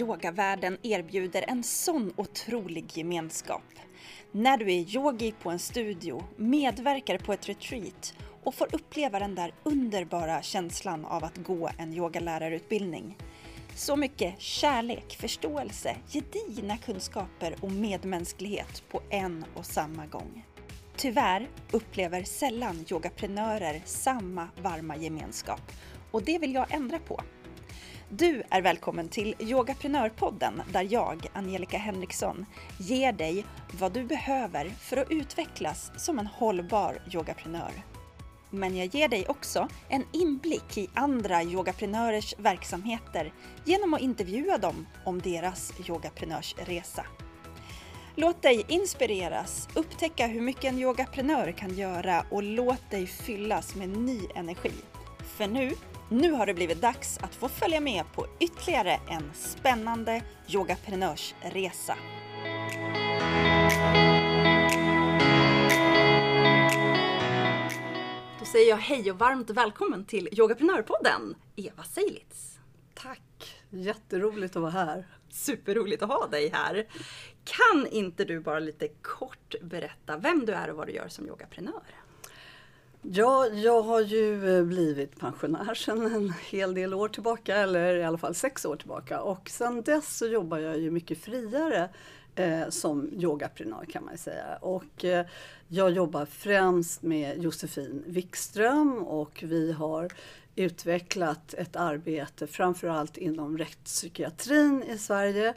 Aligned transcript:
yogavärlden 0.00 0.78
erbjuder 0.82 1.44
en 1.48 1.62
sån 1.62 2.12
otrolig 2.16 2.98
gemenskap. 2.98 3.62
När 4.32 4.58
du 4.58 4.64
är 4.64 4.96
yogi 4.96 5.34
på 5.42 5.50
en 5.50 5.58
studio, 5.58 6.24
medverkar 6.36 7.18
på 7.18 7.32
ett 7.32 7.48
retreat 7.48 8.14
och 8.44 8.54
får 8.54 8.74
uppleva 8.74 9.18
den 9.18 9.34
där 9.34 9.52
underbara 9.62 10.42
känslan 10.42 11.04
av 11.04 11.24
att 11.24 11.36
gå 11.36 11.70
en 11.78 11.94
yogalärarutbildning. 11.94 13.16
Så 13.74 13.96
mycket 13.96 14.40
kärlek, 14.40 15.16
förståelse, 15.20 15.96
gedigna 16.08 16.76
kunskaper 16.76 17.54
och 17.60 17.72
medmänsklighet 17.72 18.82
på 18.90 19.00
en 19.10 19.44
och 19.54 19.66
samma 19.66 20.06
gång. 20.06 20.46
Tyvärr 20.96 21.48
upplever 21.70 22.22
sällan 22.22 22.84
yogaprenörer 22.90 23.82
samma 23.84 24.48
varma 24.62 24.96
gemenskap 24.96 25.72
och 26.10 26.22
det 26.22 26.38
vill 26.38 26.54
jag 26.54 26.74
ändra 26.74 26.98
på. 26.98 27.20
Du 28.10 28.42
är 28.50 28.62
välkommen 28.62 29.08
till 29.08 29.34
Yogaprenörpodden 29.38 30.62
där 30.72 30.86
jag, 30.90 31.26
Angelica 31.32 31.78
Henriksson, 31.78 32.46
ger 32.78 33.12
dig 33.12 33.44
vad 33.72 33.92
du 33.92 34.04
behöver 34.04 34.68
för 34.68 34.96
att 34.96 35.10
utvecklas 35.10 35.90
som 35.96 36.18
en 36.18 36.26
hållbar 36.26 37.02
yogaprenör. 37.12 37.72
Men 38.50 38.76
jag 38.76 38.86
ger 38.86 39.08
dig 39.08 39.26
också 39.28 39.68
en 39.88 40.04
inblick 40.12 40.78
i 40.78 40.88
andra 40.94 41.42
yogaprenörers 41.42 42.34
verksamheter 42.38 43.32
genom 43.64 43.94
att 43.94 44.00
intervjua 44.00 44.58
dem 44.58 44.86
om 45.04 45.20
deras 45.20 45.72
yogaprenörsresa. 45.88 47.04
Låt 48.14 48.42
dig 48.42 48.64
inspireras, 48.68 49.68
upptäcka 49.74 50.26
hur 50.26 50.40
mycket 50.40 50.64
en 50.64 50.78
yogaprenör 50.78 51.52
kan 51.52 51.76
göra 51.76 52.24
och 52.30 52.42
låt 52.42 52.90
dig 52.90 53.06
fyllas 53.06 53.74
med 53.74 53.88
ny 53.88 54.20
energi. 54.34 54.72
För 55.36 55.46
nu, 55.46 55.72
nu 56.10 56.32
har 56.32 56.46
det 56.46 56.54
blivit 56.54 56.80
dags 56.80 57.18
att 57.18 57.34
få 57.34 57.48
följa 57.48 57.80
med 57.80 58.04
på 58.14 58.26
ytterligare 58.40 59.00
en 59.08 59.30
spännande 59.34 60.22
yogaprenörsresa. 60.48 61.96
Då 68.38 68.44
säger 68.44 68.68
jag 68.68 68.76
hej 68.76 69.10
och 69.10 69.18
varmt 69.18 69.50
välkommen 69.50 70.04
till 70.04 70.28
Yogaprenörpodden, 70.32 71.34
Eva 71.56 71.82
Seilitz. 71.82 72.58
Tack! 72.94 73.62
Jätteroligt 73.70 74.56
att 74.56 74.62
vara 74.62 74.70
här. 74.70 75.06
Superroligt 75.30 76.02
att 76.02 76.08
ha 76.08 76.26
dig 76.26 76.50
här. 76.52 76.86
Kan 77.44 77.86
inte 77.86 78.24
du 78.24 78.40
bara 78.40 78.58
lite 78.58 78.88
kort 78.88 79.54
berätta 79.62 80.16
vem 80.16 80.46
du 80.46 80.52
är 80.52 80.70
och 80.70 80.76
vad 80.76 80.86
du 80.86 80.92
gör 80.92 81.08
som 81.08 81.26
yogaprenör? 81.28 81.82
Ja, 83.02 83.46
jag 83.46 83.82
har 83.82 84.00
ju 84.00 84.58
eh, 84.58 84.64
blivit 84.64 85.18
pensionär 85.18 85.74
sedan 85.74 86.14
en 86.14 86.32
hel 86.50 86.74
del 86.74 86.94
år 86.94 87.08
tillbaka, 87.08 87.56
eller 87.56 87.96
i 87.96 88.04
alla 88.04 88.18
fall 88.18 88.34
sex 88.34 88.64
år 88.64 88.76
tillbaka. 88.76 89.20
Och 89.20 89.50
sedan 89.50 89.82
dess 89.82 90.16
så 90.16 90.26
jobbar 90.26 90.58
jag 90.58 90.78
ju 90.78 90.90
mycket 90.90 91.18
friare 91.18 91.88
eh, 92.34 92.68
som 92.68 93.10
yogaprenör 93.12 93.84
kan 93.84 94.04
man 94.04 94.18
säga. 94.18 94.56
Och 94.60 95.04
eh, 95.04 95.26
jag 95.68 95.90
jobbar 95.90 96.26
främst 96.26 97.02
med 97.02 97.42
Josefin 97.42 98.04
Wikström 98.06 98.98
och 98.98 99.44
vi 99.46 99.72
har 99.72 100.08
utvecklat 100.56 101.54
ett 101.54 101.76
arbete 101.76 102.46
framförallt 102.46 103.16
inom 103.16 103.58
rättspsykiatrin 103.58 104.82
i 104.82 104.98
Sverige 104.98 105.54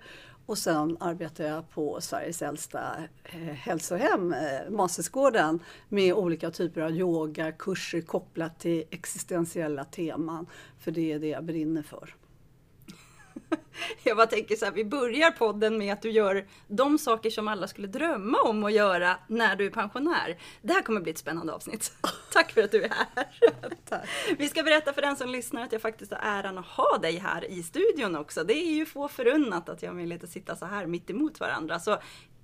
och 0.51 0.57
sen 0.57 0.97
arbetar 0.99 1.43
jag 1.43 1.69
på 1.69 2.01
Sveriges 2.01 2.41
äldsta 2.41 2.95
eh, 3.23 3.39
hälsohem, 3.39 4.33
eh, 4.33 4.69
Masesgården, 4.69 5.59
med 5.89 6.13
olika 6.13 6.51
typer 6.51 6.81
av 6.81 6.91
yogakurser 6.91 8.01
kopplat 8.01 8.59
till 8.59 8.83
existentiella 8.89 9.83
teman. 9.83 10.45
För 10.79 10.91
det 10.91 11.11
är 11.11 11.19
det 11.19 11.27
jag 11.27 11.43
brinner 11.43 11.83
för. 11.83 12.15
Jag 14.03 14.17
bara 14.17 14.27
tänker 14.27 14.55
så 14.55 14.65
här, 14.65 14.71
vi 14.71 14.85
börjar 14.85 15.31
podden 15.31 15.77
med 15.77 15.93
att 15.93 16.01
du 16.01 16.11
gör 16.11 16.45
de 16.67 16.97
saker 16.97 17.29
som 17.29 17.47
alla 17.47 17.67
skulle 17.67 17.87
drömma 17.87 18.37
om 18.41 18.63
att 18.63 18.73
göra 18.73 19.17
när 19.27 19.55
du 19.55 19.65
är 19.65 19.69
pensionär. 19.69 20.37
Det 20.61 20.73
här 20.73 20.81
kommer 20.81 21.01
bli 21.01 21.11
ett 21.11 21.17
spännande 21.17 21.53
avsnitt. 21.53 21.91
Tack 22.33 22.51
för 22.51 22.63
att 22.63 22.71
du 22.71 22.83
är 22.83 22.89
här. 22.89 23.27
Tack. 23.89 24.09
Vi 24.37 24.49
ska 24.49 24.63
berätta 24.63 24.93
för 24.93 25.01
den 25.01 25.15
som 25.15 25.29
lyssnar 25.29 25.63
att 25.63 25.71
jag 25.71 25.81
faktiskt 25.81 26.11
har 26.11 26.19
äran 26.23 26.57
att 26.57 26.65
ha 26.65 26.97
dig 26.97 27.17
här 27.17 27.51
i 27.51 27.63
studion 27.63 28.15
också. 28.15 28.43
Det 28.43 28.53
är 28.53 28.73
ju 28.73 28.85
få 28.85 29.07
förunnat 29.07 29.69
att 29.69 29.81
jag 29.81 29.89
har 29.89 29.95
möjlighet 29.95 30.23
att 30.23 30.29
sitta 30.29 30.55
så 30.55 30.65
här 30.65 30.85
mitt 30.85 31.09
emot 31.09 31.39
varandra. 31.39 31.79
Så 31.79 31.97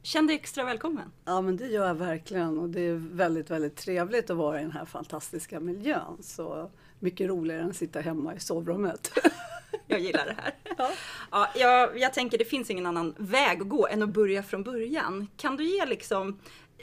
känn 0.04 0.28
dig 0.28 0.36
extra 0.36 0.64
välkommen. 0.64 1.12
Ja 1.26 1.42
men 1.42 1.58
det 1.58 1.68
gör 1.68 1.88
jag 1.88 1.96
verkligen 1.96 2.58
och 2.58 2.70
det 2.70 2.82
är 2.82 3.16
väldigt, 3.16 3.50
väldigt 3.50 3.76
trevligt 3.76 4.30
att 4.30 4.38
vara 4.38 4.60
i 4.60 4.62
den 4.62 4.72
här 4.72 4.86
fantastiska 4.86 5.60
miljön. 5.60 6.18
Så 6.22 6.72
mycket 7.00 7.28
roligare 7.28 7.62
än 7.62 7.70
att 7.70 7.76
sitta 7.76 8.00
hemma 8.00 8.36
i 8.36 8.40
sovrummet. 8.40 9.12
Jag 9.88 10.00
gillar 10.00 10.26
det 10.26 10.36
här. 10.38 10.56
Ja. 10.78 10.92
Ja, 11.32 11.50
jag, 11.56 12.00
jag 12.00 12.14
tänker 12.14 12.38
det 12.38 12.46
finns 12.46 12.70
ingen 12.70 12.86
annan 12.86 13.16
väg 13.18 13.62
att 13.62 13.70
gå 13.70 13.88
än 13.88 14.04
att 14.04 14.10
börja 14.10 14.44
från 14.44 14.64
början. 14.64 15.28
Kan 15.38 15.56
du 15.56 15.64
ge 15.64 15.86
liksom 15.86 16.40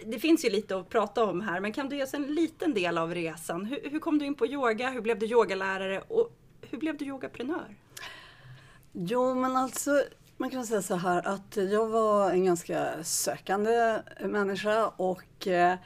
det 0.07 0.19
finns 0.19 0.45
ju 0.45 0.51
lite 0.51 0.77
att 0.77 0.89
prata 0.89 1.25
om 1.25 1.41
här, 1.41 1.61
men 1.61 1.73
kan 1.73 1.89
du 1.89 1.97
ge 1.97 2.03
oss 2.03 2.15
en 2.15 2.35
liten 2.35 2.75
del 2.75 2.99
av 2.99 3.15
resan? 3.15 3.65
Hur, 3.65 3.91
hur 3.91 3.99
kom 3.99 4.19
du 4.19 4.27
in 4.27 4.35
på 4.35 4.47
yoga? 4.47 4.91
Hur 4.91 5.01
blev 5.01 5.19
du 5.19 5.27
yogalärare? 5.27 6.01
Och 6.09 6.31
hur 6.61 6.79
blev 6.79 6.97
du 6.97 7.05
yogaprenör? 7.05 7.77
Jo, 8.93 9.35
men 9.35 9.57
alltså 9.57 10.03
man 10.37 10.51
kan 10.51 10.67
säga 10.67 10.83
så 10.83 10.95
här 10.95 11.27
att 11.27 11.57
jag 11.57 11.87
var 11.87 12.31
en 12.31 12.45
ganska 12.45 13.05
sökande 13.05 13.99
människa 14.21 14.89
och 14.89 15.47
eh, 15.47 15.79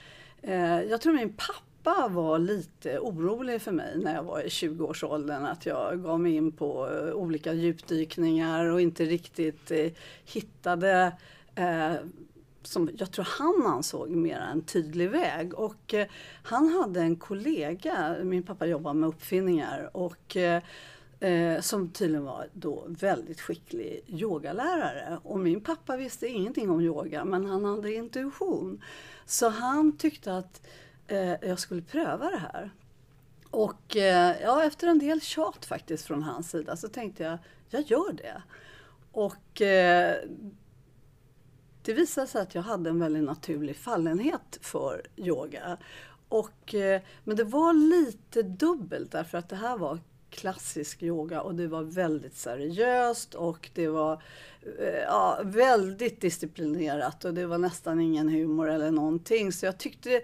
jag 0.83 1.01
tror 1.01 1.13
min 1.13 1.33
pappa 1.33 1.68
pappa 1.89 2.09
var 2.09 2.39
lite 2.39 2.99
orolig 2.99 3.63
för 3.63 3.73
mig 3.73 3.99
när 3.99 4.15
jag 4.15 4.23
var 4.23 4.41
i 4.41 4.49
20-årsåldern. 4.49 5.45
Att 5.45 5.67
jag 5.67 6.03
gav 6.03 6.21
mig 6.21 6.35
in 6.35 6.53
på 6.53 6.89
eh, 6.91 7.13
olika 7.15 7.53
djupdykningar 7.53 8.65
och 8.65 8.81
inte 8.81 9.05
riktigt 9.05 9.71
eh, 9.71 9.93
hittade 10.25 11.13
eh, 11.55 11.95
som 12.63 12.91
jag 12.99 13.13
tror 13.13 13.29
han 13.39 13.75
ansåg 13.75 14.11
mer 14.11 14.41
en 14.41 14.63
tydlig 14.63 15.11
väg. 15.11 15.55
Och 15.55 15.95
eh, 15.95 16.07
han 16.43 16.69
hade 16.69 17.01
en 17.01 17.17
kollega, 17.17 18.17
min 18.23 18.43
pappa 18.43 18.67
jobbar 18.67 18.95
med 18.95 19.09
uppfinningar, 19.09 19.91
och 19.93 20.37
eh, 20.37 20.63
eh, 21.21 21.61
som 21.61 21.91
tydligen 21.91 22.25
var 22.25 22.47
då 22.53 22.85
väldigt 22.89 23.41
skicklig 23.41 24.03
yogalärare. 24.07 25.19
Och 25.23 25.39
min 25.39 25.61
pappa 25.61 25.97
visste 25.97 26.27
ingenting 26.27 26.71
om 26.71 26.81
yoga 26.81 27.25
men 27.25 27.45
han 27.45 27.65
hade 27.65 27.95
intuition. 27.95 28.83
Så 29.27 29.49
han 29.49 29.97
tyckte 29.97 30.37
att 30.37 30.61
eh, 31.09 31.49
jag 31.49 31.59
skulle 31.59 31.83
pröva 31.83 32.31
det 32.31 32.43
här. 32.53 32.71
Och 33.51 33.97
eh, 33.97 34.37
ja, 34.43 34.65
efter 34.65 34.87
en 34.87 34.99
del 34.99 35.21
tjat 35.21 35.65
faktiskt 35.65 36.07
från 36.07 36.23
hans 36.23 36.51
sida 36.51 36.77
så 36.77 36.89
tänkte 36.89 37.23
jag, 37.23 37.39
jag 37.71 37.83
gör 37.83 38.13
det. 38.13 38.43
Och 39.13 39.63
eh, 39.63 40.17
det 41.83 41.93
visade 41.93 42.27
sig 42.27 42.43
att 42.43 42.55
jag 42.55 42.63
hade 42.63 42.91
en 42.91 43.01
väldigt 43.01 43.25
naturlig 43.25 43.77
fallenhet 43.77 44.59
för 44.61 45.03
yoga. 45.17 45.79
Och, 46.29 46.75
eh, 46.75 47.03
men 47.25 47.37
det 47.37 47.45
var 47.45 47.73
lite 47.73 48.43
dubbelt 48.43 49.13
därför 49.13 49.39
att 49.39 49.49
det 49.49 49.57
här 49.57 49.79
var 49.79 49.99
klassisk 50.31 51.03
yoga 51.03 51.43
och 51.43 51.55
det 51.55 51.67
var 51.67 51.83
väldigt 51.83 52.37
seriöst 52.37 53.35
och 53.35 53.71
det 53.75 53.89
var 53.89 54.23
eh, 54.79 55.03
ja, 55.07 55.41
väldigt 55.45 56.21
disciplinerat 56.21 57.25
och 57.25 57.35
det 57.35 57.47
var 57.47 57.59
nästan 57.59 58.01
ingen 58.01 58.29
humor 58.29 58.71
eller 58.71 58.91
någonting. 58.91 59.53
Så 59.53 59.67
jag 59.67 59.79
tyckte 59.79 60.23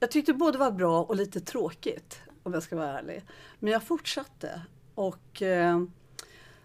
jag 0.00 0.10
tyckte 0.10 0.32
både 0.32 0.58
var 0.58 0.70
bra 0.70 1.02
och 1.02 1.16
lite 1.16 1.40
tråkigt 1.40 2.20
om 2.42 2.52
jag 2.52 2.62
ska 2.62 2.76
vara 2.76 2.98
ärlig. 2.98 3.24
Men 3.58 3.72
jag 3.72 3.82
fortsatte. 3.82 4.60
Och, 4.94 5.42
eh, 5.42 5.82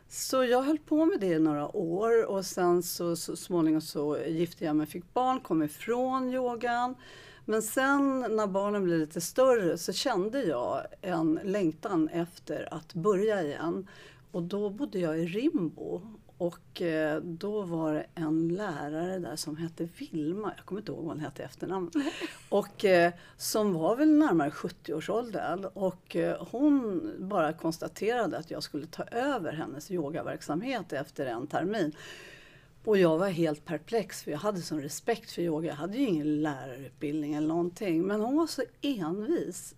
så 0.07 0.43
jag 0.43 0.61
höll 0.61 0.77
på 0.77 1.05
med 1.05 1.19
det 1.19 1.27
i 1.27 1.39
några 1.39 1.75
år 1.75 2.25
och 2.25 2.45
sen 2.45 2.83
så, 2.83 3.15
så 3.15 3.35
småningom 3.35 3.81
så 3.81 4.17
gifte 4.27 4.65
jag 4.65 4.75
mig, 4.75 4.87
fick 4.87 5.13
barn, 5.13 5.39
kom 5.39 5.63
ifrån 5.63 6.33
yogan. 6.33 6.95
Men 7.45 7.61
sen 7.61 8.19
när 8.19 8.47
barnen 8.47 8.83
blev 8.83 8.99
lite 8.99 9.21
större 9.21 9.77
så 9.77 9.93
kände 9.93 10.43
jag 10.43 10.81
en 11.01 11.39
längtan 11.43 12.09
efter 12.09 12.73
att 12.73 12.93
börja 12.93 13.43
igen. 13.43 13.87
Och 14.31 14.43
då 14.43 14.69
bodde 14.69 14.99
jag 14.99 15.19
i 15.19 15.25
Rimbo 15.25 16.01
och 16.41 16.81
eh, 16.81 17.21
då 17.21 17.61
var 17.61 17.93
det 17.93 18.05
en 18.15 18.47
lärare 18.47 19.19
där 19.19 19.35
som 19.35 19.57
hette 19.57 19.87
Vilma, 19.97 20.53
jag 20.57 20.65
kommer 20.65 20.81
inte 20.81 20.91
ihåg 20.91 21.03
vad 21.03 21.07
hon 21.07 21.19
hette 21.19 21.41
i 21.41 21.45
efternamn. 21.45 21.91
Och 22.49 22.85
eh, 22.85 23.13
som 23.37 23.73
var 23.73 23.95
väl 23.95 24.09
närmare 24.09 24.49
70-årsåldern 24.49 25.65
och 25.65 26.15
eh, 26.15 26.47
hon 26.51 27.01
bara 27.19 27.53
konstaterade 27.53 28.37
att 28.37 28.51
jag 28.51 28.63
skulle 28.63 28.85
ta 28.85 29.03
över 29.03 29.53
hennes 29.53 29.91
yogaverksamhet 29.91 30.93
efter 30.93 31.25
en 31.25 31.47
termin. 31.47 31.95
Och 32.83 32.97
jag 32.97 33.17
var 33.17 33.29
helt 33.29 33.65
perplex 33.65 34.23
för 34.23 34.31
jag 34.31 34.39
hade 34.39 34.61
sån 34.61 34.81
respekt 34.81 35.31
för 35.31 35.41
yoga. 35.41 35.69
Jag 35.69 35.75
hade 35.75 35.97
ju 35.97 36.05
ingen 36.05 36.41
lärarutbildning 36.41 37.33
eller 37.33 37.47
någonting. 37.47 38.01
Men 38.01 38.21
hon 38.21 38.37
var 38.37 38.47
så 38.47 38.63
envis. 38.81 39.75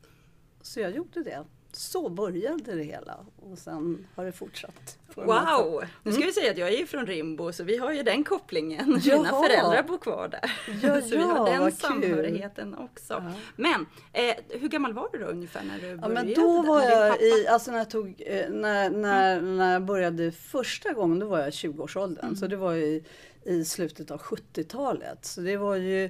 Så 0.61 0.79
jag 0.79 0.95
gjorde 0.95 1.23
det 1.23 1.43
så 1.75 2.09
började 2.09 2.75
det 2.75 2.83
hela 2.83 3.25
och 3.51 3.57
sen 3.57 4.07
har 4.15 4.25
det 4.25 4.31
fortsatt. 4.31 4.97
Wow! 5.15 5.83
Nu 6.03 6.11
ska 6.11 6.21
mm. 6.21 6.27
vi 6.27 6.33
säga 6.33 6.51
att 6.51 6.57
jag 6.57 6.73
är 6.73 6.85
från 6.85 7.07
Rimbo 7.07 7.53
så 7.53 7.63
vi 7.63 7.77
har 7.77 7.91
ju 7.91 8.03
den 8.03 8.23
kopplingen. 8.23 9.01
Jaha. 9.03 9.17
Mina 9.17 9.29
föräldrar 9.29 9.83
bor 9.83 9.97
kvar 9.97 10.27
där. 10.27 10.51
Ja, 10.81 11.01
så 11.09 11.15
ja, 11.15 11.19
vi 11.19 11.23
har 11.23 11.59
den 11.59 11.71
samhörigheten 11.71 12.75
också. 12.75 13.13
Ja. 13.13 13.33
Men 13.55 13.85
eh, 14.13 14.35
hur 14.49 14.69
gammal 14.69 14.93
var 14.93 15.09
du 15.13 15.19
då 15.19 15.25
ungefär 15.25 15.63
när 15.63 15.75
du 15.75 15.81
började? 15.81 16.01
Ja, 16.01 16.07
men 16.07 16.33
då 16.33 16.61
var 16.61 16.81
jag 16.81 17.21
i, 17.21 17.47
alltså 17.47 17.71
när 17.71 17.77
jag 17.77 17.89
tog, 17.89 18.23
eh, 18.25 18.49
när, 18.49 18.89
när, 18.89 19.37
mm. 19.37 19.57
när 19.57 19.73
jag 19.73 19.83
började 19.83 20.31
första 20.31 20.93
gången, 20.93 21.19
då 21.19 21.27
var 21.27 21.39
jag 21.39 21.47
i 21.47 21.51
20-årsåldern. 21.51 22.25
Mm. 22.25 22.35
Så 22.35 22.47
det 22.47 22.55
var 22.55 22.73
i, 22.73 23.03
i 23.43 23.65
slutet 23.65 24.11
av 24.11 24.21
70-talet. 24.21 25.25
Så 25.25 25.41
det 25.41 25.57
var 25.57 25.75
ju 25.75 26.09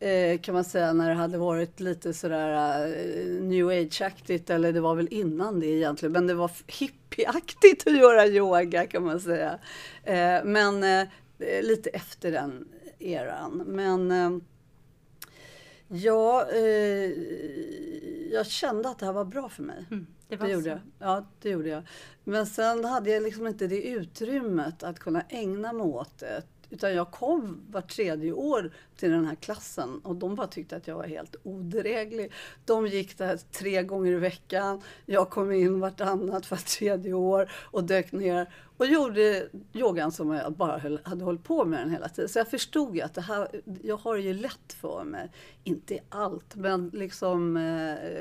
eh, 0.00 0.40
kan 0.40 0.54
man 0.54 0.64
säga 0.64 0.92
när 0.92 1.08
det 1.08 1.14
hade 1.14 1.38
varit 1.38 1.80
lite 1.80 2.14
sådär 2.14 2.86
uh, 2.86 3.42
new 3.42 3.68
age-aktigt 3.68 4.50
eller 4.50 4.72
det 4.72 4.80
var 4.80 4.94
väl 4.94 5.08
innan 5.10 5.60
det 5.60 5.66
egentligen 5.66 6.12
men 6.12 6.26
det 6.26 6.34
var 6.34 6.50
hippieaktigt 6.66 7.86
att 7.86 7.96
göra 7.96 8.26
yoga 8.26 8.86
kan 8.86 9.04
man 9.04 9.20
säga. 9.20 9.58
Eh, 10.04 10.44
men 10.44 10.84
eh, 10.84 11.08
lite 11.62 11.90
efter 11.90 12.32
den 12.32 12.68
eran. 12.98 13.62
Men 13.66 14.10
eh, 14.10 14.30
ja, 15.88 16.48
eh, 16.52 17.12
jag 18.32 18.46
kände 18.46 18.88
att 18.88 18.98
det 18.98 19.06
här 19.06 19.12
var 19.12 19.24
bra 19.24 19.48
för 19.48 19.62
mig. 19.62 19.84
Mm, 19.90 20.06
det, 20.28 20.36
det 20.36 20.50
gjorde 20.50 20.68
jag. 20.68 20.80
Ja, 20.98 21.26
det 21.42 21.50
gjorde 21.50 21.68
jag. 21.68 21.82
Men 22.24 22.46
sen 22.46 22.84
hade 22.84 23.10
jag 23.10 23.22
liksom 23.22 23.46
inte 23.46 23.66
det 23.66 23.82
utrymmet 23.82 24.82
att 24.82 24.98
kunna 24.98 25.22
ägna 25.28 25.72
mig 25.72 25.86
åt 25.86 26.18
det 26.18 26.42
utan 26.70 26.94
jag 26.94 27.10
kom 27.10 27.60
var 27.70 27.80
tredje 27.80 28.32
år 28.32 28.70
till 28.96 29.10
den 29.10 29.24
här 29.24 29.34
klassen 29.34 30.00
och 30.04 30.16
de 30.16 30.34
bara 30.34 30.46
tyckte 30.46 30.76
att 30.76 30.86
jag 30.86 30.96
var 30.96 31.06
helt 31.06 31.36
odräglig. 31.42 32.32
De 32.64 32.86
gick 32.86 33.18
där 33.18 33.36
tre 33.36 33.82
gånger 33.82 34.12
i 34.12 34.16
veckan. 34.16 34.82
Jag 35.06 35.30
kom 35.30 35.52
in 35.52 35.80
vartannat, 35.80 36.50
var 36.50 36.58
tredje 36.58 37.12
år 37.12 37.50
och 37.52 37.84
dök 37.84 38.12
ner 38.12 38.48
och 38.78 38.86
gjorde 38.86 39.48
yogan 39.72 40.12
som 40.12 40.30
jag 40.30 40.52
bara 40.52 40.78
höll, 40.78 41.00
hade 41.04 41.24
hållit 41.24 41.44
på 41.44 41.64
med 41.64 41.80
den 41.80 41.90
hela 41.90 42.08
tiden. 42.08 42.28
Så 42.28 42.38
jag 42.38 42.50
förstod 42.50 42.96
ju 42.96 43.00
att 43.00 43.14
det 43.14 43.20
här, 43.20 43.62
jag 43.82 43.96
har 43.96 44.16
det 44.16 44.22
ju 44.22 44.34
lätt 44.34 44.72
för 44.72 45.04
mig. 45.04 45.30
Inte 45.64 45.94
i 45.94 46.00
allt, 46.08 46.54
men 46.54 46.90
liksom 46.94 47.56
eh, 47.56 48.20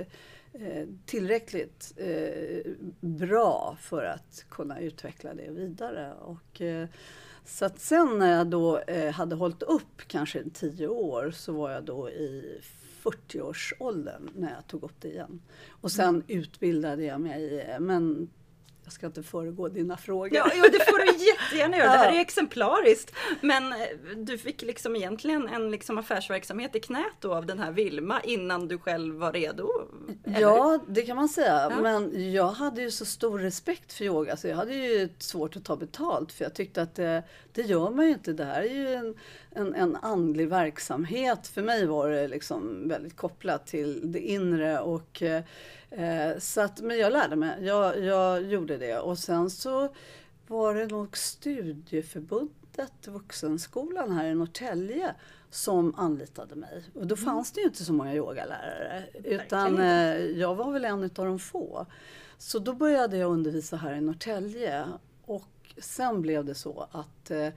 eh 0.64 0.88
tillräckligt 1.06 1.94
eh, 1.98 2.72
bra 3.00 3.78
för 3.82 4.04
att 4.04 4.46
kunna 4.50 4.80
utveckla 4.80 5.34
det 5.34 5.52
vidare. 5.52 6.14
Och, 6.14 6.62
eh, 6.62 6.88
så 7.48 7.66
att 7.66 7.80
sen 7.80 8.20
när 8.20 8.38
jag 8.38 8.48
då 8.48 8.80
eh, 8.80 9.12
hade 9.12 9.36
hållit 9.36 9.64
upp 9.64 10.02
kanske 10.08 10.44
tio 10.54 10.88
år 10.88 11.32
så 11.32 11.54
var 11.54 11.72
jag 11.72 11.84
då 11.84 12.10
i 12.10 12.62
40-årsåldern 13.04 14.30
när 14.36 14.54
jag 14.54 14.68
tog 14.68 14.84
upp 14.84 15.02
det 15.02 15.08
igen. 15.08 15.42
Och 15.70 15.92
sen 15.92 16.10
mm. 16.10 16.24
utbildade 16.28 17.04
jag 17.04 17.22
mig, 17.22 17.60
eh, 17.60 17.80
men 17.80 18.30
jag 18.88 18.94
ska 18.94 19.06
inte 19.06 19.24
föregå 19.24 19.68
dina 19.68 19.98
frågor. 19.98 20.36
Ja, 20.36 20.52
ja 20.56 20.64
det 20.64 20.86
får 20.86 20.98
du 20.98 21.26
jättegärna 21.26 21.78
göra. 21.78 21.92
Det 21.92 21.98
här 21.98 22.14
är 22.16 22.20
exemplariskt. 22.20 23.16
Men 23.42 23.74
eh, 23.74 23.78
du 24.18 24.38
fick 24.38 24.62
liksom 24.62 24.96
egentligen 24.96 25.48
en 25.48 25.72
liksom 25.72 25.98
affärsverksamhet 25.98 26.76
i 26.76 26.80
knät 26.80 27.14
då 27.20 27.34
av 27.36 27.46
den 27.46 27.60
här 27.60 27.72
Vilma 27.72 28.22
innan 28.22 28.68
du 28.68 28.78
själv 28.78 29.16
var 29.16 29.34
redo? 29.34 29.70
Eller? 30.24 30.42
Ja, 30.42 30.80
det 30.88 31.02
kan 31.02 31.16
man 31.16 31.30
säga. 31.30 31.68
Ja. 31.72 31.82
Men 31.82 32.32
jag 32.34 32.48
hade 32.48 32.82
ju 32.82 32.92
så 32.92 33.06
stor 33.06 33.40
respekt 33.40 33.94
för 33.94 34.06
yoga 34.06 34.38
så 34.38 34.48
jag 34.48 34.56
hade 34.56 34.74
ju 34.74 35.10
svårt 35.20 35.56
att 35.56 35.66
ta 35.66 35.76
betalt 35.76 36.32
för 36.32 36.46
jag 36.46 36.54
tyckte 36.54 36.82
att 36.82 36.96
det, 36.96 37.24
det 37.54 37.62
gör 37.62 37.90
man 37.90 38.06
ju 38.06 38.12
inte. 38.12 38.34
Det 38.34 38.46
här 38.46 38.62
är 38.62 38.74
ju 38.74 38.94
en, 38.94 39.16
en, 39.58 39.76
en 39.76 39.96
andlig 39.96 40.50
verksamhet. 40.50 41.48
För 41.48 41.62
mig 41.62 41.86
var 41.86 42.10
det 42.10 42.28
liksom 42.28 42.88
väldigt 42.88 43.16
kopplat 43.16 43.68
till 43.68 44.12
det 44.12 44.20
inre 44.20 44.80
och 44.80 45.22
eh, 45.22 45.44
Eh, 45.90 46.38
så 46.40 46.62
att, 46.62 46.82
men 46.82 46.98
jag 46.98 47.14
lärde 47.14 47.36
mig, 47.36 47.58
jag, 47.62 48.04
jag 48.04 48.44
gjorde 48.44 48.78
det. 48.78 49.00
Och 49.00 49.18
sen 49.18 49.50
så 49.50 49.90
var 50.48 50.76
det 50.76 50.88
nog 50.88 51.18
Studieförbundet, 51.18 53.08
Vuxenskolan 53.08 54.12
här 54.12 54.26
i 54.26 54.36
Norrtälje 54.36 55.16
som 55.50 55.96
anlitade 55.96 56.56
mig. 56.56 56.84
Och 56.94 57.08
då 57.08 57.16
mm. 57.16 57.26
fanns 57.26 57.52
det 57.52 57.62
ju 57.62 57.68
inte 57.68 57.86
så 57.86 57.94
många 57.94 58.16
yogalärare. 58.16 59.04
Utan 59.24 59.80
eh, 59.80 60.16
jag 60.16 60.56
var 60.56 60.72
väl 60.72 60.86
en 60.86 61.04
av 61.04 61.10
de 61.10 61.40
få. 61.40 61.86
Så 62.38 62.60
då 62.60 62.74
började 62.74 63.18
jag 63.18 63.32
undervisa 63.32 63.78
här 63.78 63.96
i 63.96 64.02
Norrtälje. 64.02 64.86
Och 65.26 65.74
sen 65.78 66.22
blev 66.22 66.46
det 66.46 66.56
så 66.56 66.88
att 66.92 67.32
eh, 67.32 67.50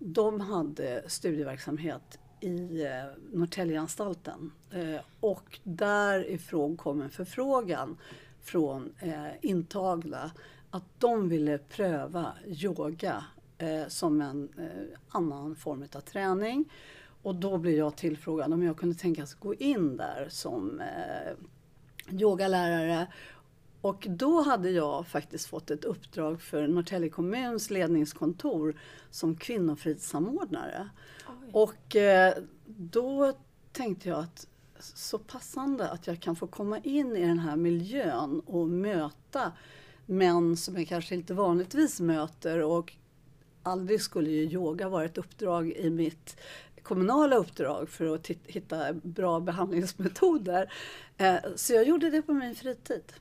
de 0.00 0.40
hade 0.40 1.02
studieverksamhet 1.06 2.18
i 2.40 2.82
eh, 2.82 2.90
Norrtäljeanstalten. 3.32 4.52
Eh, 4.70 5.00
och 5.20 5.58
därifrån 5.64 6.76
kom 6.76 7.02
en 7.02 7.10
förfrågan 7.10 7.96
från 8.40 8.94
eh, 8.98 9.26
intagna 9.42 10.30
att 10.70 10.84
de 10.98 11.28
ville 11.28 11.58
pröva 11.58 12.32
yoga 12.46 13.24
eh, 13.58 13.86
som 13.88 14.20
en 14.20 14.48
eh, 14.58 14.98
annan 15.08 15.56
form 15.56 15.84
av 15.94 16.00
träning. 16.00 16.72
Och 17.22 17.34
då 17.34 17.58
blev 17.58 17.74
jag 17.74 17.96
tillfrågad 17.96 18.52
om 18.52 18.62
jag 18.62 18.76
kunde 18.76 18.98
tänkas 18.98 19.34
gå 19.34 19.54
in 19.54 19.96
där 19.96 20.26
som 20.30 20.80
eh, 20.80 21.32
yogalärare. 22.20 23.06
Och 23.80 24.06
då 24.10 24.42
hade 24.42 24.70
jag 24.70 25.06
faktiskt 25.06 25.46
fått 25.46 25.70
ett 25.70 25.84
uppdrag 25.84 26.42
för 26.42 26.68
Norrtälje 26.68 27.08
kommuns 27.08 27.70
ledningskontor 27.70 28.80
som 29.10 29.36
kvinnofridssamordnare. 29.36 30.88
Och 31.52 31.96
eh, 31.96 32.34
då 32.66 33.32
tänkte 33.72 34.08
jag 34.08 34.18
att 34.18 34.46
så 34.78 35.18
passande 35.18 35.90
att 35.90 36.06
jag 36.06 36.20
kan 36.20 36.36
få 36.36 36.46
komma 36.46 36.78
in 36.78 37.16
i 37.16 37.26
den 37.26 37.38
här 37.38 37.56
miljön 37.56 38.40
och 38.46 38.68
möta 38.68 39.52
män 40.06 40.56
som 40.56 40.76
jag 40.76 40.88
kanske 40.88 41.14
inte 41.14 41.34
vanligtvis 41.34 42.00
möter 42.00 42.62
och 42.62 42.92
aldrig 43.62 44.02
skulle 44.02 44.30
ju 44.30 44.42
yoga 44.42 44.88
vara 44.88 45.04
ett 45.04 45.18
uppdrag 45.18 45.72
i 45.72 45.90
mitt 45.90 46.36
kommunala 46.82 47.36
uppdrag 47.36 47.88
för 47.88 48.14
att 48.14 48.26
hitta 48.26 48.92
bra 48.92 49.40
behandlingsmetoder. 49.40 50.72
Eh, 51.16 51.36
så 51.56 51.72
jag 51.72 51.84
gjorde 51.84 52.10
det 52.10 52.22
på 52.22 52.32
min 52.32 52.54
fritid. 52.54 53.12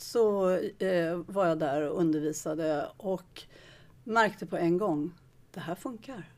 Så 0.00 0.50
eh, 0.78 1.16
var 1.26 1.46
jag 1.46 1.58
där 1.58 1.88
och 1.88 2.00
undervisade 2.00 2.90
och 2.96 3.42
märkte 4.04 4.46
på 4.46 4.56
en 4.56 4.78
gång, 4.78 5.14
det 5.50 5.60
här 5.60 5.74
funkar 5.74 6.32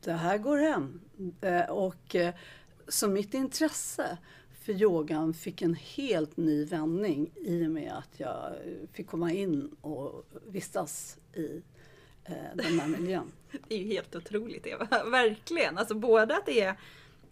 det 0.00 0.12
här 0.12 0.38
går 0.38 0.56
hem. 0.56 1.00
Eh, 1.40 1.70
och, 1.70 2.14
eh, 2.14 2.34
så 2.88 3.08
mitt 3.08 3.34
intresse 3.34 4.18
för 4.64 4.72
yogan 4.72 5.34
fick 5.34 5.62
en 5.62 5.74
helt 5.74 6.36
ny 6.36 6.64
vändning 6.64 7.30
i 7.34 7.66
och 7.66 7.70
med 7.70 7.92
att 7.92 8.20
jag 8.20 8.52
fick 8.92 9.06
komma 9.06 9.32
in 9.32 9.76
och 9.80 10.26
vistas 10.46 11.18
i 11.34 11.62
eh, 12.24 12.34
den 12.54 12.80
här 12.80 12.88
miljön. 12.88 13.32
Det 13.68 13.74
är 13.74 13.78
ju 13.78 13.86
helt 13.86 14.16
otroligt 14.16 14.66
Eva, 14.66 14.86
verkligen. 15.10 15.78
Alltså 15.78 15.94
både 15.94 16.36
att 16.36 16.46
det 16.46 16.60
är 16.60 16.76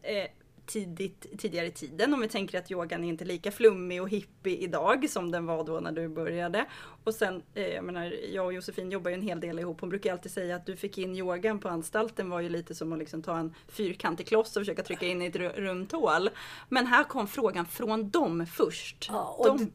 eh, 0.03 0.27
tidigt, 0.67 1.27
tidigare 1.39 1.67
i 1.67 1.71
tiden. 1.71 2.15
Om 2.15 2.21
vi 2.21 2.29
tänker 2.29 2.59
att 2.59 2.71
yogan 2.71 3.05
är 3.05 3.09
inte 3.09 3.25
lika 3.25 3.53
flummig 3.53 4.03
och 4.03 4.09
hippie 4.09 4.57
idag 4.57 5.11
som 5.11 5.31
den 5.31 5.47
var 5.47 5.65
då 5.65 5.81
när 5.81 5.93
du 5.93 6.09
började. 6.09 6.67
Och 7.05 7.15
sen, 7.15 7.43
eh, 7.55 7.67
jag 7.67 7.85
menar, 7.85 8.15
jag 8.33 8.47
och 8.47 8.53
Josefin 8.53 8.91
jobbar 8.91 9.11
ju 9.11 9.15
en 9.15 9.23
hel 9.23 9.41
del 9.41 9.59
ihop. 9.59 9.81
Hon 9.81 9.91
brukar 9.91 10.13
alltid 10.13 10.33
säga 10.33 10.57
att 10.57 10.67
du 10.67 10.77
fick 10.77 10.99
in 10.99 11.17
yogan 11.17 11.59
på 11.59 11.69
anstalten 11.69 12.31
var 12.31 12.41
ju 12.41 12.49
lite 12.49 12.75
som 12.75 12.93
att 12.93 12.99
liksom 12.99 13.23
ta 13.23 13.39
en 13.39 13.55
fyrkantig 13.69 14.27
kloss 14.27 14.57
och 14.57 14.61
försöka 14.61 14.83
trycka 14.83 15.07
in 15.07 15.23
i 15.23 15.27
ett 15.27 15.37
runt 15.37 15.93
hål. 15.93 16.31
Men 16.69 16.87
här 16.87 17.05
kom 17.05 17.29
frågan 17.29 17.67
från 17.67 18.11
dem 18.11 18.47
först. 18.47 19.07
Ja, 19.09 19.43
de... 19.45 19.59
det, 19.59 19.71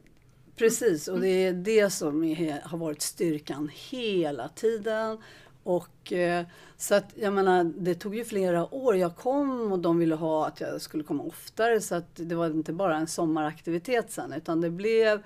precis, 0.56 1.08
och 1.08 1.20
det 1.20 1.28
är 1.28 1.52
det 1.52 1.90
som 1.90 2.24
är, 2.24 2.60
har 2.60 2.78
varit 2.78 3.02
styrkan 3.02 3.70
hela 3.72 4.48
tiden. 4.48 5.18
Och, 5.62 6.12
eh, 6.12 6.44
så 6.76 6.94
att, 6.94 7.12
jag 7.14 7.32
menar, 7.32 7.64
det 7.64 7.94
tog 7.94 8.16
ju 8.16 8.24
flera 8.24 8.74
år. 8.74 8.96
Jag 8.96 9.16
kom 9.16 9.72
och 9.72 9.78
de 9.78 9.98
ville 9.98 10.14
ha 10.14 10.46
att 10.46 10.60
jag 10.60 10.80
skulle 10.80 11.04
komma 11.04 11.22
oftare 11.22 11.80
så 11.80 11.94
att 11.94 12.10
det 12.14 12.34
var 12.34 12.46
inte 12.46 12.72
bara 12.72 12.96
en 12.96 13.06
sommaraktivitet 13.06 14.10
sen 14.10 14.32
utan 14.32 14.60
det 14.60 14.70
blev 14.70 15.22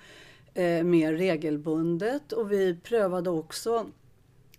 eh, 0.55 0.85
mer 0.85 1.13
regelbundet 1.13 2.33
och 2.33 2.53
vi 2.53 2.77
prövade 2.83 3.31
också 3.31 3.87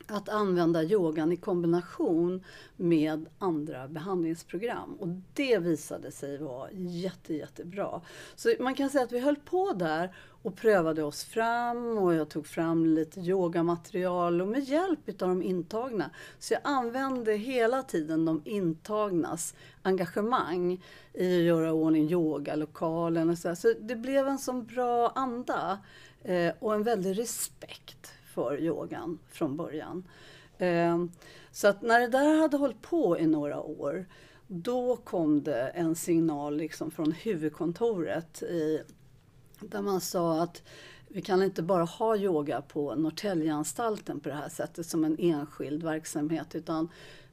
att 0.07 0.29
använda 0.29 0.83
yogan 0.83 1.31
i 1.31 1.37
kombination 1.37 2.43
med 2.75 3.25
andra 3.39 3.87
behandlingsprogram. 3.87 4.95
Och 4.99 5.07
det 5.33 5.57
visade 5.57 6.11
sig 6.11 6.37
vara 6.37 6.71
jätte, 6.71 7.33
jättebra. 7.33 8.01
Så 8.35 8.53
man 8.59 8.75
kan 8.75 8.89
säga 8.89 9.03
att 9.03 9.11
vi 9.11 9.19
höll 9.19 9.35
på 9.35 9.73
där 9.73 10.15
och 10.41 10.55
prövade 10.55 11.03
oss 11.03 11.23
fram 11.23 11.97
och 11.97 12.13
jag 12.13 12.29
tog 12.29 12.47
fram 12.47 12.85
lite 12.85 13.19
yogamaterial 13.19 14.41
och 14.41 14.47
med 14.47 14.63
hjälp 14.63 15.09
av 15.09 15.29
de 15.29 15.43
intagna. 15.43 16.09
Så 16.39 16.53
jag 16.53 16.61
använde 16.63 17.33
hela 17.33 17.83
tiden 17.83 18.25
de 18.25 18.41
intagnas 18.45 19.55
engagemang 19.81 20.83
i 21.13 21.37
att 21.37 21.43
göra 21.43 21.73
ordning 21.73 22.11
yogalokalen 22.11 23.29
och 23.29 23.37
så. 23.37 23.55
Så 23.55 23.73
det 23.81 23.95
blev 23.95 24.27
en 24.27 24.39
sån 24.39 24.65
bra 24.65 25.11
anda 25.15 25.79
eh, 26.23 26.53
och 26.59 26.73
en 26.73 26.83
väldig 26.83 27.19
respekt 27.19 28.16
för 28.37 28.59
yogan 28.61 29.19
från 29.29 29.57
början. 29.57 30.03
Ehm, 30.57 31.11
så 31.51 31.67
att 31.67 31.81
när 31.81 31.99
det 31.99 32.07
där 32.07 32.41
hade 32.41 32.57
hållit 32.57 32.81
på 32.81 33.19
i 33.19 33.27
några 33.27 33.61
år 33.61 34.05
då 34.47 34.95
kom 34.95 35.43
det 35.43 35.67
en 35.67 35.95
signal 35.95 36.57
liksom 36.57 36.91
från 36.91 37.11
huvudkontoret 37.11 38.41
i, 38.41 38.83
där 39.59 39.81
man 39.81 40.01
sa 40.01 40.41
att 40.43 40.63
vi 41.07 41.21
kan 41.21 41.43
inte 41.43 41.63
bara 41.63 41.83
ha 41.83 42.17
yoga 42.17 42.61
på 42.61 42.95
Norrtäljeanstalten 42.95 44.19
på 44.19 44.29
det 44.29 44.35
här 44.35 44.49
sättet 44.49 44.85
som 44.85 45.03
en 45.03 45.15
enskild 45.19 45.83
verksamhet 45.83 46.55
utan 46.55 46.89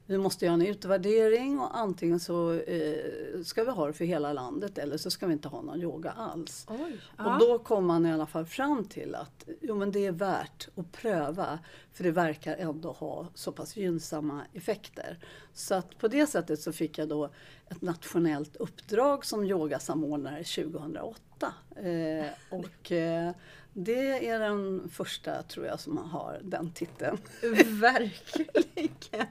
vi 0.07 0.17
måste 0.17 0.45
göra 0.45 0.53
en 0.53 0.61
utvärdering 0.61 1.59
och 1.59 1.77
antingen 1.77 2.19
så 2.19 2.53
eh, 2.53 3.41
ska 3.43 3.63
vi 3.63 3.71
ha 3.71 3.87
det 3.87 3.93
för 3.93 4.05
hela 4.05 4.33
landet 4.33 4.77
eller 4.77 4.97
så 4.97 5.11
ska 5.11 5.27
vi 5.27 5.33
inte 5.33 5.47
ha 5.47 5.61
någon 5.61 5.81
yoga 5.81 6.11
alls. 6.11 6.65
Oj, 6.69 6.99
Och 7.17 7.39
då 7.39 7.59
kom 7.59 7.85
man 7.85 8.05
i 8.05 8.11
alla 8.11 8.25
fall 8.25 8.45
fram 8.45 8.85
till 8.85 9.15
att 9.15 9.47
jo, 9.61 9.75
men 9.75 9.91
det 9.91 10.05
är 10.05 10.11
värt 10.11 10.67
att 10.75 10.91
pröva 10.91 11.59
för 11.93 12.03
det 12.03 12.11
verkar 12.11 12.55
ändå 12.55 12.91
ha 12.91 13.27
så 13.33 13.51
pass 13.51 13.77
gynnsamma 13.77 14.41
effekter. 14.53 15.17
Så 15.53 15.75
att 15.75 15.97
på 15.97 16.07
det 16.07 16.27
sättet 16.27 16.59
så 16.59 16.71
fick 16.71 16.97
jag 16.97 17.09
då 17.09 17.29
ett 17.69 17.81
nationellt 17.81 18.55
uppdrag 18.55 19.25
som 19.25 19.43
yogasamordnare 19.43 20.43
2008. 20.43 21.53
Eh, 21.75 22.25
och 22.49 22.91
eh, 22.91 23.31
det 23.77 24.27
är 24.27 24.39
den 24.39 24.89
första 24.89 25.43
tror 25.43 25.65
jag 25.65 25.79
som 25.79 25.97
har 25.97 26.39
den 26.43 26.71
titeln. 26.71 27.17
Verkligen! 27.81 29.27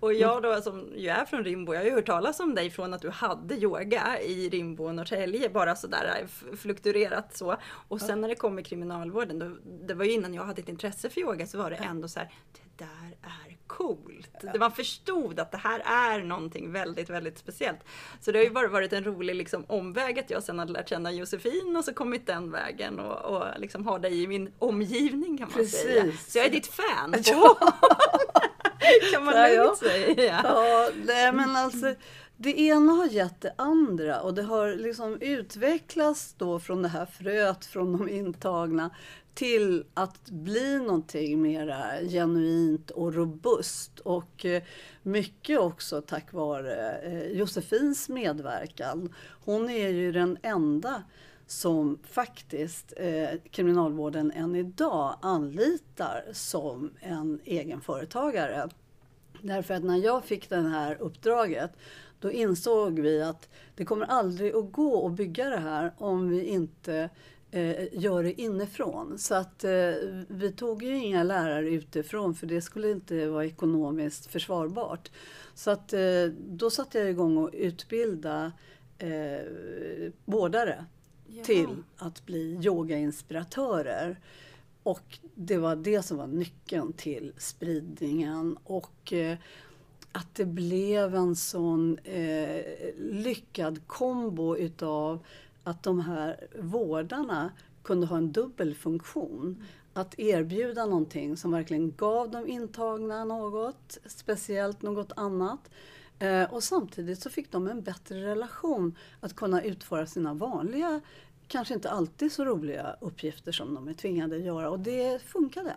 Och 0.00 0.14
jag 0.14 0.42
då 0.42 0.62
som 0.62 0.92
ju 0.96 1.08
är 1.08 1.24
från 1.24 1.44
Rimbo, 1.44 1.74
jag 1.74 1.80
har 1.80 1.86
ju 1.86 1.94
hört 1.94 2.06
talas 2.06 2.40
om 2.40 2.54
dig 2.54 2.70
från 2.70 2.94
att 2.94 3.02
du 3.02 3.10
hade 3.10 3.54
yoga 3.54 4.20
i 4.20 4.48
Rimbo 4.48 4.84
och 4.84 4.94
Norrtälje, 4.94 5.48
bara 5.48 5.76
sådär 5.76 6.26
fluktuerat 6.56 7.36
så. 7.36 7.56
Och 7.88 8.00
sen 8.00 8.20
när 8.20 8.28
det 8.28 8.34
kom 8.34 8.58
i 8.58 8.62
kriminalvården, 8.62 9.38
då, 9.38 9.56
det 9.86 9.94
var 9.94 10.04
ju 10.04 10.12
innan 10.12 10.34
jag 10.34 10.44
hade 10.44 10.62
ett 10.62 10.68
intresse 10.68 11.10
för 11.10 11.20
yoga, 11.20 11.46
så 11.46 11.58
var 11.58 11.70
det 11.70 11.76
ändå 11.76 12.08
så 12.08 12.18
här, 12.18 12.32
där 12.80 13.16
är 13.22 13.56
coolt. 13.66 14.30
Ja. 14.42 14.52
Man 14.58 14.72
förstod 14.72 15.40
att 15.40 15.50
det 15.52 15.58
här 15.58 15.80
är 15.84 16.24
någonting 16.24 16.72
väldigt, 16.72 17.10
väldigt 17.10 17.38
speciellt. 17.38 17.80
Så 18.20 18.32
det 18.32 18.38
har 18.38 18.44
ju 18.44 18.50
bara 18.50 18.68
varit 18.68 18.92
en 18.92 19.04
rolig 19.04 19.34
liksom, 19.34 19.64
omväg 19.68 20.18
att 20.18 20.30
jag 20.30 20.42
sen 20.42 20.58
hade 20.58 20.72
lärt 20.72 20.88
känna 20.88 21.12
Josefin 21.12 21.76
och 21.76 21.84
så 21.84 21.94
kommit 21.94 22.26
den 22.26 22.50
vägen 22.50 23.00
och, 23.00 23.36
och 23.36 23.44
liksom 23.58 23.86
ha 23.86 23.98
dig 23.98 24.22
i 24.22 24.26
min 24.26 24.52
omgivning 24.58 25.38
kan 25.38 25.48
man 25.48 25.56
Precis. 25.56 25.80
säga. 25.80 26.12
Så 26.28 26.38
jag 26.38 26.46
är 26.46 26.50
ditt 26.50 26.66
fan. 26.66 27.14
Ja. 27.24 27.56
kan 29.12 29.24
man 29.24 29.34
lugnt 29.54 29.78
säga. 29.78 30.40
Ja, 30.44 30.90
nej, 31.04 31.32
men 31.32 31.56
alltså 31.56 31.94
det 32.42 32.60
ena 32.60 32.92
har 32.92 33.06
gett 33.06 33.40
det 33.40 33.54
andra 33.56 34.20
och 34.20 34.34
det 34.34 34.42
har 34.42 34.74
liksom 34.74 35.18
utvecklats 35.20 36.34
då 36.38 36.60
från 36.60 36.82
det 36.82 36.88
här 36.88 37.06
fröet 37.06 37.66
från 37.66 37.98
de 37.98 38.08
intagna 38.08 38.90
till 39.34 39.84
att 39.94 40.30
bli 40.30 40.78
någonting 40.78 41.42
mera 41.42 41.84
genuint 42.08 42.90
och 42.90 43.14
robust. 43.14 44.00
Och 44.00 44.44
eh, 44.44 44.62
mycket 45.02 45.58
också 45.58 46.02
tack 46.02 46.32
vare 46.32 46.98
eh, 46.98 47.38
Josefins 47.38 48.08
medverkan. 48.08 49.14
Hon 49.44 49.70
är 49.70 49.88
ju 49.88 50.12
den 50.12 50.38
enda 50.42 51.02
som 51.46 51.98
faktiskt 52.10 52.92
eh, 52.96 53.28
kriminalvården 53.50 54.32
än 54.32 54.56
idag 54.56 55.16
anlitar 55.22 56.24
som 56.32 56.90
en 57.00 57.40
egenföretagare. 57.44 58.68
Därför 59.42 59.74
att 59.74 59.84
när 59.84 59.96
jag 59.96 60.24
fick 60.24 60.48
det 60.48 60.60
här 60.60 60.96
uppdraget 61.00 61.70
då 62.20 62.32
insåg 62.32 62.98
vi 62.98 63.22
att 63.22 63.48
det 63.74 63.84
kommer 63.84 64.06
aldrig 64.06 64.54
att 64.54 64.72
gå 64.72 65.06
att 65.06 65.12
bygga 65.12 65.48
det 65.48 65.60
här 65.60 65.92
om 65.98 66.28
vi 66.28 66.44
inte 66.44 67.10
eh, 67.50 67.86
gör 67.92 68.22
det 68.22 68.40
inifrån. 68.40 69.18
Så 69.18 69.34
att 69.34 69.64
eh, 69.64 69.70
vi 70.28 70.52
tog 70.56 70.82
ju 70.82 70.96
inga 70.96 71.22
lärare 71.22 71.70
utifrån 71.70 72.34
för 72.34 72.46
det 72.46 72.60
skulle 72.60 72.90
inte 72.90 73.26
vara 73.26 73.46
ekonomiskt 73.46 74.26
försvarbart. 74.26 75.10
Så 75.54 75.70
att 75.70 75.92
eh, 75.92 76.24
då 76.48 76.70
satte 76.70 76.98
jag 76.98 77.10
igång 77.10 77.36
och 77.36 77.50
utbilda 77.52 78.52
eh, 78.98 79.46
vårdare 80.24 80.84
ja. 81.26 81.44
till 81.44 81.68
att 81.96 82.26
bli 82.26 82.60
yogainspiratörer. 82.64 84.20
Och 84.82 85.18
det 85.34 85.58
var 85.58 85.76
det 85.76 86.02
som 86.02 86.16
var 86.16 86.26
nyckeln 86.26 86.92
till 86.92 87.32
spridningen. 87.38 88.56
Och 88.64 89.12
eh, 89.12 89.38
att 90.12 90.34
det 90.34 90.44
blev 90.44 91.14
en 91.14 91.36
sån 91.36 91.98
eh, 91.98 92.64
lyckad 92.98 93.86
kombo 93.86 94.56
utav 94.56 95.24
att 95.70 95.82
de 95.82 96.00
här 96.00 96.46
vårdarna 96.58 97.52
kunde 97.82 98.06
ha 98.06 98.16
en 98.16 98.32
dubbel 98.32 98.74
funktion. 98.74 99.64
Att 99.92 100.18
erbjuda 100.18 100.86
någonting 100.86 101.36
som 101.36 101.50
verkligen 101.50 101.92
gav 101.96 102.30
de 102.30 102.46
intagna 102.46 103.24
något 103.24 103.98
speciellt, 104.06 104.82
något 104.82 105.12
annat. 105.16 105.70
Eh, 106.18 106.54
och 106.54 106.62
samtidigt 106.62 107.22
så 107.22 107.30
fick 107.30 107.52
de 107.52 107.68
en 107.68 107.82
bättre 107.82 108.26
relation 108.26 108.96
att 109.20 109.36
kunna 109.36 109.62
utföra 109.62 110.06
sina 110.06 110.34
vanliga, 110.34 111.00
kanske 111.48 111.74
inte 111.74 111.90
alltid 111.90 112.32
så 112.32 112.44
roliga 112.44 112.96
uppgifter 113.00 113.52
som 113.52 113.74
de 113.74 113.88
är 113.88 113.94
tvingade 113.94 114.36
att 114.36 114.42
göra. 114.42 114.70
Och 114.70 114.80
det 114.80 115.22
funkade. 115.22 115.76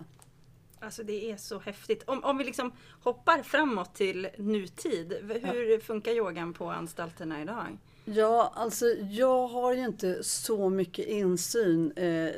Alltså 0.79 1.03
det 1.03 1.31
är 1.31 1.37
så 1.37 1.59
häftigt. 1.59 2.03
Om, 2.07 2.23
om 2.23 2.37
vi 2.37 2.43
liksom 2.43 2.71
hoppar 3.03 3.43
framåt 3.43 3.95
till 3.95 4.27
nutid. 4.37 5.13
Hur 5.43 5.71
ja. 5.71 5.79
funkar 5.79 6.11
yogan 6.11 6.53
på 6.53 6.71
anstalterna 6.71 7.41
idag? 7.41 7.77
Ja, 8.05 8.51
alltså 8.55 8.85
jag 9.09 9.47
har 9.47 9.73
ju 9.73 9.85
inte 9.85 10.23
så 10.23 10.69
mycket 10.69 11.07
insyn. 11.07 11.91
Eh, 11.95 12.29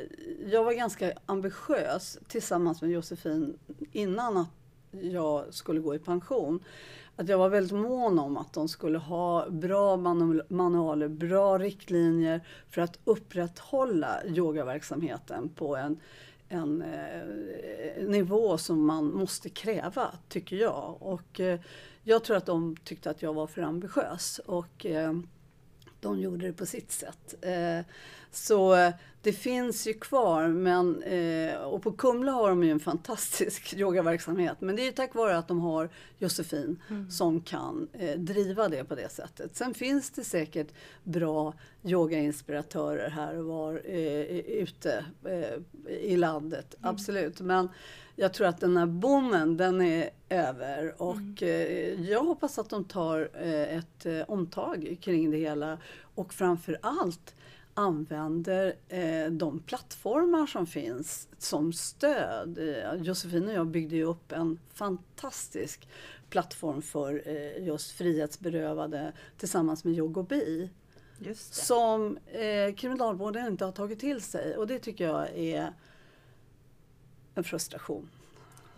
jag 0.46 0.64
var 0.64 0.72
ganska 0.72 1.12
ambitiös 1.26 2.18
tillsammans 2.28 2.82
med 2.82 2.90
Josefin 2.90 3.58
innan 3.92 4.36
att 4.36 4.48
jag 4.90 5.54
skulle 5.54 5.80
gå 5.80 5.94
i 5.94 5.98
pension. 5.98 6.64
Att 7.16 7.28
jag 7.28 7.38
var 7.38 7.48
väldigt 7.48 7.78
mån 7.78 8.18
om 8.18 8.36
att 8.36 8.52
de 8.52 8.68
skulle 8.68 8.98
ha 8.98 9.50
bra 9.50 9.96
manualer, 10.48 11.08
bra 11.08 11.58
riktlinjer 11.58 12.40
för 12.70 12.82
att 12.82 12.98
upprätthålla 13.04 14.24
yogaverksamheten 14.26 15.48
på 15.48 15.76
en, 15.76 16.00
en 16.48 16.82
eh, 16.82 18.04
nivå 18.08 18.58
som 18.58 18.86
man 18.86 19.12
måste 19.12 19.48
kräva, 19.48 20.10
tycker 20.28 20.56
jag. 20.56 20.96
Och 21.00 21.40
eh, 21.40 21.60
jag 22.02 22.24
tror 22.24 22.36
att 22.36 22.46
de 22.46 22.76
tyckte 22.84 23.10
att 23.10 23.22
jag 23.22 23.34
var 23.34 23.46
för 23.46 23.62
ambitiös. 23.62 24.40
Och, 24.46 24.86
eh, 24.86 25.12
de 26.06 26.20
gjorde 26.20 26.46
det 26.46 26.52
på 26.52 26.66
sitt 26.66 26.92
sätt. 26.92 27.34
Eh, 27.40 27.86
så 28.30 28.92
det 29.22 29.32
finns 29.32 29.86
ju 29.86 29.92
kvar, 29.92 30.48
men, 30.48 31.02
eh, 31.02 31.54
och 31.56 31.82
på 31.82 31.92
Kumla 31.92 32.32
har 32.32 32.48
de 32.48 32.64
ju 32.64 32.70
en 32.70 32.80
fantastisk 32.80 33.74
yogaverksamhet. 33.76 34.60
Men 34.60 34.76
det 34.76 34.82
är 34.82 34.86
ju 34.86 34.92
tack 34.92 35.14
vare 35.14 35.38
att 35.38 35.48
de 35.48 35.60
har 35.60 35.88
Josefin 36.18 36.82
mm. 36.90 37.10
som 37.10 37.40
kan 37.40 37.88
eh, 37.92 38.18
driva 38.18 38.68
det 38.68 38.84
på 38.84 38.94
det 38.94 39.12
sättet. 39.12 39.56
Sen 39.56 39.74
finns 39.74 40.10
det 40.10 40.24
säkert 40.24 40.68
bra 41.04 41.54
yogainspiratörer 41.84 43.10
här 43.10 43.38
och 43.38 43.44
var 43.44 43.74
ute 44.46 45.04
i 46.00 46.16
landet, 46.16 46.74
mm. 46.78 46.90
absolut. 46.90 47.40
Men 47.40 47.68
jag 48.16 48.34
tror 48.34 48.46
att 48.46 48.60
den 48.60 48.76
här 48.76 48.86
boomen, 48.86 49.56
den 49.56 49.80
är 49.80 50.10
över 50.28 51.02
och 51.02 51.42
mm. 51.42 52.04
jag 52.04 52.24
hoppas 52.24 52.58
att 52.58 52.70
de 52.70 52.84
tar 52.84 53.30
ett 53.42 54.06
omtag 54.28 54.96
kring 55.00 55.30
det 55.30 55.36
hela 55.36 55.78
och 56.14 56.34
framför 56.34 56.78
allt 56.82 57.34
använder 57.76 58.74
eh, 58.88 59.30
de 59.30 59.60
plattformar 59.60 60.46
som 60.46 60.66
finns 60.66 61.28
som 61.38 61.72
stöd. 61.72 62.58
Eh, 62.58 63.02
Josefin 63.02 63.48
och 63.48 63.54
jag 63.54 63.66
byggde 63.66 63.96
ju 63.96 64.04
upp 64.04 64.32
en 64.32 64.58
fantastisk 64.74 65.88
plattform 66.30 66.82
för 66.82 67.22
eh, 67.26 67.64
just 67.66 67.90
frihetsberövade 67.90 69.12
tillsammans 69.38 69.84
med 69.84 69.94
Yogobi. 69.94 70.70
Som 71.36 72.18
eh, 72.26 72.74
kriminalvården 72.74 73.46
inte 73.46 73.64
har 73.64 73.72
tagit 73.72 74.00
till 74.00 74.20
sig 74.20 74.56
och 74.56 74.66
det 74.66 74.78
tycker 74.78 75.04
jag 75.04 75.28
är 75.38 75.72
en 77.36 77.44
frustration. 77.44 78.08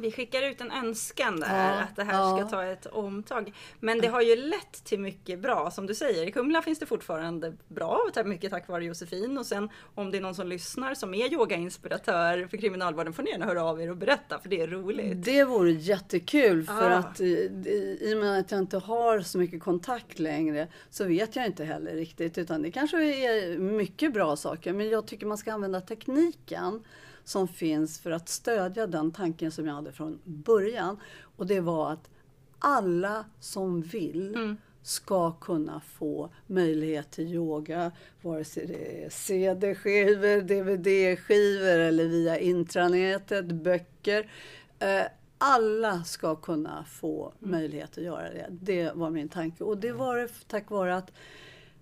Vi 0.00 0.12
skickar 0.12 0.42
ut 0.42 0.60
en 0.60 0.70
önskan 0.70 1.40
där 1.40 1.68
ja, 1.68 1.80
att 1.80 1.96
det 1.96 2.04
här 2.04 2.12
ja. 2.12 2.36
ska 2.36 2.48
ta 2.48 2.64
ett 2.64 2.86
omtag. 2.86 3.52
Men 3.80 3.98
det 3.98 4.06
har 4.06 4.22
ju 4.22 4.36
lett 4.36 4.84
till 4.84 5.00
mycket 5.00 5.38
bra. 5.38 5.70
Som 5.70 5.86
du 5.86 5.94
säger, 5.94 6.26
i 6.26 6.32
Kumla 6.32 6.62
finns 6.62 6.78
det 6.78 6.86
fortfarande 6.86 7.56
bra, 7.68 8.00
mycket 8.24 8.50
tack 8.50 8.68
vare 8.68 8.84
Josefin. 8.84 9.38
Och 9.38 9.46
sen 9.46 9.68
om 9.94 10.10
det 10.10 10.16
är 10.16 10.20
någon 10.20 10.34
som 10.34 10.48
lyssnar 10.48 10.94
som 10.94 11.14
är 11.14 11.32
yogainspiratör 11.32 12.46
för 12.50 12.56
kriminalvården 12.56 13.12
får 13.12 13.22
ni 13.22 13.30
gärna 13.30 13.46
höra 13.46 13.64
av 13.64 13.80
er 13.80 13.90
och 13.90 13.96
berätta 13.96 14.38
för 14.38 14.48
det 14.48 14.60
är 14.60 14.66
roligt. 14.66 15.24
Det 15.24 15.44
vore 15.44 15.70
jättekul 15.70 16.64
för 16.64 16.90
ah. 16.90 16.94
att 16.94 17.20
i, 17.20 17.98
i 18.00 18.14
och 18.14 18.18
med 18.18 18.38
att 18.38 18.50
jag 18.50 18.60
inte 18.60 18.78
har 18.78 19.20
så 19.20 19.38
mycket 19.38 19.62
kontakt 19.62 20.18
längre 20.18 20.68
så 20.90 21.04
vet 21.04 21.36
jag 21.36 21.46
inte 21.46 21.64
heller 21.64 21.92
riktigt. 21.94 22.38
Utan 22.38 22.62
det 22.62 22.70
kanske 22.70 22.96
är 22.98 23.58
mycket 23.58 24.12
bra 24.12 24.36
saker 24.36 24.72
men 24.72 24.88
jag 24.88 25.06
tycker 25.06 25.26
man 25.26 25.38
ska 25.38 25.52
använda 25.52 25.80
tekniken 25.80 26.82
som 27.28 27.48
finns 27.48 27.98
för 27.98 28.10
att 28.10 28.28
stödja 28.28 28.86
den 28.86 29.12
tanken 29.12 29.50
som 29.50 29.66
jag 29.66 29.74
hade 29.74 29.92
från 29.92 30.20
början. 30.24 30.96
Och 31.36 31.46
det 31.46 31.60
var 31.60 31.92
att 31.92 32.10
alla 32.58 33.24
som 33.40 33.82
vill 33.82 34.34
mm. 34.34 34.56
ska 34.82 35.32
kunna 35.32 35.80
få 35.80 36.30
möjlighet 36.46 37.10
till 37.10 37.34
yoga, 37.34 37.92
vare 38.22 38.44
sig 38.44 38.66
det 38.66 39.04
är 39.04 39.10
CD-skivor, 39.10 40.40
DVD-skivor 40.40 41.78
eller 41.78 42.04
via 42.04 42.38
intranätet, 42.38 43.46
böcker. 43.46 44.30
Eh, 44.78 45.02
alla 45.38 46.04
ska 46.04 46.36
kunna 46.36 46.84
få 46.84 47.32
mm. 47.38 47.50
möjlighet 47.50 47.98
att 47.98 48.04
göra 48.04 48.30
det. 48.30 48.46
Det 48.50 48.92
var 48.94 49.10
min 49.10 49.28
tanke. 49.28 49.64
Och 49.64 49.78
det 49.78 49.92
var 49.92 50.16
det 50.16 50.28
tack 50.46 50.70
vare 50.70 50.96
att 50.96 51.12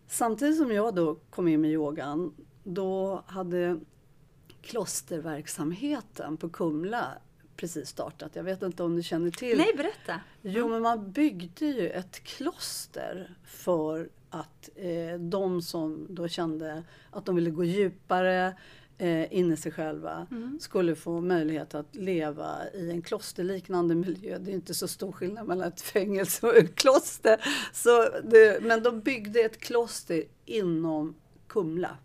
samtidigt 0.09 0.57
som 0.57 0.73
jag 0.73 0.95
då 0.95 1.15
kom 1.31 1.49
in 1.49 1.61
med 1.61 1.71
yogan, 1.71 2.35
då 2.65 3.23
hade 3.27 3.81
klosterverksamheten 4.67 6.37
på 6.37 6.49
Kumla 6.49 7.13
precis 7.57 7.89
startat. 7.89 8.37
Jag 8.37 8.45
vet 8.45 8.63
inte 8.63 8.83
om 8.83 8.97
du 8.97 9.03
känner 9.03 9.31
till? 9.31 9.59
Nej, 9.59 9.73
berätta! 9.77 10.21
Jo, 10.43 10.69
men 10.69 10.83
man 10.83 11.13
byggde 11.13 11.67
ju 11.67 11.89
ett 11.91 12.23
kloster 12.25 13.35
för 13.45 14.09
att 14.31 14.69
eh, 14.77 15.19
de 15.21 15.63
som 15.63 16.07
då 16.11 16.29
kände 16.29 16.85
att 17.11 17.27
de 17.27 17.35
ville 17.37 17.51
gå 17.51 17.65
djupare 17.65 18.57
eh, 18.99 19.33
in 19.35 19.53
i 19.53 19.57
sig 19.57 19.73
själva 19.73 20.27
Mm. 20.31 20.59
skulle 20.61 20.95
få 20.95 21.21
möjlighet 21.21 21.75
att 21.75 21.95
leva 21.95 22.57
i 22.75 22.91
en 22.91 23.03
klosterliknande 23.03 23.95
miljö. 23.95 24.39
Det 24.39 24.51
är 24.51 24.55
inte 24.55 24.75
så 24.75 24.89
stor 24.89 25.13
skillnad 25.13 25.47
mellan 25.47 25.69
ett 25.69 25.81
fängelse 25.81 26.47
och 26.47 26.57
ett 26.57 26.75
kloster. 26.75 27.41
Så 27.73 28.09
det, 28.25 28.63
men 28.63 28.83
de 28.83 29.01
byggde 29.01 29.41
ett 29.41 29.59
kloster 29.61 30.25
inom 30.45 31.15
Kumla. 31.47 31.97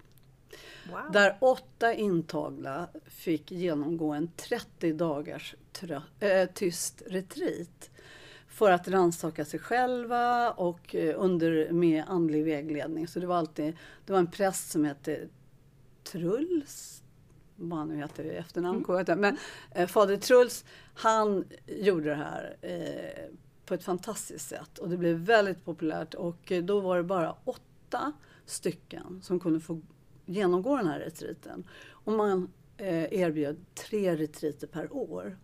Wow. 0.91 1.12
Där 1.12 1.38
åtta 1.41 1.93
intagna 1.93 2.88
fick 3.05 3.51
genomgå 3.51 4.12
en 4.13 4.31
30 4.36 4.93
dagars 4.93 5.55
äh, 6.19 6.45
tyst 6.53 7.01
retreat. 7.07 7.89
För 8.48 8.71
att 8.71 8.88
rannsaka 8.88 9.45
sig 9.45 9.60
själva 9.60 10.51
och 10.51 10.95
eh, 10.95 11.15
under, 11.17 11.71
med 11.71 12.03
andlig 12.07 12.45
vägledning. 12.45 13.07
Så 13.07 13.19
det 13.19 13.27
var 13.27 13.36
alltid, 13.38 13.77
det 14.05 14.13
var 14.13 14.19
en 14.19 14.31
präst 14.31 14.71
som 14.71 14.86
hette 14.86 15.27
Truls, 16.03 17.03
vad 17.55 17.79
han 17.79 17.88
nu 17.88 17.95
heter 17.98 18.24
i 18.24 18.36
efternamn, 18.36 18.86
Mm. 18.88 19.19
men 19.19 19.38
eh, 19.71 19.88
fader 19.88 20.17
Truls, 20.17 20.65
han 20.93 21.45
gjorde 21.67 22.10
det 22.10 22.15
här 22.15 22.57
eh, 22.62 23.36
på 23.65 23.74
ett 23.74 23.83
fantastiskt 23.83 24.50
sätt 24.50 24.77
och 24.77 24.89
det 24.89 24.98
blev 24.98 25.15
väldigt 25.15 25.65
populärt 25.65 26.13
och 26.13 26.51
eh, 26.51 26.63
då 26.63 26.79
var 26.79 26.98
det 26.98 27.03
bara 27.03 27.36
åtta 27.43 28.12
stycken 28.45 29.21
som 29.24 29.39
kunde 29.39 29.60
få 29.60 29.81
genomgå 30.33 30.77
den 30.77 30.88
här 30.88 31.00
retriten. 31.00 31.63
Och 31.89 32.13
man 32.13 32.51
eh, 32.77 33.13
erbjöd 33.13 33.57
tre 33.75 34.15
retriter 34.15 34.67
per 34.67 34.93
år. 34.93 35.38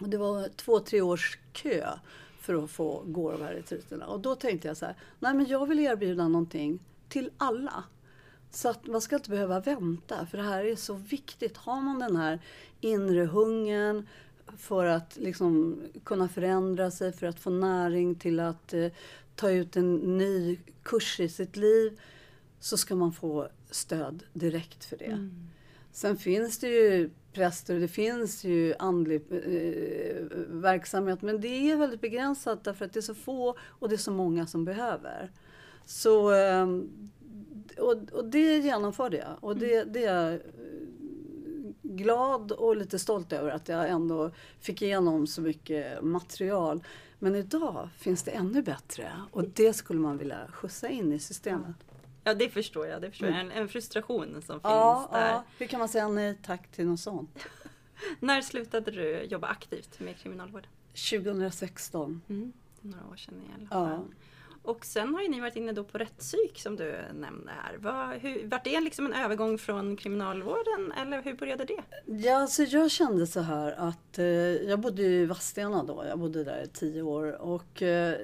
Och 0.00 0.08
det 0.08 0.18
var 0.18 0.48
två, 0.48 0.78
tre 0.78 1.00
års 1.00 1.38
kö 1.52 1.88
för 2.40 2.64
att 2.64 2.70
få 2.70 3.02
gå 3.06 3.32
de 3.32 3.42
här 3.42 3.54
retriterna. 3.54 4.06
Och 4.06 4.20
då 4.20 4.34
tänkte 4.34 4.68
jag 4.68 4.76
så 4.76 4.86
här, 4.86 4.96
nej 5.18 5.34
men 5.34 5.46
jag 5.46 5.66
vill 5.66 5.80
erbjuda 5.80 6.28
någonting 6.28 6.78
till 7.08 7.30
alla. 7.36 7.84
Så 8.50 8.68
att 8.68 8.86
man 8.86 9.00
ska 9.00 9.16
inte 9.16 9.30
behöva 9.30 9.60
vänta, 9.60 10.26
för 10.26 10.38
det 10.38 10.44
här 10.44 10.64
är 10.64 10.76
så 10.76 10.94
viktigt. 10.94 11.56
Har 11.56 11.80
man 11.80 11.98
den 11.98 12.16
här 12.16 12.40
inre 12.80 13.24
hungern 13.24 14.06
för 14.56 14.84
att 14.84 15.16
liksom 15.16 15.80
kunna 16.04 16.28
förändra 16.28 16.90
sig, 16.90 17.12
för 17.12 17.26
att 17.26 17.40
få 17.40 17.50
näring 17.50 18.14
till 18.14 18.40
att 18.40 18.74
eh, 18.74 18.86
ta 19.34 19.50
ut 19.50 19.76
en 19.76 20.18
ny 20.18 20.58
kurs 20.82 21.20
i 21.20 21.28
sitt 21.28 21.56
liv, 21.56 22.00
så 22.62 22.76
ska 22.76 22.96
man 22.96 23.12
få 23.12 23.48
stöd 23.70 24.22
direkt 24.32 24.84
för 24.84 24.96
det. 24.96 25.04
Mm. 25.04 25.48
Sen 25.92 26.16
finns 26.16 26.58
det 26.58 26.68
ju 26.68 27.10
präster 27.32 27.74
och 27.74 27.80
det 27.80 27.88
finns 27.88 28.44
ju 28.44 28.74
andlig 28.78 29.22
eh, 29.30 30.24
verksamhet 30.48 31.22
men 31.22 31.40
det 31.40 31.70
är 31.70 31.76
väldigt 31.76 32.00
begränsat 32.00 32.64
därför 32.64 32.84
att 32.84 32.92
det 32.92 33.00
är 33.00 33.02
så 33.02 33.14
få 33.14 33.56
och 33.60 33.88
det 33.88 33.94
är 33.94 33.98
så 33.98 34.10
många 34.10 34.46
som 34.46 34.64
behöver. 34.64 35.30
Så, 35.84 36.34
eh, 36.34 36.66
och, 37.78 38.12
och 38.12 38.24
det 38.24 38.58
genomförde 38.58 39.16
jag 39.16 39.36
och 39.40 39.56
det, 39.56 39.84
det 39.84 40.04
är 40.04 40.30
jag 40.30 40.40
glad 41.82 42.52
och 42.52 42.76
lite 42.76 42.98
stolt 42.98 43.32
över 43.32 43.50
att 43.50 43.68
jag 43.68 43.88
ändå 43.88 44.30
fick 44.60 44.82
igenom 44.82 45.26
så 45.26 45.40
mycket 45.40 46.02
material. 46.04 46.84
Men 47.18 47.34
idag 47.34 47.88
finns 47.98 48.22
det 48.22 48.30
ännu 48.30 48.62
bättre 48.62 49.12
och 49.30 49.44
det 49.48 49.72
skulle 49.72 50.00
man 50.00 50.18
vilja 50.18 50.48
skjutsa 50.48 50.88
in 50.88 51.12
i 51.12 51.18
systemet. 51.18 51.76
Ja, 52.24 52.34
det 52.34 52.48
förstår 52.48 52.86
jag. 52.86 53.02
Det 53.02 53.10
förstår 53.10 53.28
jag. 53.28 53.38
En, 53.40 53.50
en 53.50 53.68
frustration 53.68 54.26
som 54.42 54.60
finns 54.60 54.64
Mm. 54.64 54.76
Ja, 54.76 55.08
där. 55.12 55.28
ja, 55.30 55.44
hur 55.58 55.66
kan 55.66 55.78
man 55.78 55.88
säga 55.88 56.08
nej 56.08 56.38
tack 56.42 56.68
till 56.72 56.86
något 56.86 57.00
sånt? 57.00 57.38
När 58.20 58.40
slutade 58.42 58.90
du 58.90 59.22
jobba 59.22 59.46
aktivt 59.48 60.00
med 60.00 60.16
kriminalvård? 60.16 60.66
2016. 61.10 62.22
Mm. 62.28 62.52
Några 62.80 63.06
år 63.06 63.16
sedan 63.16 63.34
i 63.42 63.50
alla 63.54 63.66
Ja. 63.90 64.04
Och 64.62 64.84
sen 64.84 65.14
har 65.14 65.22
ju 65.22 65.28
ni 65.28 65.40
varit 65.40 65.56
inne 65.56 65.72
då 65.72 65.84
på 65.84 65.98
rättspsyk 65.98 66.58
som 66.58 66.76
du 66.76 66.94
nämnde 67.14 67.52
här. 67.62 67.76
Var, 67.78 68.18
hur, 68.18 68.46
var 68.48 68.60
det 68.64 68.80
liksom 68.80 69.06
en 69.06 69.12
övergång 69.12 69.58
från 69.58 69.96
kriminalvården 69.96 70.92
eller 71.02 71.22
hur 71.22 71.34
började 71.34 71.64
det? 71.64 71.82
Ja, 72.06 72.36
alltså 72.36 72.62
jag 72.62 72.90
kände 72.90 73.26
så 73.26 73.40
här 73.40 73.72
att 73.72 74.18
eh, 74.18 74.24
jag 74.24 74.80
bodde 74.80 75.02
i 75.02 75.26
Vadstena 75.26 75.84
då. 75.84 76.04
Jag 76.08 76.18
bodde 76.18 76.44
där 76.44 76.62
i 76.62 76.66
tio 76.66 77.02
år 77.02 77.42
och 77.42 77.82
eh, 77.82 78.16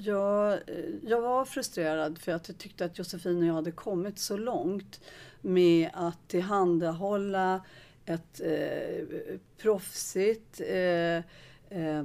jag, 0.00 0.52
eh, 0.52 0.58
jag 1.02 1.20
var 1.20 1.44
frustrerad 1.44 2.18
för 2.18 2.32
att 2.32 2.48
jag 2.48 2.58
tyckte 2.58 2.84
att 2.84 2.98
Josefin 2.98 3.38
och 3.38 3.44
jag 3.44 3.54
hade 3.54 3.72
kommit 3.72 4.18
så 4.18 4.36
långt 4.36 5.00
med 5.40 5.90
att 5.92 6.28
tillhandahålla 6.28 7.60
ett 8.06 8.40
eh, 8.40 9.04
proffsigt 9.58 10.60
eh, 10.60 11.22
eh, 11.74 12.04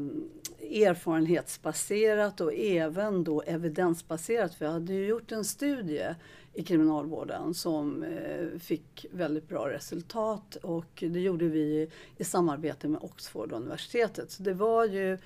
erfarenhetsbaserat 0.88 2.42
och 2.42 2.54
även 2.54 3.24
då 3.24 3.42
evidensbaserat. 3.42 4.56
För 4.56 4.66
jag 4.66 4.72
hade 4.72 4.94
ju 4.94 5.06
gjort 5.06 5.32
en 5.32 5.46
studie 5.46 6.16
i 6.54 6.64
kriminalvården 6.64 7.54
som 7.54 8.04
eh, 8.04 8.60
fick 8.60 9.06
väldigt 9.12 9.48
bra 9.48 9.70
resultat 9.70 10.56
och 10.56 11.04
det 11.08 11.20
gjorde 11.20 11.48
vi 11.48 11.90
i 12.18 12.24
samarbete 12.24 12.88
med 12.88 13.02
Oxford-universitetet. 13.04 14.32
Så 14.32 14.44
det 14.44 14.54
var 14.54 14.86
ju 14.86 15.18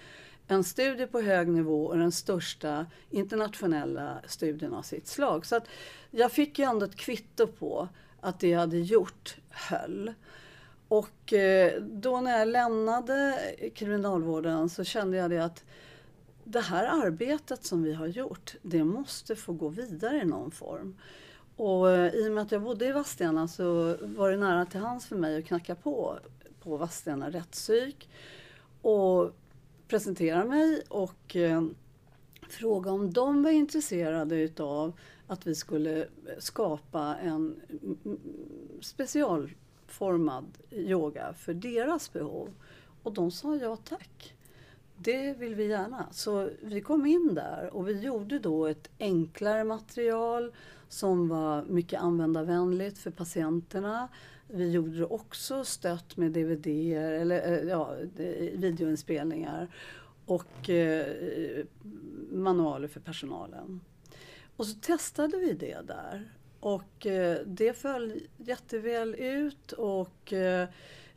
en 0.48 0.64
studie 0.64 1.08
på 1.08 1.22
hög 1.22 1.48
nivå 1.48 1.86
och 1.86 1.98
den 1.98 2.12
största 2.12 2.86
internationella 3.10 4.22
studien 4.28 4.74
av 4.74 4.82
sitt 4.82 5.08
slag. 5.08 5.46
Så 5.46 5.56
att 5.56 5.68
jag 6.12 6.32
fick 6.32 6.60
ju 6.60 6.66
ändå 6.66 6.86
ett 6.86 6.96
kvitto 6.96 7.48
på 7.48 7.88
att 8.22 8.40
det 8.40 8.48
jag 8.48 8.60
hade 8.60 8.78
gjort 8.78 9.36
höll. 9.50 10.14
Och 10.94 11.34
eh, 11.34 11.82
då 11.82 12.22
när 12.22 12.40
jag 12.40 12.48
lämnade 12.48 13.40
kriminalvården 13.76 14.70
så 14.70 14.84
kände 14.84 15.18
jag 15.18 15.30
det 15.30 15.46
att 15.46 15.64
det 16.44 16.60
här 16.60 17.06
arbetet 17.06 17.66
som 17.66 17.84
vi 17.84 17.94
har 17.94 18.08
gjort, 18.08 18.56
det 18.62 18.84
måste 18.84 19.36
få 19.36 19.54
gå 19.54 19.70
vidare 19.70 20.22
i 20.22 20.26
någon 20.26 20.52
form. 20.52 20.98
Och 21.56 21.92
eh, 21.92 22.14
i 22.14 22.28
och 22.30 22.32
med 22.32 22.42
att 22.42 22.52
jag 22.52 22.62
bodde 22.62 22.86
i 22.86 22.92
Vadstena 22.92 23.48
så 23.48 23.98
var 24.02 24.32
det 24.32 24.38
nära 24.38 24.66
till 24.66 24.80
hands 24.80 25.06
för 25.06 25.16
mig 25.16 25.38
att 25.38 25.46
knacka 25.46 25.76
på 25.76 26.20
på 26.62 26.78
Vadstena 26.78 27.30
rättspsyk 27.30 28.10
och 28.82 29.32
presentera 29.88 30.46
mig 30.46 30.84
och 30.90 31.36
eh, 31.36 31.64
fråga 32.50 32.92
om 32.92 33.14
de 33.14 33.44
var 33.44 33.52
intresserade 33.52 34.36
utav 34.36 35.00
att 35.28 35.48
vi 35.48 35.56
skulle 35.56 36.08
skapa 36.40 37.16
en 37.16 37.62
mm, 37.84 38.20
special 38.82 39.50
formad 39.94 40.58
yoga 40.72 41.34
för 41.34 41.54
deras 41.54 42.14
behov. 42.14 42.50
Och 43.04 43.14
de 43.14 43.32
sa 43.32 43.56
ja 43.56 43.76
tack. 43.76 44.36
Det 44.98 45.34
vill 45.34 45.56
vi 45.56 45.68
gärna. 45.68 46.08
Så 46.12 46.50
vi 46.62 46.82
kom 46.82 47.06
in 47.06 47.36
där 47.36 47.70
och 47.74 47.88
vi 47.88 48.00
gjorde 48.00 48.40
då 48.40 48.66
ett 48.66 48.90
enklare 49.00 49.64
material 49.64 50.54
som 50.90 51.28
var 51.28 51.64
mycket 51.64 52.02
användarvänligt 52.02 52.98
för 52.98 53.12
patienterna. 53.12 54.08
Vi 54.48 54.72
gjorde 54.72 54.98
det 54.98 55.06
också 55.06 55.66
stött 55.66 56.18
med 56.18 56.32
DVD 56.32 56.68
eller 57.22 57.52
eh, 57.52 57.70
ja, 57.70 57.96
videoinspelningar 58.54 59.76
och 60.26 60.70
eh, 60.70 61.66
manualer 62.32 62.88
för 62.88 63.00
personalen. 63.00 63.82
Och 64.56 64.66
så 64.66 64.80
testade 64.80 65.38
vi 65.38 65.54
det 65.54 65.88
där 65.88 66.34
och 66.66 67.06
eh, 67.06 67.38
det 67.46 67.74
föll 67.74 68.22
jätteväl 68.38 69.16
ut 69.16 69.72
och 69.72 70.34
eh, 70.34 70.68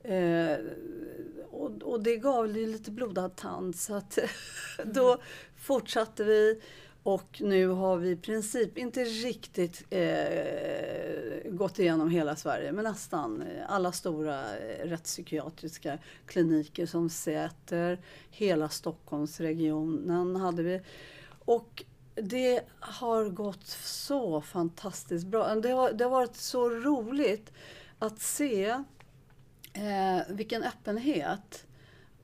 Eh, 0.07 0.59
och, 1.51 1.83
och 1.83 2.01
det 2.01 2.17
gav 2.17 2.49
lite 2.49 2.91
blodad 2.91 3.37
tand 3.37 3.77
så 3.77 3.95
att 3.95 4.19
då 4.85 5.19
fortsatte 5.57 6.25
vi 6.25 6.61
och 7.03 7.41
nu 7.41 7.67
har 7.67 7.97
vi 7.97 8.11
i 8.11 8.17
princip, 8.17 8.79
inte 8.79 9.05
riktigt 9.05 9.85
eh, 9.91 11.51
gått 11.51 11.79
igenom 11.79 12.11
hela 12.11 12.37
Sverige, 12.37 12.73
men 12.73 12.85
nästan 12.85 13.45
alla 13.69 13.93
stora 13.93 14.43
rättspsykiatriska 14.83 15.99
kliniker 16.27 16.87
som 16.87 17.11
Säter, 17.11 17.99
hela 18.31 18.69
Stockholmsregionen 18.69 20.37
hade 20.37 20.63
vi. 20.63 20.81
Och 21.45 21.85
det 22.23 22.61
har 22.81 23.25
gått 23.25 23.67
så 23.67 24.41
fantastiskt 24.41 25.27
bra. 25.27 25.55
Det 25.55 25.69
har, 25.71 25.93
det 25.93 26.05
har 26.05 26.11
varit 26.11 26.37
så 26.37 26.71
roligt 26.71 27.53
att 27.99 28.19
se 28.21 28.65
eh, 29.73 30.21
vilken 30.29 30.63
öppenhet 30.63 31.67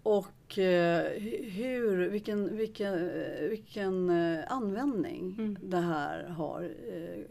och 0.02 0.58
eh, 0.58 1.10
hur, 1.50 2.08
vilken, 2.08 2.56
vilken, 2.56 2.94
eh, 2.94 3.48
vilken 3.48 4.10
eh, 4.10 4.44
användning 4.52 5.34
Mm. 5.38 5.58
det 5.62 5.80
här 5.80 6.24
har 6.24 6.62
eh, 6.62 7.24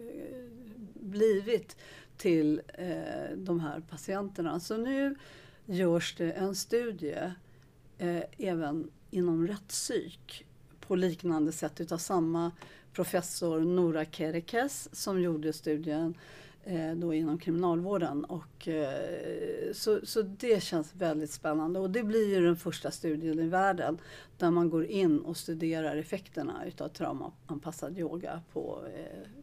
blivit 0.94 1.78
till 2.18 2.62
eh, 2.74 3.36
de 3.38 3.60
här 3.60 3.80
patienterna. 3.90 4.60
Så 4.60 4.78
nu 4.78 5.16
görs 5.66 6.16
det 6.18 6.32
en 6.32 6.56
studie 6.56 7.32
även 8.38 8.92
inom 9.12 9.48
rättspsyk 9.48 10.46
på 10.88 10.96
liknande 10.96 11.52
sätt 11.52 11.82
utav 11.82 11.98
samma 11.98 12.52
professor 12.94 13.60
Nora 13.60 14.06
Kerekes 14.06 14.90
som 14.92 15.22
gjorde 15.22 15.54
studien 15.54 16.14
eh, 16.64 16.92
då 16.92 17.14
inom 17.14 17.38
kriminalvården. 17.38 18.26
Och, 18.26 18.68
eh, 18.68 19.74
så, 19.74 20.00
så 20.04 20.22
det 20.22 20.64
känns 20.64 20.96
väldigt 20.96 21.32
spännande 21.32 21.80
och 21.80 21.90
det 21.90 22.04
blir 22.04 22.36
ju 22.36 22.42
den 22.46 22.58
första 22.58 22.92
studien 22.92 23.40
i 23.40 23.48
världen 23.48 23.98
där 24.38 24.52
man 24.52 24.70
går 24.70 24.86
in 24.86 25.20
och 25.20 25.38
studerar 25.38 25.98
effekterna 25.98 26.66
utav 26.66 26.88
traumaanpassad 26.88 28.00
yoga 28.00 28.42
på 28.54 28.84
eh, 28.96 29.41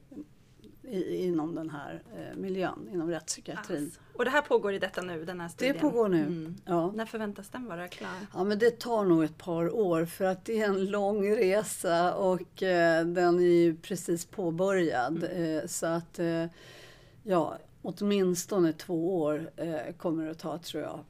i, 0.89 1.25
inom 1.25 1.55
den 1.55 1.71
här 1.71 2.03
eh, 2.17 2.37
miljön, 2.37 2.89
inom 2.93 3.11
rättspsykiatrin. 3.11 3.85
Alltså. 3.85 4.01
Och 4.15 4.25
det 4.25 4.31
här 4.31 4.43
pågår 4.43 4.73
i 4.73 4.79
detta 4.79 5.03
nu, 5.03 5.25
den 5.25 5.41
här 5.41 5.49
studien? 5.49 5.75
Det 5.75 5.81
pågår 5.81 6.09
nu. 6.09 6.21
Mm. 6.21 6.57
Ja. 6.65 6.93
När 6.93 7.07
förväntas 7.07 7.49
den 7.49 7.67
vara 7.67 7.89
klar? 7.89 8.11
Ja 8.35 8.45
men 8.45 8.59
det 8.59 8.79
tar 8.79 9.05
nog 9.05 9.25
ett 9.25 9.39
par 9.39 9.75
år 9.75 10.05
för 10.05 10.25
att 10.25 10.45
det 10.45 10.61
är 10.61 10.69
en 10.69 10.85
lång 10.85 11.37
resa 11.37 12.15
och 12.15 12.63
eh, 12.63 13.07
den 13.07 13.39
är 13.39 13.43
ju 13.43 13.77
precis 13.77 14.27
påbörjad. 14.27 15.25
Mm. 15.25 15.59
Eh, 15.59 15.67
så 15.67 15.87
att 15.87 16.19
eh, 16.19 16.45
ja, 17.23 17.59
åtminstone 17.83 18.73
två 18.73 19.21
år 19.21 19.51
eh, 19.57 19.95
kommer 19.97 20.25
det 20.25 20.31
att 20.31 20.39
ta 20.39 20.59
tror 20.59 20.83
jag. 20.83 21.01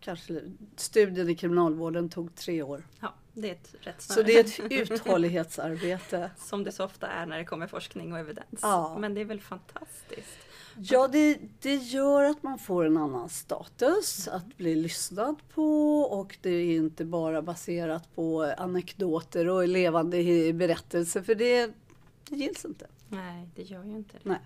Kanske, 0.00 0.40
studien 0.76 1.28
i 1.28 1.34
kriminalvården 1.34 2.08
tog 2.08 2.34
tre 2.34 2.62
år. 2.62 2.86
Ja. 3.00 3.14
Det 3.34 3.48
är 3.48 3.52
ett 3.52 3.74
rätt 3.80 4.02
Så 4.02 4.22
det 4.22 4.36
är 4.36 4.40
ett 4.40 4.90
uthållighetsarbete. 4.90 6.30
Som 6.38 6.64
det 6.64 6.72
så 6.72 6.84
ofta 6.84 7.06
är 7.06 7.26
när 7.26 7.38
det 7.38 7.44
kommer 7.44 7.66
forskning 7.66 8.12
och 8.12 8.18
evidens. 8.18 8.60
Ja. 8.62 8.96
Men 8.98 9.14
det 9.14 9.20
är 9.20 9.24
väl 9.24 9.40
fantastiskt? 9.40 10.38
Ja, 10.76 11.08
det, 11.08 11.38
det 11.60 11.74
gör 11.74 12.24
att 12.24 12.42
man 12.42 12.58
får 12.58 12.84
en 12.84 12.96
annan 12.96 13.28
status, 13.28 14.28
att 14.28 14.56
bli 14.56 14.74
lyssnad 14.74 15.36
på 15.54 16.00
och 16.00 16.38
det 16.40 16.50
är 16.50 16.76
inte 16.76 17.04
bara 17.04 17.42
baserat 17.42 18.14
på 18.14 18.54
anekdoter 18.58 19.48
och 19.48 19.68
levande 19.68 20.52
berättelser 20.52 21.22
för 21.22 21.34
det, 21.34 21.66
det 22.28 22.36
gills 22.36 22.64
inte. 22.64 22.86
Nej, 23.08 23.48
det 23.54 23.62
gör 23.62 23.84
ju 23.84 23.96
inte 23.96 24.16
det. 24.22 24.28
Nej. 24.28 24.40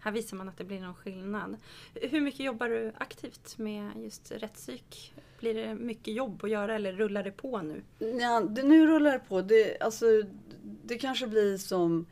Här 0.00 0.12
visar 0.12 0.36
man 0.36 0.48
att 0.48 0.56
det 0.56 0.64
blir 0.64 0.80
någon 0.80 0.94
skillnad. 0.94 1.56
Hur 1.94 2.20
mycket 2.20 2.40
jobbar 2.40 2.68
du 2.68 2.92
aktivt 2.98 3.58
med 3.58 3.90
just 3.96 4.32
rättspsyk? 4.32 5.14
Blir 5.40 5.54
det 5.54 5.74
mycket 5.74 6.14
jobb 6.14 6.44
att 6.44 6.50
göra 6.50 6.74
eller 6.74 6.92
rullar 6.92 7.22
det 7.22 7.30
på 7.30 7.62
nu? 7.62 7.82
Ja, 8.20 8.40
det, 8.40 8.62
nu 8.62 8.86
rullar 8.86 9.12
det 9.12 9.18
på. 9.18 9.42
Det, 9.42 9.80
alltså, 9.80 10.06
det 10.84 10.98
kanske 10.98 11.26
blir 11.26 11.56
som 11.56 12.06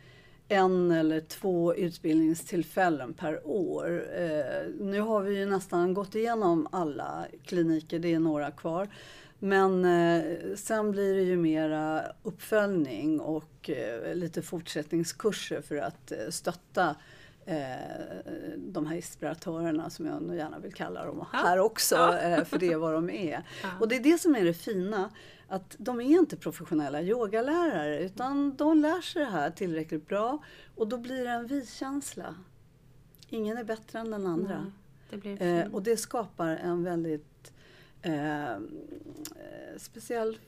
en 0.49 0.91
eller 0.91 1.21
två 1.21 1.75
utbildningstillfällen 1.75 3.15
per 3.15 3.47
år. 3.47 4.05
Eh, 4.17 4.71
nu 4.81 5.01
har 5.01 5.23
vi 5.23 5.39
ju 5.39 5.47
nästan 5.47 5.95
gått 5.95 6.15
igenom 6.15 6.69
alla 6.73 7.27
kliniker, 7.45 7.99
det 7.99 8.15
är 8.15 8.21
några 8.21 8.51
kvar. 8.51 8.89
Men 9.39 9.85
eh, 9.85 10.23
sen 10.57 10.91
blir 10.91 11.15
det 11.15 11.23
ju 11.23 11.37
mera 11.37 12.03
uppföljning 12.23 13.21
och 13.21 13.71
eh, 13.71 14.15
lite 14.15 14.43
fortsättningskurser 14.43 15.61
för 15.61 15.77
att 15.77 16.13
eh, 16.13 16.29
stötta 16.31 16.91
eh, 16.91 16.97
de 18.57 18.87
här 18.87 18.97
inspiratörerna 18.97 19.91
som 19.91 20.07
jag 20.07 20.37
gärna 20.37 20.59
vill 20.59 20.75
kalla 20.75 21.05
dem 21.05 21.25
ja. 21.33 21.39
här 21.39 21.59
också, 21.59 21.95
ja. 21.95 22.19
eh, 22.19 22.45
för 22.45 22.59
det 22.59 22.73
är 22.73 22.77
vad 22.77 22.95
de 22.95 23.11
är. 23.11 23.43
Ja. 23.63 23.69
Och 23.81 23.89
det 23.89 23.97
är 23.97 24.01
det 24.01 24.19
som 24.19 24.37
är 24.37 24.45
det 24.45 24.55
fina, 24.55 25.11
att 25.49 25.77
de 25.79 26.01
är 26.01 26.05
inte 26.05 26.37
professionella 26.37 27.03
yogalärare 27.03 28.01
utan 28.01 28.57
de 28.57 28.79
lär 28.81 29.01
sig 29.01 29.25
det 29.25 29.31
här 29.31 29.51
tillräckligt 29.51 30.09
bra 30.09 30.43
och 30.75 30.89
då 30.89 30.99
blir 30.99 31.25
det 31.25 31.31
en 31.31 31.47
vi-känsla. 31.47 32.35
Ingen 33.29 33.59
är 33.59 33.65
bättre 33.65 33.99
än 33.99 34.11
den 34.11 34.27
andra. 34.27 34.73
Det 35.11 35.41
eh, 35.41 35.75
och 35.75 35.83
det 35.83 35.97
skapar 35.97 36.49
en 36.49 36.85
väldigt 36.85 37.53
eh, 38.03 38.59
speciell 39.77 40.39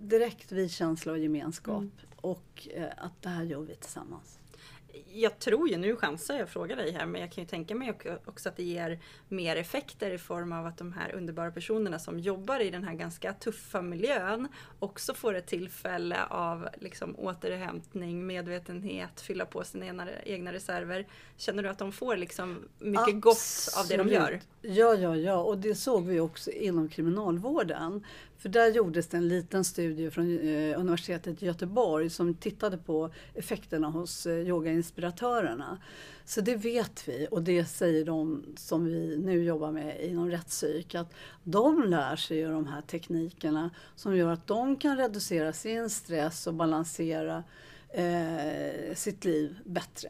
direkt 0.00 0.52
vi-känsla 0.52 1.12
och 1.12 1.18
gemenskap. 1.18 1.78
Mm. 1.78 1.90
Och 2.16 2.68
eh, 2.74 2.88
att 2.96 3.22
det 3.22 3.28
här 3.28 3.44
gör 3.44 3.60
vi 3.60 3.74
tillsammans 3.74 4.38
jag 5.12 5.38
tror 5.38 5.68
ju, 5.68 5.76
nu 5.76 5.96
chansar 5.96 6.34
jag 6.34 6.42
att 6.42 6.50
fråga 6.50 6.76
dig 6.76 6.92
här, 6.92 7.06
men 7.06 7.20
jag 7.20 7.32
kan 7.32 7.44
ju 7.44 7.48
tänka 7.48 7.74
mig 7.74 7.94
också 8.24 8.48
att 8.48 8.56
det 8.56 8.62
ger 8.62 9.00
mer 9.28 9.56
effekter 9.56 10.10
i 10.10 10.18
form 10.18 10.52
av 10.52 10.66
att 10.66 10.78
de 10.78 10.92
här 10.92 11.14
underbara 11.14 11.50
personerna 11.50 11.98
som 11.98 12.18
jobbar 12.20 12.60
i 12.60 12.70
den 12.70 12.84
här 12.84 12.94
ganska 12.94 13.32
tuffa 13.32 13.82
miljön 13.82 14.48
också 14.78 15.14
får 15.14 15.34
ett 15.34 15.46
tillfälle 15.46 16.24
av 16.24 16.68
liksom 16.78 17.16
återhämtning, 17.18 18.26
medvetenhet, 18.26 19.20
fylla 19.20 19.46
på 19.46 19.64
sina 19.64 20.08
egna 20.24 20.52
reserver. 20.52 21.06
Känner 21.36 21.62
du 21.62 21.68
att 21.68 21.78
de 21.78 21.92
får 21.92 22.16
liksom 22.16 22.68
mycket 22.78 23.00
Absolut. 23.00 23.22
gott 23.22 23.74
av 23.78 23.88
det 23.88 23.96
de 23.96 24.08
gör? 24.08 24.40
Ja, 24.62 24.94
ja, 24.94 25.16
ja, 25.16 25.36
och 25.36 25.58
det 25.58 25.74
såg 25.74 26.06
vi 26.06 26.20
också 26.20 26.50
inom 26.50 26.88
kriminalvården. 26.88 28.04
För 28.44 28.48
där 28.48 28.70
gjordes 28.70 29.06
det 29.06 29.16
en 29.16 29.28
liten 29.28 29.64
studie 29.64 30.10
från 30.10 30.38
eh, 30.38 30.80
universitetet 30.80 31.42
i 31.42 31.46
Göteborg 31.46 32.10
som 32.10 32.34
tittade 32.34 32.78
på 32.78 33.10
effekterna 33.34 33.88
hos 33.88 34.26
eh, 34.26 34.48
yogainspiratörerna. 34.48 35.78
Så 36.24 36.40
det 36.40 36.56
vet 36.56 37.08
vi 37.08 37.28
och 37.30 37.42
det 37.42 37.64
säger 37.64 38.04
de 38.04 38.44
som 38.56 38.84
vi 38.84 39.16
nu 39.16 39.44
jobbar 39.44 39.72
med 39.72 40.04
inom 40.04 40.30
rättspsyk 40.30 40.94
att 40.94 41.14
de 41.42 41.82
lär 41.82 42.16
sig 42.16 42.38
ju 42.38 42.50
de 42.50 42.66
här 42.66 42.82
teknikerna 42.82 43.70
som 43.96 44.16
gör 44.16 44.32
att 44.32 44.46
de 44.46 44.76
kan 44.76 44.96
reducera 44.96 45.52
sin 45.52 45.90
stress 45.90 46.46
och 46.46 46.54
balansera 46.54 47.44
eh, 47.88 48.94
sitt 48.94 49.24
liv 49.24 49.58
bättre. 49.64 50.08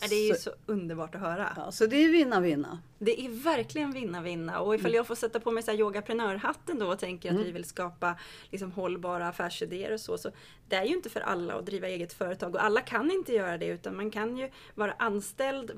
Det 0.00 0.14
är 0.14 0.28
ju 0.28 0.34
så, 0.34 0.40
så 0.40 0.50
underbart 0.66 1.14
att 1.14 1.20
höra. 1.20 1.52
Ja, 1.56 1.72
så 1.72 1.86
det 1.86 1.96
är 1.96 2.08
vinna-vinna. 2.08 2.78
Det 2.98 3.20
är 3.20 3.28
verkligen 3.28 3.92
vinna-vinna. 3.92 4.60
Och 4.60 4.74
ifall 4.74 4.86
mm. 4.86 4.96
jag 4.96 5.06
får 5.06 5.14
sätta 5.14 5.40
på 5.40 5.50
mig 5.50 5.62
så 5.62 5.70
här 5.70 5.78
yogaprenörhatten 5.78 6.78
då 6.78 6.86
och 6.86 6.98
tänker 6.98 7.28
mm. 7.28 7.40
att 7.40 7.48
vi 7.48 7.52
vill 7.52 7.64
skapa 7.64 8.16
liksom 8.50 8.72
hållbara 8.72 9.28
affärsidéer 9.28 9.92
och 9.92 10.00
så. 10.00 10.18
så. 10.18 10.30
Det 10.68 10.76
är 10.76 10.84
ju 10.84 10.94
inte 10.94 11.10
för 11.10 11.20
alla 11.20 11.54
att 11.54 11.66
driva 11.66 11.88
eget 11.88 12.12
företag 12.12 12.54
och 12.54 12.64
alla 12.64 12.80
kan 12.80 13.10
inte 13.10 13.32
göra 13.32 13.58
det 13.58 13.66
utan 13.66 13.96
man 13.96 14.10
kan 14.10 14.36
ju 14.36 14.50
vara 14.74 14.92
anställd 14.92 15.70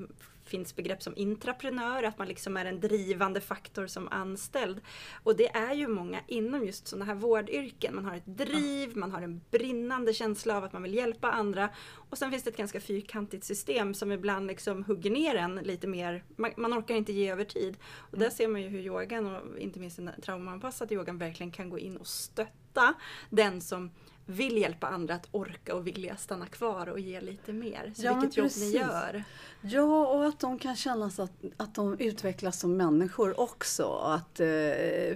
finns 0.49 0.75
begrepp 0.75 1.03
som 1.03 1.17
intraprenör, 1.17 2.03
att 2.03 2.17
man 2.17 2.27
liksom 2.27 2.57
är 2.57 2.65
en 2.65 2.79
drivande 2.79 3.41
faktor 3.41 3.87
som 3.87 4.07
anställd. 4.07 4.81
Och 5.23 5.35
det 5.35 5.55
är 5.55 5.73
ju 5.73 5.87
många 5.87 6.19
inom 6.27 6.65
just 6.65 6.87
sådana 6.87 7.05
här 7.05 7.15
vårdyrken. 7.15 7.95
Man 7.95 8.05
har 8.05 8.15
ett 8.15 8.25
driv, 8.25 8.97
man 8.97 9.11
har 9.11 9.21
en 9.21 9.41
brinnande 9.51 10.13
känsla 10.13 10.57
av 10.57 10.63
att 10.63 10.73
man 10.73 10.83
vill 10.83 10.93
hjälpa 10.93 11.31
andra. 11.31 11.69
Och 12.09 12.17
sen 12.17 12.31
finns 12.31 12.43
det 12.43 12.49
ett 12.49 12.57
ganska 12.57 12.81
fyrkantigt 12.81 13.43
system 13.43 13.93
som 13.93 14.11
ibland 14.11 14.47
liksom 14.47 14.83
hugger 14.83 15.11
ner 15.11 15.35
en 15.35 15.55
lite 15.55 15.87
mer. 15.87 16.23
Man, 16.35 16.51
man 16.57 16.73
orkar 16.73 16.95
inte 16.95 17.13
ge 17.13 17.31
över 17.31 17.43
tid. 17.43 17.77
Och 17.83 18.17
där 18.17 18.29
ser 18.29 18.47
man 18.47 18.61
ju 18.61 18.67
hur 18.67 18.79
yogan 18.79 19.25
och 19.25 19.59
inte 19.59 19.79
minst 19.79 19.97
den 19.97 20.11
traumaanpassade 20.21 20.95
yogan 20.95 21.17
verkligen 21.17 21.51
kan 21.51 21.69
gå 21.69 21.79
in 21.79 21.97
och 21.97 22.07
stötta 22.07 22.93
den 23.29 23.61
som 23.61 23.91
vill 24.29 24.57
hjälpa 24.57 24.87
andra 24.87 25.15
att 25.15 25.27
orka 25.31 25.75
och 25.75 25.87
vilja 25.87 26.17
stanna 26.17 26.45
kvar 26.45 26.89
och 26.89 26.99
ge 26.99 27.21
lite 27.21 27.53
mer. 27.53 27.91
Så 27.95 28.05
ja, 28.05 28.13
vilket 28.13 28.37
jobb 28.37 28.51
ni 28.59 28.71
gör. 28.71 29.23
Ja, 29.61 30.07
och 30.07 30.25
att 30.25 30.39
de 30.39 30.59
kan 30.59 30.75
känna 30.75 31.05
att, 31.05 31.31
att 31.57 31.75
de 31.75 31.99
utvecklas 31.99 32.59
som 32.59 32.77
människor 32.77 33.39
också. 33.39 33.87
Att, 33.91 34.39
eh, 34.39 34.45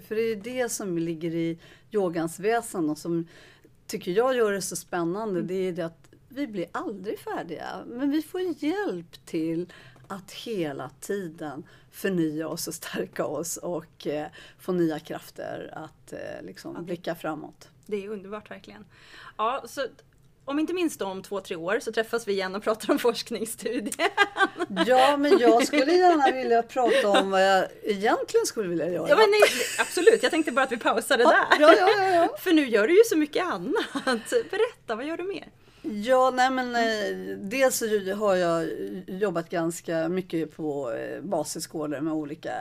för 0.02 0.15
det 0.15 0.21
är 0.21 0.36
det 0.36 0.69
som 0.69 0.97
ligger 0.97 1.36
i 1.36 1.60
yogans 1.91 2.39
väsen 2.39 2.89
och 2.89 2.97
som 2.97 3.28
tycker 3.88 4.12
jag 4.12 4.36
gör 4.36 4.52
det 4.52 4.62
så 4.62 4.76
spännande. 4.76 5.39
Mm. 5.39 5.47
Det 5.47 5.54
är 5.54 5.71
det 5.71 5.86
att 5.86 6.10
vi 6.30 6.47
blir 6.47 6.65
aldrig 6.71 7.19
färdiga, 7.19 7.84
men 7.88 8.12
vi 8.12 8.21
får 8.21 8.41
hjälp 8.41 9.26
till 9.26 9.73
att 10.08 10.32
hela 10.32 10.92
tiden 11.00 11.63
förnya 11.92 12.48
oss 12.48 12.68
och 12.68 12.74
stärka 12.74 13.26
oss 13.26 13.58
och 13.58 14.08
eh, 14.08 14.28
få 14.60 14.72
nya 14.72 15.00
krafter 15.00 15.74
att 15.74 16.13
eh, 16.13 16.46
liksom, 16.46 16.86
blicka 16.86 17.16
framåt. 17.16 17.70
Det 17.86 18.06
är 18.06 18.10
underbart 18.10 18.52
verkligen. 18.52 18.86
Ja, 19.38 19.63
så 19.68 19.82
om 20.46 20.60
inte 20.60 20.74
minst 20.74 21.02
om 21.02 21.24
två, 21.24 21.39
tre 21.39 21.56
år 21.56 21.80
så 21.80 21.92
träffas 21.92 22.28
vi 22.28 22.34
igen 22.34 22.56
och 22.56 22.63
pratar 22.63 22.92
om 22.92 23.00
forskningsstudien. 23.00 24.10
Ja, 24.86 25.18
men 25.18 25.39
jag 25.39 25.68
skulle 25.68 25.94
gärna 25.94 26.32
vilja 26.32 26.63
prata 26.63 27.10
om 27.10 27.30
vad 27.30 27.48
jag 27.48 27.68
egentligen 27.84 28.46
skulle 28.46 28.70
vilja 28.70 28.89
göra. 28.89 29.10
Ja, 29.10 29.16
men 29.16 29.30
nej, 29.30 29.50
absolut, 29.80 30.24
jag 30.24 30.32
tänkte 30.32 30.52
bara 30.52 30.66
att 30.66 30.72
vi 30.72 30.78
där. 30.78 31.20
Ja, 31.20 31.48
ja, 31.60 31.76
ja, 31.78 32.10
ja. 32.10 32.38
För 32.39 32.54
nu 32.54 32.68
gör 32.68 32.88
du 32.88 32.98
ju 32.98 33.04
så 33.06 33.18
mycket 33.18 33.46
annat. 33.46 34.30
Berätta, 34.30 34.96
vad 34.96 35.06
gör 35.06 35.18
du 35.18 35.24
mer? 35.24 35.50
Ja, 35.86 36.32
nej 36.34 36.52
men 36.52 36.76
eh, 36.76 37.38
dels 37.38 37.78
så 37.78 38.13
har 38.15 38.36
jag 38.36 38.69
jobbat 39.08 39.50
ganska 39.50 40.10
mycket 40.10 40.56
på 40.56 40.91
eh, 40.91 41.22
basisskolor 41.22 42.02
med 42.02 42.13
olika 42.13 42.54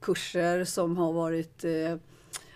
kurser 0.00 0.64
som 0.64 0.96
har 0.96 1.12
varit 1.12 1.64
eh, 1.64 1.96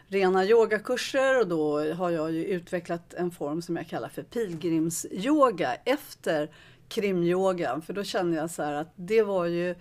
rena 0.06 0.44
yogakurser 0.44 1.40
och 1.40 1.48
då 1.48 1.92
har 1.94 2.10
jag 2.10 2.32
ju 2.32 2.44
utvecklat 2.44 3.14
en 3.14 3.30
form 3.30 3.62
som 3.62 3.76
jag 3.76 3.88
kallar 3.88 4.08
för 4.08 4.22
pilgrimsyoga 4.22 5.74
efter 5.84 6.50
krimyogan. 6.88 7.82
För 7.82 7.92
då 7.92 8.04
kände 8.04 8.36
jag 8.36 8.50
så 8.50 8.62
här 8.62 8.72
att 8.72 8.92
det 8.96 9.22
var 9.22 9.46
ju 9.46 9.74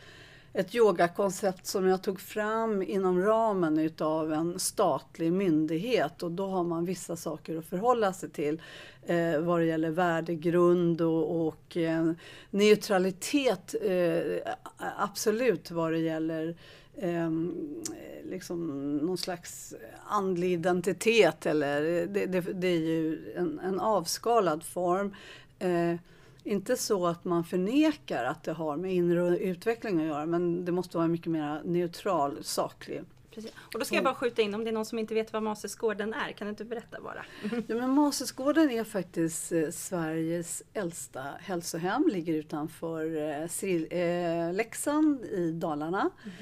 ett 0.53 0.75
yogakoncept 0.75 1.65
som 1.65 1.87
jag 1.87 2.01
tog 2.01 2.19
fram 2.19 2.81
inom 2.81 3.21
ramen 3.21 3.79
utav 3.79 4.33
en 4.33 4.59
statlig 4.59 5.33
myndighet 5.33 6.23
och 6.23 6.31
då 6.31 6.47
har 6.47 6.63
man 6.63 6.85
vissa 6.85 7.15
saker 7.15 7.57
att 7.57 7.65
förhålla 7.65 8.13
sig 8.13 8.29
till 8.29 8.61
eh, 9.05 9.39
vad 9.39 9.59
det 9.59 9.65
gäller 9.65 9.89
värdegrund 9.89 11.01
och, 11.01 11.47
och 11.47 11.77
eh, 11.77 12.11
neutralitet 12.49 13.75
eh, 13.81 14.53
absolut 14.77 15.71
vad 15.71 15.91
det 15.91 15.99
gäller 15.99 16.55
eh, 16.95 17.31
liksom 18.23 18.97
någon 18.97 19.17
slags 19.17 19.73
andlig 20.07 20.51
identitet 20.53 21.45
eller 21.45 21.81
det, 22.07 22.25
det, 22.25 22.41
det 22.41 22.67
är 22.67 22.79
ju 22.79 23.33
en, 23.35 23.59
en 23.59 23.79
avskalad 23.79 24.63
form. 24.63 25.15
Eh, 25.59 25.95
inte 26.43 26.77
så 26.77 27.07
att 27.07 27.25
man 27.25 27.43
förnekar 27.43 28.23
att 28.23 28.43
det 28.43 28.51
har 28.51 28.77
med 28.77 28.93
inre 28.93 29.37
utveckling 29.37 29.99
att 29.99 30.05
göra 30.05 30.25
men 30.25 30.65
det 30.65 30.71
måste 30.71 30.97
vara 30.97 31.07
mycket 31.07 31.31
mer 31.31 31.61
neutral, 31.63 32.43
saklig. 32.43 33.03
Precis. 33.31 33.51
Och 33.73 33.79
då 33.79 33.85
ska 33.85 33.95
jag 33.95 34.03
bara 34.03 34.15
skjuta 34.15 34.41
in 34.41 34.53
om 34.53 34.63
det 34.63 34.69
är 34.69 34.73
någon 34.73 34.85
som 34.85 34.99
inte 34.99 35.13
vet 35.13 35.33
vad 35.33 35.43
Masesgården 35.43 36.13
är, 36.13 36.31
kan 36.31 36.47
du 36.47 36.49
inte 36.49 36.65
berätta 36.65 37.01
bara? 37.01 37.25
Ja, 37.67 37.75
men 37.75 37.89
Masesgården 37.89 38.71
är 38.71 38.83
faktiskt 38.83 39.51
eh, 39.51 39.69
Sveriges 39.69 40.63
äldsta 40.73 41.23
hälsohem, 41.39 42.09
ligger 42.11 42.33
utanför 42.33 43.17
eh, 43.17 43.99
eh, 43.99 44.53
Leksand 44.53 45.25
i 45.25 45.51
Dalarna. 45.51 46.09
Mm. 46.23 46.35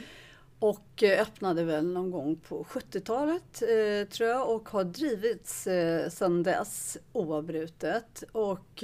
Och 0.60 1.04
öppnade 1.04 1.64
väl 1.64 1.86
någon 1.86 2.12
gång 2.12 2.36
på 2.36 2.64
70-talet 2.64 3.62
eh, 3.62 4.10
tror 4.10 4.30
jag 4.30 4.50
och 4.50 4.70
har 4.70 4.84
drivits 4.84 5.64
sedan 6.10 6.44
dess 6.44 6.98
oavbrutet. 7.14 8.24
Och, 8.32 8.84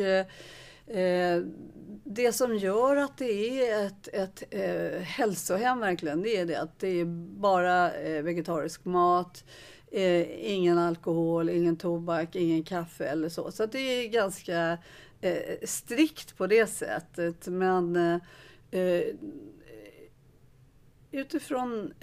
det 2.04 2.32
som 2.34 2.58
gör 2.58 2.96
att 2.96 3.18
det 3.18 3.68
är 3.70 3.86
ett, 3.86 4.08
ett 4.08 4.44
eh, 4.50 5.02
hälsohem 5.02 5.80
verkligen, 5.80 6.22
det 6.22 6.38
är 6.38 6.46
det 6.46 6.56
att 6.56 6.80
det 6.80 6.88
är 6.88 7.06
bara 7.40 7.94
eh, 7.94 8.24
vegetarisk 8.24 8.86
mat, 8.86 9.44
eh, 9.92 10.52
ingen 10.54 10.78
alkohol, 10.78 11.50
ingen 11.50 11.78
tobak, 11.78 12.36
ingen 12.36 12.64
kaffe 12.64 13.06
eller 13.06 13.30
så. 13.30 13.52
Så 13.52 13.66
det 13.66 13.80
är 13.80 14.10
ganska 14.10 14.78
strikt 15.64 16.38
på 16.38 16.48
det 16.48 16.68
sättet. 16.68 17.48
Men 17.48 18.20
utifrån 21.16 21.94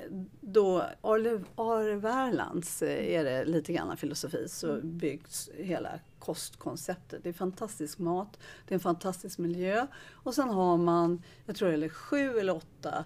då 0.40 0.84
Arle 1.00 1.94
Wärlands 1.94 2.82
eh, 2.82 3.14
är 3.14 3.24
det 3.24 3.44
lite 3.44 3.72
grann 3.72 3.96
filosofi 3.96 4.48
så 4.48 4.72
mm. 4.72 4.98
byggs 4.98 5.50
hela 5.54 5.98
kostkonceptet. 6.24 7.22
Det 7.22 7.28
är 7.28 7.32
fantastisk 7.32 7.98
mat, 7.98 8.38
det 8.68 8.74
är 8.74 8.76
en 8.76 8.80
fantastisk 8.80 9.38
miljö 9.38 9.86
och 10.12 10.34
sen 10.34 10.48
har 10.48 10.76
man, 10.76 11.22
jag 11.46 11.56
tror 11.56 11.70
det 11.70 11.84
är 11.84 11.88
sju 11.88 12.38
eller 12.38 12.56
åtta 12.56 13.04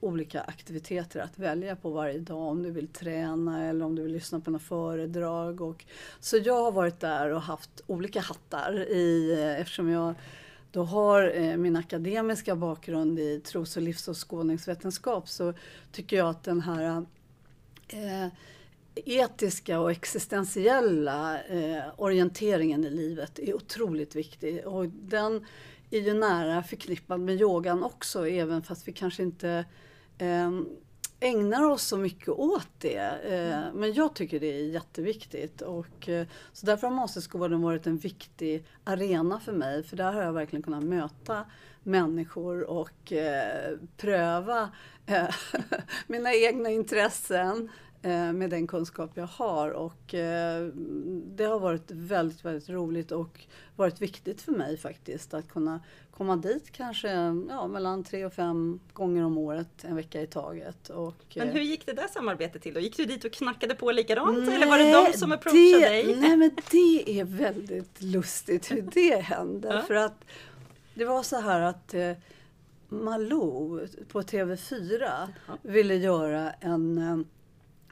olika 0.00 0.40
aktiviteter 0.40 1.20
att 1.20 1.38
välja 1.38 1.76
på 1.76 1.90
varje 1.90 2.18
dag 2.18 2.38
om 2.38 2.62
du 2.62 2.70
vill 2.70 2.88
träna 2.88 3.64
eller 3.64 3.84
om 3.84 3.94
du 3.94 4.02
vill 4.02 4.12
lyssna 4.12 4.40
på 4.40 4.50
några 4.50 4.64
föredrag. 4.64 5.60
Och, 5.60 5.84
så 6.20 6.36
jag 6.36 6.64
har 6.64 6.72
varit 6.72 7.00
där 7.00 7.30
och 7.30 7.42
haft 7.42 7.80
olika 7.86 8.20
hattar 8.20 8.88
i, 8.88 9.32
eh, 9.32 9.60
eftersom 9.60 9.88
jag 9.88 10.14
då 10.70 10.84
har 10.84 11.32
eh, 11.36 11.56
min 11.56 11.76
akademiska 11.76 12.56
bakgrund 12.56 13.18
i 13.18 13.40
tros 13.40 13.76
och 13.76 13.82
livsåskådningsvetenskap 13.82 15.28
så 15.28 15.54
tycker 15.92 16.16
jag 16.16 16.28
att 16.28 16.44
den 16.44 16.60
här 16.60 17.06
eh, 17.88 18.26
etiska 18.94 19.80
och 19.80 19.90
existentiella 19.90 21.42
eh, 21.42 21.82
orienteringen 21.96 22.84
i 22.84 22.90
livet 22.90 23.38
är 23.38 23.54
otroligt 23.54 24.14
viktig. 24.14 24.66
Och 24.66 24.86
den 24.88 25.46
är 25.90 26.00
ju 26.00 26.14
nära 26.14 26.62
förknippad 26.62 27.20
med 27.20 27.40
yogan 27.40 27.82
också, 27.82 28.28
även 28.28 28.62
fast 28.62 28.88
vi 28.88 28.92
kanske 28.92 29.22
inte 29.22 29.64
eh, 30.18 30.50
ägnar 31.20 31.64
oss 31.64 31.82
så 31.82 31.96
mycket 31.96 32.28
åt 32.28 32.68
det. 32.78 33.18
Eh, 33.24 33.74
men 33.74 33.92
jag 33.92 34.14
tycker 34.14 34.40
det 34.40 34.46
är 34.46 34.66
jätteviktigt. 34.66 35.62
Och, 35.62 36.08
eh, 36.08 36.26
så 36.52 36.66
därför 36.66 36.86
har 36.86 36.94
Masterskolan 36.94 37.62
varit 37.62 37.86
en 37.86 37.98
viktig 37.98 38.64
arena 38.84 39.40
för 39.40 39.52
mig. 39.52 39.82
För 39.82 39.96
där 39.96 40.12
har 40.12 40.22
jag 40.22 40.32
verkligen 40.32 40.62
kunnat 40.62 40.84
möta 40.84 41.44
människor 41.82 42.70
och 42.70 43.12
eh, 43.12 43.76
pröva 43.96 44.70
mina 46.06 46.34
egna 46.34 46.70
intressen 46.70 47.70
med 48.10 48.50
den 48.50 48.66
kunskap 48.66 49.10
jag 49.14 49.26
har. 49.26 49.70
Och 49.70 50.14
det 51.26 51.44
har 51.44 51.58
varit 51.58 51.90
väldigt, 51.90 52.44
väldigt 52.44 52.68
roligt 52.68 53.12
och 53.12 53.46
varit 53.76 54.02
viktigt 54.02 54.42
för 54.42 54.52
mig 54.52 54.76
faktiskt 54.76 55.34
att 55.34 55.48
kunna 55.48 55.80
komma 56.16 56.36
dit 56.36 56.70
kanske 56.72 57.08
ja, 57.48 57.66
mellan 57.66 58.04
tre 58.04 58.24
och 58.24 58.32
fem 58.32 58.80
gånger 58.92 59.24
om 59.24 59.38
året, 59.38 59.84
en 59.84 59.96
vecka 59.96 60.22
i 60.22 60.26
taget. 60.26 60.88
Och, 60.88 61.14
men 61.36 61.48
hur 61.48 61.60
gick 61.60 61.86
det 61.86 61.92
där 61.92 62.08
samarbetet 62.08 62.62
till 62.62 62.74
då? 62.74 62.80
Gick 62.80 62.96
du 62.96 63.04
dit 63.04 63.24
och 63.24 63.32
knackade 63.32 63.74
på 63.74 63.92
likadant 63.92 64.38
nej, 64.38 64.54
eller 64.54 64.66
var 64.66 64.78
det 64.78 65.12
de 65.12 65.18
som 65.18 65.32
approachade 65.32 65.78
det, 65.80 65.88
dig? 65.88 66.16
Nej 66.16 66.36
men 66.36 66.50
det 66.70 67.20
är 67.20 67.24
väldigt 67.24 68.02
lustigt 68.02 68.70
hur 68.70 68.82
det 68.92 69.20
hände. 69.22 69.68
ja. 69.68 69.82
För 69.82 69.94
att 69.94 70.24
det 70.94 71.04
var 71.04 71.22
så 71.22 71.40
här 71.40 71.60
att 71.60 71.94
eh, 71.94 72.12
Malou 72.88 73.86
på 74.08 74.22
TV4 74.22 75.28
ja. 75.46 75.58
ville 75.62 75.94
göra 75.94 76.52
en 76.52 76.98
eh, 76.98 77.18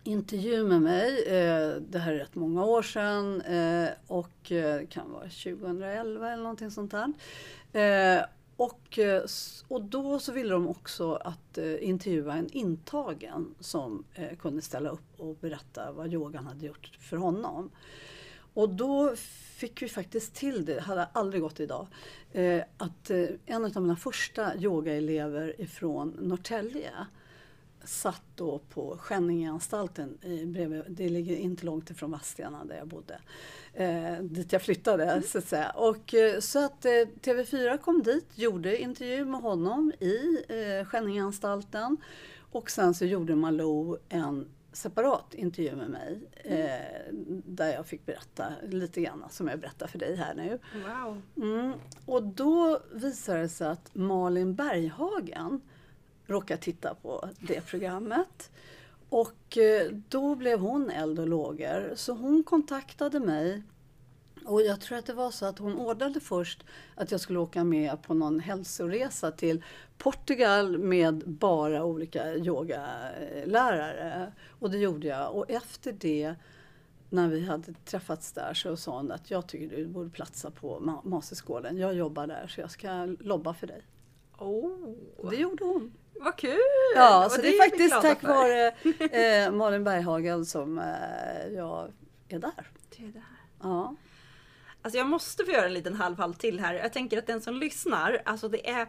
intervju 0.04 0.64
med 0.64 0.82
mig. 0.82 1.24
Eh, 1.26 1.74
det 1.88 1.98
här 1.98 2.12
är 2.12 2.18
rätt 2.18 2.34
många 2.34 2.64
år 2.64 2.82
sedan 2.82 3.40
eh, 3.40 3.88
och 4.06 4.30
det 4.48 4.90
kan 4.90 5.12
vara 5.12 5.22
2011 5.22 6.32
eller 6.32 6.42
någonting 6.42 6.70
sånt 6.70 6.90
där. 6.90 8.26
Och, 8.56 8.98
och 9.68 9.82
då 9.82 10.18
så 10.18 10.32
ville 10.32 10.52
de 10.52 10.68
också 10.68 11.14
att 11.14 11.58
intervjua 11.80 12.34
en 12.34 12.48
intagen 12.52 13.54
som 13.60 14.04
kunde 14.38 14.62
ställa 14.62 14.90
upp 14.90 15.20
och 15.20 15.36
berätta 15.36 15.92
vad 15.92 16.12
yogan 16.12 16.46
hade 16.46 16.66
gjort 16.66 16.98
för 17.00 17.16
honom. 17.16 17.70
Och 18.54 18.68
då 18.68 19.16
fick 19.56 19.82
vi 19.82 19.88
faktiskt 19.88 20.34
till 20.34 20.64
det, 20.64 20.74
det 20.74 20.80
hade 20.80 21.04
aldrig 21.04 21.42
gått 21.42 21.60
idag, 21.60 21.86
att 22.76 23.10
en 23.46 23.64
av 23.64 23.82
mina 23.82 23.96
första 23.96 24.56
yogaelever 24.56 25.60
ifrån 25.60 26.16
Norrtälje 26.20 26.90
satt 27.84 28.22
då 28.34 28.58
på 28.58 28.96
Skänningeanstalten, 29.00 30.18
bredvid, 30.46 30.82
det 30.88 31.08
ligger 31.08 31.36
inte 31.36 31.66
långt 31.66 31.90
ifrån 31.90 32.10
Vadstena 32.10 32.64
där 32.64 32.76
jag 32.76 32.88
bodde. 32.88 33.18
Eh, 33.74 34.18
dit 34.22 34.52
jag 34.52 34.62
flyttade 34.62 35.04
mm. 35.04 35.22
så 35.22 35.38
att 35.38 35.48
säga. 35.48 35.70
Och, 35.70 36.14
eh, 36.14 36.40
så 36.40 36.64
att 36.64 36.84
eh, 36.84 36.90
TV4 36.90 37.78
kom 37.78 38.02
dit, 38.02 38.38
gjorde 38.38 38.78
intervju 38.78 39.24
med 39.24 39.40
honom 39.40 39.92
i 40.00 40.44
eh, 40.48 40.86
Skänningeanstalten 40.86 41.96
och 42.52 42.70
sen 42.70 42.94
så 42.94 43.04
gjorde 43.04 43.36
Malou 43.36 43.96
en 44.08 44.48
separat 44.72 45.34
intervju 45.34 45.76
med 45.76 45.90
mig 45.90 46.30
eh, 46.34 47.12
där 47.44 47.72
jag 47.72 47.86
fick 47.86 48.06
berätta 48.06 48.44
lite 48.68 49.00
grann 49.00 49.24
som 49.30 49.48
jag 49.48 49.60
berättar 49.60 49.86
för 49.86 49.98
dig 49.98 50.16
här 50.16 50.34
nu. 50.34 50.58
Wow. 50.74 51.22
Mm, 51.36 51.72
och 52.06 52.22
då 52.22 52.80
visade 52.92 53.40
det 53.40 53.48
sig 53.48 53.68
att 53.68 53.90
Malin 53.94 54.54
Berghagen 54.54 55.60
råkade 56.32 56.60
titta 56.60 56.94
på 56.94 57.28
det 57.40 57.60
programmet. 57.60 58.50
Och 59.08 59.58
eh, 59.58 59.90
då 60.08 60.34
blev 60.34 60.60
hon 60.60 60.90
eld 60.90 61.18
och 61.18 61.28
lågor. 61.28 61.92
Så 61.96 62.12
hon 62.12 62.42
kontaktade 62.42 63.20
mig 63.20 63.62
och 64.44 64.62
jag 64.62 64.80
tror 64.80 64.98
att 64.98 65.06
det 65.06 65.12
var 65.12 65.30
så 65.30 65.46
att 65.46 65.58
hon 65.58 65.76
ordnade 65.78 66.20
först 66.20 66.64
att 66.94 67.10
jag 67.10 67.20
skulle 67.20 67.38
åka 67.38 67.64
med 67.64 68.02
på 68.02 68.14
någon 68.14 68.40
hälsoresa 68.40 69.30
till 69.30 69.64
Portugal 69.98 70.78
med 70.78 71.22
bara 71.26 71.84
olika 71.84 72.34
yogalärare. 72.34 74.32
Och 74.60 74.70
det 74.70 74.78
gjorde 74.78 75.06
jag. 75.06 75.34
Och 75.34 75.50
efter 75.50 75.92
det, 75.92 76.34
när 77.10 77.28
vi 77.28 77.44
hade 77.44 77.72
träffats 77.72 78.32
där, 78.32 78.54
så 78.54 78.76
sa 78.76 78.96
hon 78.96 79.12
att 79.12 79.30
jag 79.30 79.46
tycker 79.46 79.76
du 79.76 79.86
borde 79.86 80.10
platsa 80.10 80.50
på 80.50 81.00
Masterskålen. 81.04 81.76
Jag 81.76 81.94
jobbar 81.94 82.26
där 82.26 82.46
så 82.46 82.60
jag 82.60 82.70
ska 82.70 83.16
lobba 83.20 83.54
för 83.54 83.66
dig. 83.66 83.82
Oh. 84.38 85.30
Det 85.30 85.36
gjorde 85.36 85.64
hon. 85.64 85.92
Vad 86.20 86.36
kul! 86.36 86.58
Ja, 86.94 87.28
så 87.30 87.36
det, 87.36 87.42
det 87.42 87.58
är 87.58 87.70
faktiskt 87.70 88.00
tack 88.02 88.20
för. 88.20 88.28
vare 88.28 88.72
eh, 89.44 89.52
Malin 89.52 89.84
Berghagen 89.84 90.46
som 90.46 90.78
eh, 90.78 91.48
jag 91.54 91.92
är 92.28 92.38
där. 92.38 92.70
Du 92.96 93.04
är 93.04 93.08
där. 93.08 93.22
Ja. 93.62 93.96
Alltså 94.82 94.98
jag 94.98 95.06
måste 95.06 95.44
få 95.44 95.50
göra 95.50 95.66
en 95.66 95.74
liten 95.74 95.94
halvhalt 95.94 96.38
till 96.38 96.60
här. 96.60 96.74
Jag 96.74 96.92
tänker 96.92 97.18
att 97.18 97.26
den 97.26 97.40
som 97.40 97.56
lyssnar, 97.56 98.22
alltså 98.24 98.48
det 98.48 98.70
är 98.70 98.86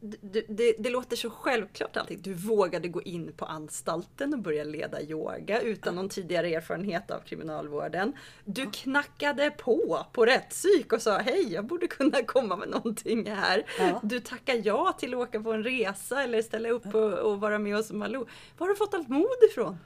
det, 0.00 0.44
det, 0.48 0.74
det, 0.78 0.90
låter 0.90 1.16
så 1.16 1.30
självklart 1.30 1.96
allting. 1.96 2.20
Du 2.22 2.34
vågade 2.34 2.88
gå 2.88 3.02
in 3.02 3.32
på 3.36 3.44
anstalten 3.44 4.34
och 4.34 4.38
börja 4.38 4.64
leda 4.64 5.02
yoga 5.02 5.60
utan 5.60 5.94
någon 5.94 6.08
tidigare 6.08 6.54
erfarenhet 6.54 7.10
av 7.10 7.20
kriminalvården. 7.20 8.12
Du 8.44 8.70
knackade 8.70 9.50
på 9.50 10.06
på 10.12 10.26
rättspsyk 10.26 10.92
och 10.92 11.02
sa 11.02 11.18
hej, 11.18 11.52
jag 11.52 11.64
borde 11.64 11.86
kunna 11.86 12.22
komma 12.22 12.56
med 12.56 12.68
någonting 12.68 13.30
här. 13.30 13.66
Ja. 13.78 14.00
Du 14.02 14.20
tackar 14.20 14.60
ja 14.64 14.92
till 14.98 15.14
att 15.14 15.20
åka 15.20 15.40
på 15.40 15.52
en 15.52 15.64
resa 15.64 16.22
eller 16.22 16.42
ställa 16.42 16.68
upp 16.68 16.94
och, 16.94 17.12
och 17.12 17.40
vara 17.40 17.58
med 17.58 17.76
oss 17.76 17.90
Malou. 17.90 18.26
Var 18.58 18.66
har 18.66 18.68
du 18.68 18.76
fått 18.76 18.94
allt 18.94 19.08
mod 19.08 19.38
ifrån? 19.50 19.78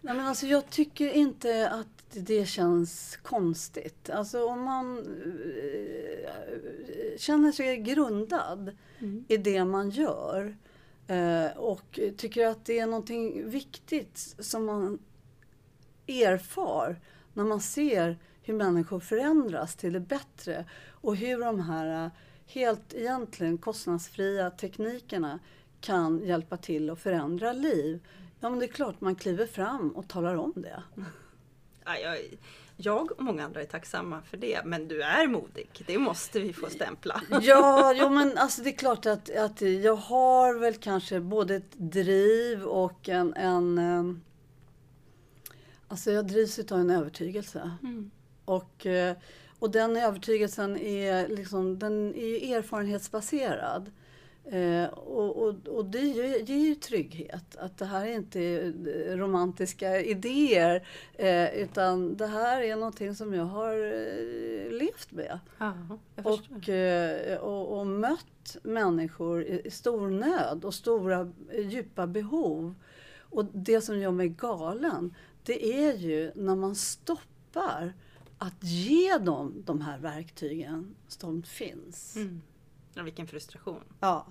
Nej, 0.00 0.14
men 0.14 0.26
alltså, 0.26 0.46
jag 0.46 0.70
tycker 0.70 1.12
inte 1.12 1.70
att 1.70 1.99
det 2.12 2.46
känns 2.46 3.16
konstigt. 3.16 4.10
Alltså 4.10 4.44
om 4.44 4.62
man 4.64 4.98
äh, 4.98 6.30
känner 7.18 7.52
sig 7.52 7.76
grundad 7.76 8.76
mm. 8.98 9.24
i 9.28 9.36
det 9.36 9.64
man 9.64 9.90
gör 9.90 10.56
äh, 11.06 11.46
och 11.56 12.00
tycker 12.16 12.46
att 12.46 12.64
det 12.64 12.78
är 12.78 12.86
någonting 12.86 13.50
viktigt 13.50 14.34
som 14.38 14.64
man 14.64 14.98
erfar 16.06 17.00
när 17.32 17.44
man 17.44 17.60
ser 17.60 18.18
hur 18.42 18.54
människor 18.54 19.00
förändras 19.00 19.76
till 19.76 19.92
det 19.92 20.00
bättre 20.00 20.64
och 20.90 21.16
hur 21.16 21.40
de 21.40 21.60
här 21.60 22.04
äh, 22.04 22.10
helt 22.46 22.94
egentligen 22.94 23.58
kostnadsfria 23.58 24.50
teknikerna 24.50 25.38
kan 25.80 26.24
hjälpa 26.24 26.56
till 26.56 26.90
att 26.90 27.00
förändra 27.00 27.52
liv. 27.52 28.06
Ja 28.40 28.50
men 28.50 28.58
det 28.58 28.64
är 28.64 28.72
klart 28.72 29.00
man 29.00 29.14
kliver 29.14 29.46
fram 29.46 29.90
och 29.90 30.08
talar 30.08 30.34
om 30.34 30.52
det. 30.56 30.82
Ja, 31.84 31.98
jag, 31.98 32.18
jag 32.76 33.12
och 33.12 33.22
många 33.22 33.44
andra 33.44 33.62
är 33.62 33.66
tacksamma 33.66 34.22
för 34.22 34.36
det, 34.36 34.64
men 34.64 34.88
du 34.88 35.02
är 35.02 35.26
modig. 35.26 35.68
Det 35.86 35.98
måste 35.98 36.40
vi 36.40 36.52
få 36.52 36.70
stämpla. 36.70 37.22
Ja, 37.42 37.92
jo 37.96 38.08
men 38.08 38.38
alltså 38.38 38.62
det 38.62 38.70
är 38.70 38.76
klart 38.76 39.06
att, 39.06 39.36
att 39.36 39.60
jag 39.60 39.96
har 39.96 40.54
väl 40.54 40.74
kanske 40.74 41.20
både 41.20 41.54
ett 41.54 41.72
driv 41.72 42.64
och 42.64 43.08
en... 43.08 43.34
en 43.34 43.78
eh, 43.78 44.14
alltså 45.88 46.10
jag 46.10 46.26
drivs 46.26 46.58
av 46.58 46.80
en 46.80 46.90
övertygelse. 46.90 47.70
Mm. 47.82 48.10
Och, 48.44 48.86
eh, 48.86 49.16
och 49.58 49.70
den 49.70 49.96
övertygelsen 49.96 50.76
är, 50.76 51.28
liksom, 51.28 51.78
den 51.78 52.14
är 52.14 52.56
erfarenhetsbaserad. 52.56 53.90
Eh, 54.44 54.84
och, 54.84 55.36
och, 55.36 55.68
och 55.68 55.84
det 55.84 56.00
ger, 56.00 56.56
ju 56.56 56.74
trygghet, 56.74 57.56
att 57.56 57.78
det 57.78 57.84
här 57.84 58.06
är 58.06 58.14
inte 58.14 58.40
eh, 58.42 59.16
romantiska 59.16 60.00
idéer 60.00 60.88
eh, 61.12 61.54
utan 61.54 62.16
det 62.16 62.26
här 62.26 62.62
är 62.62 62.76
någonting 62.76 63.14
som 63.14 63.34
jag 63.34 63.44
har 63.44 63.74
eh, 63.74 64.72
levt 64.72 65.12
med. 65.12 65.38
Jag 66.16 66.26
och, 66.26 66.68
eh, 66.68 67.38
och, 67.38 67.78
och, 67.78 67.86
mött 67.86 68.56
människor 68.62 69.42
i, 69.42 69.62
i 69.64 69.70
stor 69.70 70.08
nöd 70.08 70.64
och 70.64 70.74
stora 70.74 71.32
djupa 71.58 72.06
behov. 72.06 72.74
Och 73.18 73.44
det 73.44 73.80
som 73.80 73.98
gör 73.98 74.10
mig 74.10 74.28
galen, 74.28 75.14
det 75.42 75.84
är 75.84 75.96
ju 75.96 76.32
när 76.34 76.56
man 76.56 76.74
stoppar 76.74 77.92
att 78.38 78.64
ge 78.64 79.18
dem 79.18 79.62
de 79.66 79.80
här 79.80 79.98
verktygen 79.98 80.94
som 81.08 81.42
finns. 81.42 82.16
Mm. 82.16 82.42
Ja, 82.94 83.02
vilken 83.02 83.26
frustration. 83.26 83.84
Ja. 84.00 84.26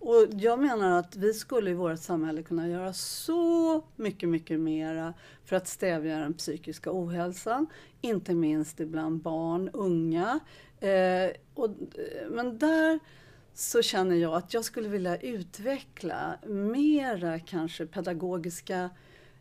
Och 0.00 0.26
jag 0.30 0.58
menar 0.58 0.98
att 0.98 1.16
vi 1.16 1.34
skulle 1.34 1.70
i 1.70 1.74
vårt 1.74 1.98
samhälle 1.98 2.42
kunna 2.42 2.68
göra 2.68 2.92
så 2.92 3.82
mycket, 3.96 4.28
mycket 4.28 4.60
mera 4.60 5.14
för 5.44 5.56
att 5.56 5.68
stävja 5.68 6.18
den 6.18 6.34
psykiska 6.34 6.90
ohälsan. 6.92 7.66
Inte 8.00 8.34
minst 8.34 8.76
bland 8.76 9.22
barn, 9.22 9.70
unga. 9.72 10.40
Eh, 10.80 11.30
och, 11.54 11.68
eh, 11.68 12.30
men 12.30 12.58
där 12.58 12.98
så 13.54 13.82
känner 13.82 14.16
jag 14.16 14.34
att 14.34 14.54
jag 14.54 14.64
skulle 14.64 14.88
vilja 14.88 15.16
utveckla 15.16 16.38
mera 16.46 17.38
kanske 17.38 17.86
pedagogiska 17.86 18.90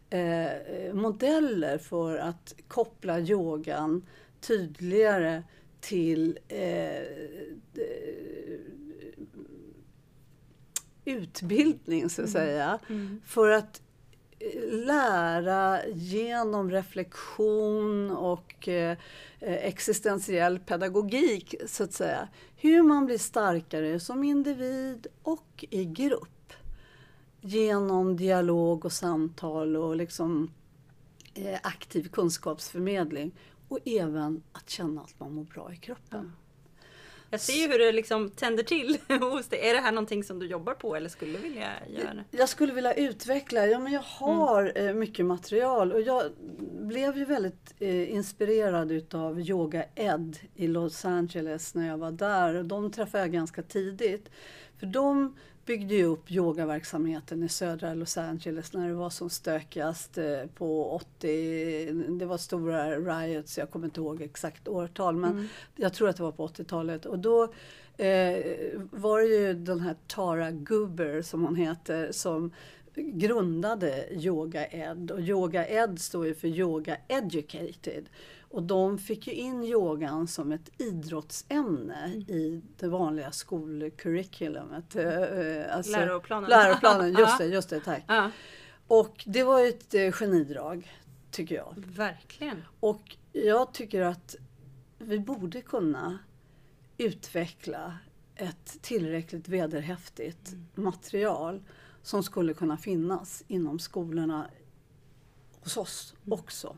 eh, 0.09 0.93
modeller 0.93 1.77
för 1.77 2.17
att 2.17 2.55
koppla 2.67 3.19
yogan 3.19 4.05
tydligare 4.41 5.43
till 5.81 6.39
eh, 6.47 7.03
utbildning 11.05 12.09
så 12.09 12.21
att 12.21 12.35
mm. 12.35 12.45
säga. 12.45 12.79
Mm. 12.89 13.21
För 13.25 13.49
att 13.49 13.81
eh, 14.39 14.73
lära 14.85 15.87
genom 15.87 16.71
reflektion 16.71 18.11
och 18.11 18.67
eh, 18.67 18.97
existentiell 19.39 20.59
pedagogik 20.59 21.55
så 21.67 21.83
att 21.83 21.93
säga. 21.93 22.27
Hur 22.55 22.83
man 22.83 23.05
blir 23.05 23.17
starkare 23.17 23.99
som 23.99 24.23
individ 24.23 25.07
och 25.23 25.65
i 25.69 25.85
grupp. 25.85 26.53
Genom 27.41 28.17
dialog 28.17 28.85
och 28.85 28.91
samtal 28.91 29.75
och 29.75 29.95
liksom 29.95 30.51
eh, 31.33 31.59
aktiv 31.63 32.09
kunskapsförmedling. 32.09 33.31
Och 33.69 33.79
även 33.85 34.43
att 34.51 34.69
känna 34.69 35.01
att 35.01 35.19
man 35.19 35.33
mår 35.33 35.43
bra 35.43 35.73
i 35.73 35.77
kroppen. 35.77 36.19
Mm. 36.19 36.31
Jag 37.31 37.41
ser 37.41 37.53
ju 37.53 37.71
hur 37.71 37.79
det 37.79 37.91
liksom 37.91 38.29
tänder 38.29 38.63
till 38.63 38.97
hos 39.19 39.47
dig. 39.47 39.69
Är 39.69 39.73
det 39.73 39.79
här 39.79 39.91
någonting 39.91 40.23
som 40.23 40.39
du 40.39 40.47
jobbar 40.47 40.73
på 40.73 40.95
eller 40.95 41.09
skulle 41.09 41.37
vilja 41.37 41.71
göra? 41.87 42.23
Jag 42.31 42.49
skulle 42.49 42.73
vilja 42.73 42.93
utveckla. 42.93 43.67
Ja, 43.67 43.79
men 43.79 43.93
jag 43.93 44.01
har 44.01 44.71
mm. 44.75 44.99
mycket 44.99 45.25
material 45.25 45.91
och 45.91 46.01
jag 46.01 46.23
blev 46.79 47.17
ju 47.17 47.25
väldigt 47.25 47.75
eh, 47.79 48.13
inspirerad 48.13 48.91
utav 48.91 49.39
Yoga 49.41 49.85
Ed 49.95 50.37
i 50.55 50.67
Los 50.67 51.05
Angeles 51.05 51.75
när 51.75 51.87
jag 51.87 51.97
var 51.97 52.11
där. 52.11 52.63
De 52.63 52.91
träffade 52.91 53.23
jag 53.23 53.31
ganska 53.31 53.61
tidigt. 53.61 54.29
För 54.79 54.85
de 54.85 55.35
byggde 55.69 55.95
ju 55.95 56.05
upp 56.05 56.31
yogaverksamheten 56.31 57.43
i 57.43 57.49
södra 57.49 57.93
Los 57.93 58.17
Angeles 58.17 58.73
när 58.73 58.87
det 58.87 58.93
var 58.93 59.09
som 59.09 59.29
stökigast 59.29 60.17
eh, 60.17 60.45
på 60.55 60.91
80. 60.91 61.91
Det 62.19 62.25
var 62.25 62.37
stora 62.37 62.99
riots, 62.99 63.57
jag 63.57 63.71
kommer 63.71 63.85
inte 63.85 63.99
ihåg 63.99 64.21
exakt 64.21 64.67
årtal 64.67 65.15
men 65.15 65.31
mm. 65.31 65.47
jag 65.75 65.93
tror 65.93 66.09
att 66.09 66.17
det 66.17 66.23
var 66.23 66.31
på 66.31 66.47
80-talet. 66.47 67.05
Och 67.05 67.19
då 67.19 67.43
eh, 67.97 68.37
var 68.91 69.19
det 69.19 69.27
ju 69.27 69.53
den 69.53 69.79
här 69.79 69.95
Tara 70.07 70.51
Guber 70.51 71.21
som 71.21 71.45
hon 71.45 71.55
heter 71.55 72.11
som 72.11 72.51
grundade 72.95 74.05
Yoga 74.11 74.67
Ed 74.67 75.11
och 75.11 75.21
Yoga 75.21 75.67
Ed 75.67 76.01
står 76.01 76.25
ju 76.25 76.35
för 76.35 76.47
Yoga 76.47 76.97
Educated. 77.07 78.09
Och 78.49 78.63
de 78.63 78.97
fick 78.97 79.27
ju 79.27 79.33
in 79.33 79.63
yogan 79.63 80.27
som 80.27 80.51
ett 80.51 80.69
idrottsämne 80.77 82.05
mm. 82.05 82.21
i 82.21 82.61
det 82.77 82.87
vanliga 82.87 83.31
skolcurriculumet. 83.31 84.95
Eh, 84.95 85.23
eh, 85.23 85.75
alltså, 85.75 85.91
läroplanen. 85.91 86.49
Läroplanen, 86.49 87.13
just 87.19 87.37
det, 87.37 87.45
just 87.45 87.69
det, 87.69 87.79
tack. 87.79 88.03
Ja. 88.07 88.31
Och 88.87 89.23
det 89.25 89.43
var 89.43 89.67
ett 89.67 89.93
eh, 89.93 90.11
genidrag, 90.11 90.91
tycker 91.31 91.55
jag. 91.55 91.73
Verkligen. 91.77 92.63
Och 92.79 93.15
jag 93.31 93.73
tycker 93.73 94.01
att 94.01 94.35
vi 94.97 95.19
borde 95.19 95.61
kunna 95.61 96.19
utveckla 96.97 97.97
ett 98.35 98.81
tillräckligt 98.81 99.47
vederhäftigt 99.47 100.51
mm. 100.51 100.67
material 100.73 101.63
som 102.01 102.23
skulle 102.23 102.53
kunna 102.53 102.77
finnas 102.77 103.43
inom 103.47 103.79
skolorna 103.79 104.49
hos 105.63 105.77
oss 105.77 106.15
mm. 106.25 106.39
också. 106.39 106.77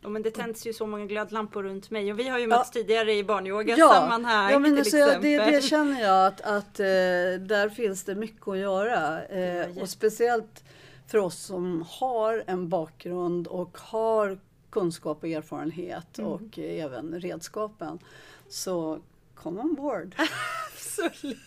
Ja, 0.00 0.08
men 0.08 0.22
det 0.22 0.30
tänds 0.30 0.66
ju 0.66 0.72
så 0.72 0.86
många 0.86 1.06
glödlampor 1.06 1.62
runt 1.62 1.90
mig 1.90 2.12
och 2.12 2.18
vi 2.18 2.28
har 2.28 2.38
ju 2.38 2.46
mötts 2.46 2.70
ja. 2.74 2.80
tidigare 2.80 3.14
i 3.14 3.24
barnyoga-sammanhang. 3.24 4.52
Ja, 4.52 4.58
men 4.58 4.70
till 4.70 4.78
alltså, 4.78 5.20
det, 5.20 5.36
det, 5.36 5.64
känner 5.64 6.00
jag 6.00 6.26
att, 6.26 6.40
att 6.40 6.80
äh, 6.80 6.84
där 7.40 7.68
finns 7.68 8.04
det 8.04 8.14
mycket 8.14 8.48
att 8.48 8.58
göra. 8.58 9.24
Äh, 9.26 9.78
och 9.78 9.88
speciellt 9.88 10.64
för 11.06 11.18
oss 11.18 11.38
som 11.38 11.84
har 11.88 12.44
en 12.46 12.68
bakgrund 12.68 13.46
och 13.46 13.78
har 13.78 14.38
kunskap 14.70 15.22
och 15.22 15.28
erfarenhet 15.28 16.18
mm. 16.18 16.30
och 16.30 16.58
äh, 16.58 16.84
även 16.84 17.20
redskapen. 17.20 17.98
Så 18.48 18.98
come 19.34 19.60
on 19.60 19.74
board! 19.74 20.14
Absolut. 20.78 21.38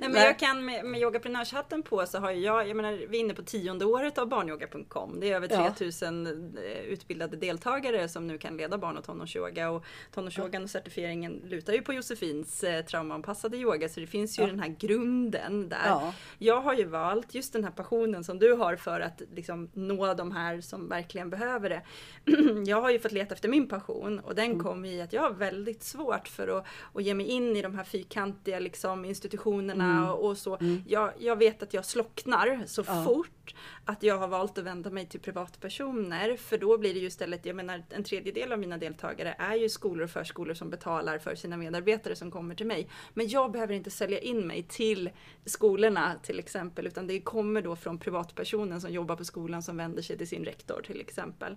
Nej, 0.00 0.08
men 0.08 0.14
jag 0.14 0.38
kan 0.38 0.64
med, 0.64 0.84
med 0.84 1.00
yogaprenörshatten 1.00 1.82
på 1.82 2.06
så 2.06 2.18
har 2.18 2.30
jag, 2.30 2.68
jag 2.68 2.76
menar 2.76 2.92
vi 2.92 3.16
är 3.16 3.20
inne 3.20 3.34
på 3.34 3.42
tionde 3.42 3.84
året 3.84 4.18
av 4.18 4.28
barnyoga.com. 4.28 5.20
Det 5.20 5.30
är 5.30 5.36
över 5.36 5.48
3000 5.48 6.52
ja. 6.54 6.62
Eh, 6.62 6.80
utbildade 6.80 7.36
deltagare 7.36 8.08
som 8.08 8.26
nu 8.26 8.38
kan 8.38 8.56
leda 8.56 8.78
barn 8.78 8.96
och 8.96 9.04
tonårsyoga 9.04 9.70
och 9.70 9.84
tonårsyogan 10.14 10.62
och 10.62 10.70
certifieringen 10.70 11.42
lutar 11.44 11.72
ju 11.72 11.82
på 11.82 11.92
Josefins 11.92 12.64
eh, 12.64 12.84
traumaanpassade 12.84 13.56
yoga 13.56 13.88
så 13.88 14.00
det 14.00 14.06
finns 14.06 14.38
ju 14.38 14.42
ja. 14.42 14.48
den 14.48 14.60
här 14.60 14.76
grunden 14.78 15.68
där. 15.68 15.86
Ja. 15.86 16.14
Jag 16.38 16.60
har 16.60 16.74
ju 16.74 16.84
valt 16.84 17.34
just 17.34 17.52
den 17.52 17.64
här 17.64 17.70
passionen 17.70 18.24
som 18.24 18.38
du 18.38 18.52
har 18.52 18.76
för 18.76 19.00
att 19.00 19.22
liksom 19.34 19.70
nå 19.72 20.14
de 20.14 20.32
här 20.32 20.60
som 20.60 20.88
verkligen 20.88 21.30
behöver 21.30 21.68
det. 21.70 21.82
jag 22.66 22.80
har 22.80 22.90
ju 22.90 22.98
fått 22.98 23.12
leta 23.12 23.34
efter 23.34 23.48
min 23.48 23.68
passion 23.68 24.18
och 24.18 24.34
den 24.34 24.44
mm. 24.44 24.60
kom 24.60 24.84
i 24.84 25.02
att 25.02 25.12
jag 25.12 25.22
har 25.22 25.30
väldigt 25.30 25.82
svårt 25.82 26.28
för 26.28 26.48
att, 26.48 26.66
att 26.94 27.02
ge 27.02 27.14
mig 27.14 27.26
in 27.26 27.56
i 27.56 27.62
de 27.62 27.74
här 27.74 27.84
fyrkantiga 28.10 28.58
liksom, 28.58 29.04
institutionerna 29.04 29.90
mm. 29.90 30.08
och, 30.08 30.28
och, 30.28 30.38
så. 30.38 30.56
Mm. 30.56 30.82
Jag, 30.86 31.12
jag, 31.18 31.36
vet 31.36 31.62
att 31.62 31.74
jag 31.74 31.84
slocknar 31.84 32.62
så 32.66 32.84
ja. 32.86 33.04
fort 33.04 33.54
att 33.84 34.02
jag 34.02 34.18
har 34.18 34.28
valt 34.28 34.58
att 34.58 34.64
vända 34.64 34.90
mig 34.90 35.06
till 35.06 35.20
privatpersoner. 35.20 36.36
För 36.36 36.58
då 36.58 36.78
blir 36.78 36.94
det 36.94 37.00
ju 37.00 37.06
istället, 37.06 37.46
jag 37.46 37.56
menar 37.56 37.82
en 37.90 38.04
tredjedel 38.04 38.52
av 38.52 38.58
mina 38.58 38.78
deltagare 38.78 39.34
är 39.38 39.54
ju 39.54 39.68
skolor 39.68 40.04
och 40.04 40.10
förskolor 40.10 40.54
som 40.54 40.70
betalar 40.70 41.18
för 41.18 41.34
sina 41.34 41.56
medarbetare 41.56 42.16
som 42.16 42.30
kommer 42.30 42.54
till 42.54 42.66
mig. 42.66 42.88
Men 43.14 43.28
jag 43.28 43.52
behöver 43.52 43.74
inte 43.74 43.90
sälja 43.90 44.18
in 44.18 44.46
mig 44.46 44.62
till 44.62 45.10
skolorna 45.44 46.14
till 46.22 46.38
exempel, 46.38 46.86
utan 46.86 47.06
det 47.06 47.20
kommer 47.20 47.62
då 47.62 47.76
från 47.76 47.98
privatpersonen 47.98 48.80
som 48.80 48.92
jobbar 48.92 49.16
på 49.16 49.24
skolan 49.24 49.62
som 49.62 49.76
vänder 49.76 50.02
sig 50.02 50.18
till 50.18 50.28
sin 50.28 50.44
rektor 50.44 50.82
till 50.86 51.00
exempel. 51.00 51.56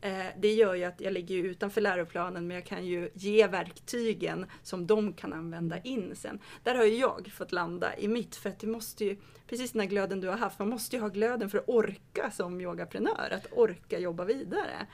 Eh, 0.00 0.26
det 0.38 0.52
gör 0.52 0.74
ju 0.74 0.84
att 0.84 1.00
jag 1.00 1.12
ligger 1.12 1.36
utanför 1.36 1.80
läroplanen 1.80 2.46
men 2.46 2.54
jag 2.54 2.66
kan 2.66 2.86
ju 2.86 3.10
ge 3.14 3.46
verktygen 3.46 4.46
som 4.62 4.86
de 4.86 5.12
kan 5.12 5.32
använda 5.32 5.78
in 5.78 6.16
sen. 6.16 6.38
Där 6.62 6.74
har 6.74 6.84
ju 6.84 6.96
jag 6.96 7.32
fått 7.32 7.52
landa 7.52 7.96
i 7.96 8.08
mitt 8.08 8.36
för 8.36 8.48
att 8.48 8.58
det 8.58 8.66
måste 8.66 9.04
ju, 9.04 9.16
precis 9.46 9.72
den 9.72 9.80
här 9.80 9.88
glöden 9.88 10.20
du 10.20 10.28
har 10.28 10.36
haft, 10.36 10.58
man 10.58 10.68
måste 10.68 10.96
ju 10.96 11.02
ha 11.02 11.08
glöden 11.08 11.50
för 11.50 11.58
att 11.58 11.68
orka 11.68 12.30
som 12.30 12.60
yogaprenör, 12.60 13.28
att 13.30 13.46
orka 13.52 13.98
jobba 13.98 14.24
vidare. 14.24 14.86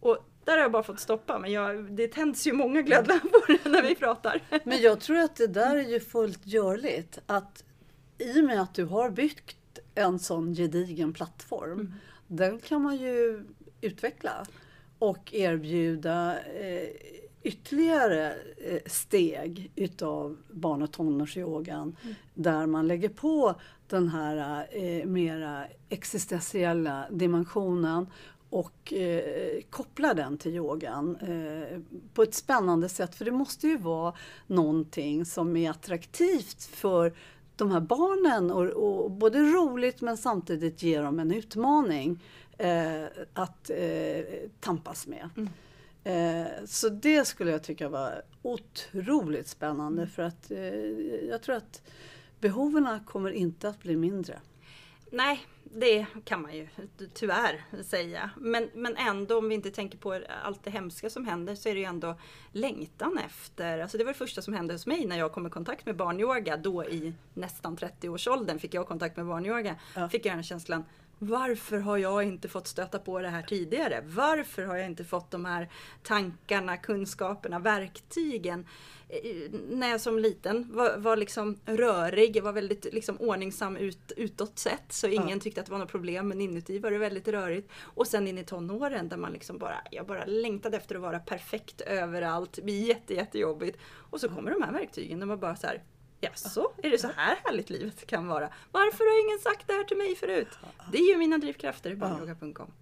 Och 0.00 0.18
där 0.44 0.52
har 0.52 0.62
jag 0.62 0.72
bara 0.72 0.82
fått 0.82 1.00
stoppa, 1.00 1.38
men 1.38 1.52
jag, 1.52 1.92
det 1.92 2.08
tänds 2.08 2.46
ju 2.46 2.52
många 2.52 2.82
glödlampor 2.82 3.68
när 3.68 3.82
vi 3.82 3.94
pratar. 3.94 4.42
Men 4.64 4.80
jag 4.80 5.00
tror 5.00 5.18
att 5.18 5.36
det 5.36 5.46
där 5.46 5.76
är 5.76 5.88
ju 5.88 6.00
fullt 6.00 6.46
görligt. 6.46 7.18
Att 7.26 7.64
i 8.18 8.40
och 8.40 8.44
med 8.44 8.60
att 8.62 8.74
du 8.74 8.84
har 8.84 9.10
byggt 9.10 9.78
en 9.94 10.18
sån 10.18 10.54
gedigen 10.54 11.12
plattform, 11.12 11.80
mm. 11.80 11.92
den 12.26 12.58
kan 12.58 12.82
man 12.82 12.96
ju 12.96 13.44
utveckla 13.80 14.46
och 14.98 15.34
erbjuda 15.34 16.38
eh, 16.40 16.88
ytterligare 17.42 18.34
eh, 18.56 18.80
steg 18.86 19.70
utav 19.74 20.36
barn 20.50 20.82
och 20.82 20.92
tonårsyogan 20.92 21.96
mm. 22.02 22.14
där 22.34 22.66
man 22.66 22.88
lägger 22.88 23.08
på 23.08 23.54
den 23.88 24.08
här 24.08 24.66
eh, 24.70 25.06
mera 25.06 25.64
existentiella 25.88 27.06
dimensionen 27.10 28.06
och 28.50 28.92
eh, 28.92 29.60
koppla 29.70 30.14
den 30.14 30.38
till 30.38 30.54
yogan 30.54 31.16
eh, 31.16 31.80
på 32.14 32.22
ett 32.22 32.34
spännande 32.34 32.88
sätt. 32.88 33.14
För 33.14 33.24
det 33.24 33.30
måste 33.30 33.68
ju 33.68 33.78
vara 33.78 34.14
någonting 34.46 35.24
som 35.24 35.56
är 35.56 35.70
attraktivt 35.70 36.64
för 36.64 37.12
de 37.56 37.70
här 37.70 37.80
barnen 37.80 38.50
och, 38.50 38.66
och 38.66 39.10
både 39.10 39.38
roligt 39.38 40.00
men 40.00 40.16
samtidigt 40.16 40.82
ger 40.82 41.02
dem 41.02 41.18
en 41.18 41.32
utmaning 41.32 42.22
eh, 42.58 43.04
att 43.32 43.70
eh, 43.70 44.24
tampas 44.60 45.06
med. 45.06 45.30
Mm. 45.36 45.48
Eh, 46.04 46.64
så 46.64 46.88
det 46.88 47.24
skulle 47.24 47.50
jag 47.50 47.62
tycka 47.62 47.88
var 47.88 48.22
otroligt 48.42 49.48
spännande 49.48 50.06
för 50.06 50.22
att 50.22 50.50
eh, 50.50 50.58
jag 51.28 51.42
tror 51.42 51.56
att 51.56 51.82
behoven 52.40 53.00
kommer 53.06 53.30
inte 53.30 53.68
att 53.68 53.82
bli 53.82 53.96
mindre. 53.96 54.40
Nej, 55.10 55.46
det 55.64 56.06
kan 56.24 56.42
man 56.42 56.56
ju 56.56 56.68
tyvärr 57.14 57.64
säga. 57.82 58.30
Men, 58.36 58.70
men 58.74 58.96
ändå 58.96 59.38
om 59.38 59.48
vi 59.48 59.54
inte 59.54 59.70
tänker 59.70 59.98
på 59.98 60.20
allt 60.44 60.64
det 60.64 60.70
hemska 60.70 61.10
som 61.10 61.24
händer 61.24 61.54
så 61.54 61.68
är 61.68 61.74
det 61.74 61.80
ju 61.80 61.86
ändå 61.86 62.14
längtan 62.52 63.18
efter. 63.26 63.78
Alltså 63.78 63.98
det 63.98 64.04
var 64.04 64.12
det 64.12 64.18
första 64.18 64.42
som 64.42 64.54
hände 64.54 64.74
hos 64.74 64.86
mig 64.86 65.06
när 65.06 65.18
jag 65.18 65.32
kom 65.32 65.46
i 65.46 65.50
kontakt 65.50 65.86
med 65.86 65.96
barnyoga. 65.96 66.56
Då 66.56 66.84
i 66.84 67.14
nästan 67.34 67.76
30-årsåldern 67.76 68.58
fick 68.58 68.74
jag 68.74 68.86
kontakt 68.86 69.16
med 69.16 69.26
barnyoga. 69.26 69.76
Ja. 69.94 70.08
Fick 70.08 70.26
jag 70.26 70.36
den 70.36 70.42
känslan 70.42 70.84
varför 71.18 71.78
har 71.78 71.96
jag 71.96 72.24
inte 72.24 72.48
fått 72.48 72.66
stöta 72.66 72.98
på 72.98 73.18
det 73.18 73.28
här 73.28 73.42
tidigare? 73.42 74.02
Varför 74.06 74.62
har 74.62 74.76
jag 74.76 74.86
inte 74.86 75.04
fått 75.04 75.30
de 75.30 75.44
här 75.44 75.68
tankarna, 76.02 76.76
kunskaperna, 76.76 77.58
verktygen? 77.58 78.66
Eh, 79.08 79.50
när 79.70 79.88
jag 79.88 80.00
som 80.00 80.18
liten 80.18 80.66
var, 80.72 80.96
var 80.96 81.16
liksom 81.16 81.58
rörig, 81.64 82.42
var 82.42 82.52
väldigt 82.52 82.84
liksom 82.92 83.16
ordningsam 83.20 83.76
ut, 83.76 84.12
utåt 84.16 84.58
sett 84.58 84.92
så 84.92 85.06
ingen 85.06 85.28
ja. 85.28 85.38
tyckte 85.38 85.60
att 85.60 85.66
det 85.66 85.72
var 85.72 85.78
något 85.78 85.90
problem 85.90 86.28
men 86.28 86.40
inuti 86.40 86.78
var 86.78 86.90
det 86.90 86.98
väldigt 86.98 87.28
rörigt. 87.28 87.70
Och 87.80 88.06
sen 88.06 88.28
in 88.28 88.38
i 88.38 88.44
tonåren 88.44 89.08
där 89.08 89.16
man 89.16 89.32
liksom 89.32 89.58
bara, 89.58 89.76
jag 89.90 90.06
bara 90.06 90.24
längtade 90.24 90.76
efter 90.76 90.94
att 90.94 91.02
vara 91.02 91.18
perfekt 91.18 91.80
överallt, 91.80 92.52
det 92.52 92.62
blir 92.62 92.88
jätte, 92.88 93.14
jättejobbigt. 93.14 93.78
Och 94.10 94.20
så 94.20 94.28
kommer 94.28 94.50
de 94.50 94.62
här 94.62 94.72
verktygen 94.72 95.22
och 95.22 95.28
man 95.28 95.40
bara 95.40 95.56
så 95.56 95.66
här, 95.66 95.82
Jaså, 96.20 96.72
är 96.82 96.90
det 96.90 96.98
så 96.98 97.08
här 97.16 97.36
härligt 97.44 97.70
livet 97.70 98.06
kan 98.06 98.26
vara? 98.26 98.48
Varför 98.72 99.04
har 99.04 99.28
ingen 99.28 99.38
sagt 99.38 99.66
det 99.66 99.72
här 99.72 99.84
till 99.84 99.96
mig 99.96 100.16
förut? 100.16 100.48
Det 100.92 100.98
är 100.98 101.12
ju 101.12 101.16
mina 101.16 101.38
drivkrafter, 101.38 101.94
barnyoga.com. 101.94 102.72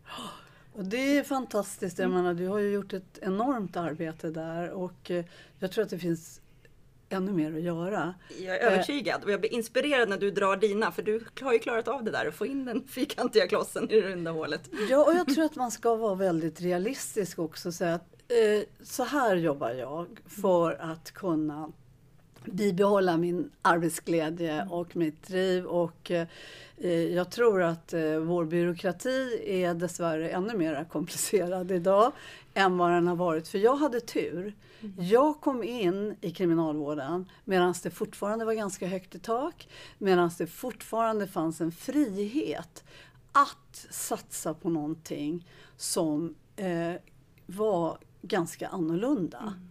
Och 0.73 0.85
det 0.85 1.19
är 1.19 1.23
fantastiskt. 1.23 1.99
Jag 1.99 2.11
menar, 2.11 2.35
du 2.35 2.49
har 2.49 2.59
ju 2.59 2.73
gjort 2.73 2.93
ett 2.93 3.19
enormt 3.23 3.77
arbete 3.77 4.31
där 4.31 4.71
och 4.71 5.11
eh, 5.11 5.25
jag 5.59 5.73
tror 5.73 5.85
att 5.85 5.91
det 5.91 5.99
finns 5.99 6.41
ännu 7.09 7.33
mer 7.33 7.55
att 7.55 7.61
göra. 7.61 8.15
Jag 8.39 8.57
är 8.57 8.61
övertygad 8.61 9.25
och 9.25 9.31
jag 9.31 9.41
blir 9.41 9.53
inspirerad 9.53 10.09
när 10.09 10.19
du 10.19 10.31
drar 10.31 10.57
dina 10.57 10.93
för 10.93 11.03
du 11.03 11.25
har 11.41 11.53
ju 11.53 11.59
klarat 11.59 11.89
av 11.89 12.05
det 12.05 12.11
där 12.11 12.27
att 12.27 12.35
få 12.35 12.47
in 12.47 12.65
den 12.65 12.89
fyrkantiga 12.89 13.49
klossen 13.49 13.91
i 13.91 14.01
det 14.01 14.09
runda 14.09 14.31
hålet. 14.31 14.71
Ja, 14.91 15.05
och 15.05 15.15
jag 15.15 15.35
tror 15.35 15.45
att 15.45 15.57
man 15.57 15.71
ska 15.71 15.95
vara 15.97 16.15
väldigt 16.15 16.61
realistisk 16.61 17.39
också. 17.39 17.73
Så, 17.73 17.85
att, 17.85 18.15
eh, 18.29 18.69
så 18.83 19.05
här 19.05 19.37
jobbar 19.37 19.71
jag 19.71 20.07
för 20.27 20.73
att 20.73 21.11
kunna 21.11 21.73
bibehålla 22.47 23.17
min 23.17 23.51
arbetsglädje 23.63 24.53
mm. 24.53 24.73
och 24.73 24.97
mitt 24.97 25.27
driv. 25.27 25.67
Och, 25.67 26.11
eh, 26.11 26.91
jag 26.91 27.31
tror 27.31 27.63
att 27.63 27.93
eh, 27.93 28.17
vår 28.19 28.45
byråkrati 28.45 29.41
är 29.47 29.75
dessvärre 29.75 30.31
ännu 30.31 30.57
mer 30.57 30.85
komplicerad 30.85 31.71
idag 31.71 32.13
än 32.55 32.79
vad 32.79 32.91
den 32.91 33.07
har 33.07 33.17
varit. 33.17 33.49
För 33.49 33.59
jag 33.59 33.77
hade 33.77 34.01
tur. 34.01 34.55
Mm. 34.81 34.95
Jag 34.99 35.41
kom 35.41 35.63
in 35.63 36.17
i 36.21 36.31
kriminalvården 36.31 37.31
medan 37.45 37.75
det 37.83 37.91
fortfarande 37.91 38.45
var 38.45 38.55
ganska 38.55 38.87
högt 38.87 39.15
i 39.15 39.19
tak, 39.19 39.69
medan 39.99 40.31
det 40.39 40.47
fortfarande 40.47 41.27
fanns 41.27 41.61
en 41.61 41.73
frihet 41.73 42.85
att 43.33 43.87
satsa 43.91 44.55
på 44.55 44.71
någonting 44.71 45.49
som 45.77 46.35
eh, 46.57 46.93
var 47.47 47.99
ganska 48.23 48.69
annorlunda. 48.69 49.39
Mm. 49.39 49.69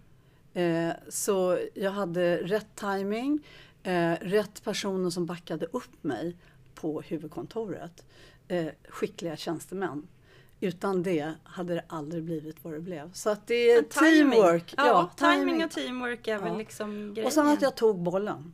Eh, 0.56 0.93
så 1.10 1.60
jag 1.74 1.91
hade 1.91 2.38
rätt 2.38 2.76
timing, 2.76 3.47
eh, 3.84 4.14
rätt 4.22 4.64
personer 4.64 5.10
som 5.10 5.26
backade 5.26 5.66
upp 5.66 6.03
mig 6.03 6.36
på 6.76 7.01
huvudkontoret. 7.01 8.06
Eh, 8.47 8.68
skickliga 8.89 9.38
tjänstemän. 9.38 10.08
Utan 10.60 11.03
det 11.03 11.34
hade 11.43 11.74
det 11.74 11.84
aldrig 11.88 12.24
blivit 12.24 12.64
vad 12.64 12.74
det 12.74 12.80
blev. 12.80 13.14
Så 13.14 13.30
att 13.30 13.47
det 13.47 13.72
är 13.72 13.82
teamwork. 13.82 14.74
Ja, 14.78 14.88
ja, 14.88 15.30
timing 15.34 15.66
och 15.66 15.72
teamwork 15.72 16.28
är 16.28 16.39
väl 16.39 16.58
liksom 16.58 17.14
grejen. 17.14 17.28
Och 17.28 17.34
sen 17.34 17.47
att 17.47 17.62
jag 17.62 17.76
tog 17.76 17.99
bollen 18.03 18.53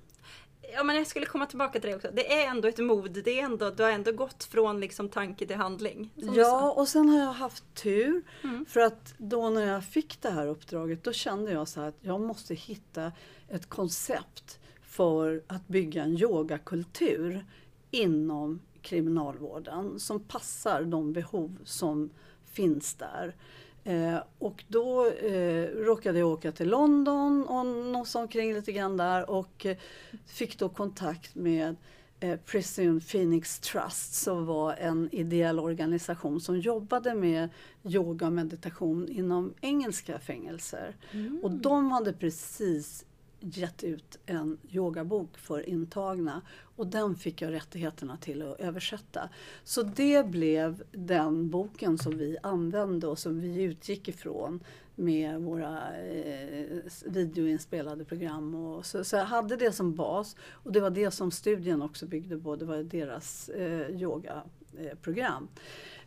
ja, 0.73 0.83
men 0.83 0.95
jag 0.95 1.07
skulle 1.07 1.25
komma 1.25 1.45
tillbaka 1.45 1.79
till 1.79 1.89
det 1.89 1.95
också. 1.95 2.09
Det 2.13 2.43
är 2.43 2.47
ändå 2.47 2.67
ett 2.67 2.77
mod. 2.77 3.11
Det 3.23 3.39
är 3.39 3.43
ändå, 3.43 3.69
du 3.69 3.83
har 3.83 3.89
ändå 3.89 4.11
gått 4.11 4.43
från 4.43 4.79
liksom 4.79 5.09
tanke 5.09 5.47
till 5.47 5.55
handling. 5.55 6.13
Ja, 6.15 6.71
och 6.71 6.87
sen 6.87 7.09
har 7.09 7.19
jag 7.19 7.33
haft 7.33 7.63
tur. 7.75 8.23
Mm. 8.43 8.65
För 8.65 8.79
att 8.79 9.13
då 9.17 9.49
när 9.49 9.65
jag 9.65 9.83
fick 9.83 10.21
det 10.21 10.29
här 10.29 10.47
uppdraget, 10.47 11.03
då 11.03 11.13
kände 11.13 11.51
jag 11.51 11.67
så 11.67 11.81
att 11.81 11.95
jag 12.01 12.21
måste 12.21 12.53
hitta 12.53 13.11
ett 13.49 13.69
koncept 13.69 14.59
för 14.81 15.43
att 15.47 15.67
bygga 15.67 16.03
en 16.03 16.17
yogakultur 16.17 17.45
inom 17.91 18.59
kriminalvården 18.81 19.99
som 19.99 20.19
passar 20.19 20.83
de 20.83 21.13
behov 21.13 21.57
som 21.63 22.09
finns 22.51 22.93
där. 22.93 23.35
Eh, 23.83 24.17
och 24.39 24.63
då 24.67 25.07
eh, 25.07 25.63
råkade 25.63 26.19
jag 26.19 26.29
åka 26.29 26.51
till 26.51 26.69
London 26.69 27.43
och 27.47 27.65
nosa 27.65 28.19
omkring 28.19 28.53
lite 28.53 28.71
grann 28.71 28.97
där 28.97 29.29
och 29.29 29.65
eh, 29.65 29.77
fick 30.25 30.59
då 30.59 30.69
kontakt 30.69 31.35
med 31.35 31.75
eh, 32.19 32.39
Prison 32.45 32.99
Phoenix 32.99 33.59
Trust 33.59 34.13
som 34.13 34.45
var 34.45 34.73
en 34.73 35.09
ideell 35.11 35.59
organisation 35.59 36.41
som 36.41 36.59
jobbade 36.59 37.15
med 37.15 37.49
yoga 37.83 38.25
och 38.25 38.33
meditation 38.33 39.09
inom 39.09 39.53
engelska 39.61 40.19
fängelser. 40.19 40.95
Mm. 41.11 41.39
Och 41.43 41.51
de 41.51 41.91
hade 41.91 42.13
precis 42.13 43.05
gett 43.39 43.83
ut 43.83 44.19
en 44.25 44.57
yogabok 44.69 45.37
för 45.37 45.69
intagna 45.69 46.41
och 46.81 46.87
den 46.87 47.15
fick 47.15 47.41
jag 47.41 47.53
rättigheterna 47.53 48.17
till 48.17 48.41
att 48.41 48.59
översätta. 48.59 49.29
Så 49.63 49.83
det 49.83 50.27
blev 50.27 50.83
den 50.91 51.49
boken 51.49 51.97
som 51.97 52.17
vi 52.17 52.37
använde 52.43 53.07
och 53.07 53.19
som 53.19 53.39
vi 53.39 53.61
utgick 53.61 54.07
ifrån 54.07 54.63
med 54.95 55.41
våra 55.41 55.97
eh, 55.97 56.65
videoinspelade 57.05 58.05
program. 58.05 58.55
Och 58.55 58.85
så, 58.85 59.03
så 59.03 59.15
jag 59.15 59.25
hade 59.25 59.55
det 59.55 59.71
som 59.71 59.95
bas 59.95 60.35
och 60.51 60.71
det 60.71 60.79
var 60.79 60.89
det 60.89 61.11
som 61.11 61.31
studien 61.31 61.81
också 61.81 62.05
byggde 62.05 62.37
på. 62.37 62.55
Det 62.55 62.65
var 62.65 62.77
deras 62.77 63.49
eh, 63.49 63.89
yogaprogram. 63.89 65.47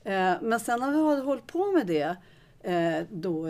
Eh, 0.05 0.33
eh, 0.33 0.39
men 0.43 0.61
sen 0.61 0.81
när 0.81 0.91
vi 0.91 0.97
hade 0.97 1.23
hållit 1.23 1.47
på 1.47 1.73
med 1.73 1.87
det 1.87 2.17
eh, 2.61 3.07
då 3.11 3.47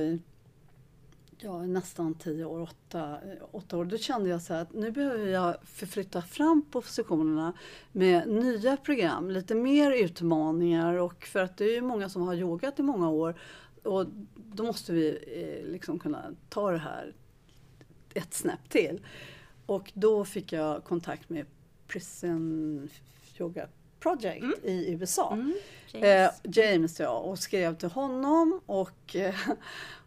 ja, 1.44 1.66
nästan 1.66 2.14
tio 2.14 2.44
år, 2.44 2.60
åtta, 2.60 3.18
åtta 3.50 3.76
år, 3.76 3.84
då 3.84 3.98
kände 3.98 4.30
jag 4.30 4.42
så 4.42 4.54
att 4.54 4.72
nu 4.72 4.90
behöver 4.90 5.26
jag 5.26 5.56
förflytta 5.64 6.22
fram 6.22 6.62
positionerna 6.70 7.52
med 7.92 8.28
nya 8.28 8.76
program, 8.76 9.30
lite 9.30 9.54
mer 9.54 9.90
utmaningar 9.92 10.94
och 10.94 11.24
för 11.24 11.40
att 11.40 11.56
det 11.56 11.64
är 11.64 11.74
ju 11.74 11.82
många 11.82 12.08
som 12.08 12.22
har 12.22 12.34
yogat 12.34 12.78
i 12.78 12.82
många 12.82 13.10
år 13.10 13.34
och 13.82 14.06
då 14.34 14.64
måste 14.64 14.92
vi 14.92 15.08
eh, 15.08 15.70
liksom 15.72 15.98
kunna 15.98 16.24
ta 16.48 16.70
det 16.70 16.78
här 16.78 17.14
ett 18.14 18.34
snäpp 18.34 18.68
till. 18.68 19.00
Och 19.66 19.92
då 19.94 20.24
fick 20.24 20.52
jag 20.52 20.84
kontakt 20.84 21.30
med 21.30 21.46
Prison 21.88 22.88
Yoga 23.38 23.68
Project 24.00 24.42
mm. 24.42 24.54
i 24.62 24.92
USA. 24.92 25.32
Mm. 25.32 25.54
James. 25.92 26.04
Eh, 26.04 26.30
James. 26.42 27.00
ja, 27.00 27.18
och 27.18 27.38
skrev 27.38 27.76
till 27.76 27.90
honom 27.90 28.60
och 28.66 29.16
eh, 29.16 29.34
Eh, 29.46 30.03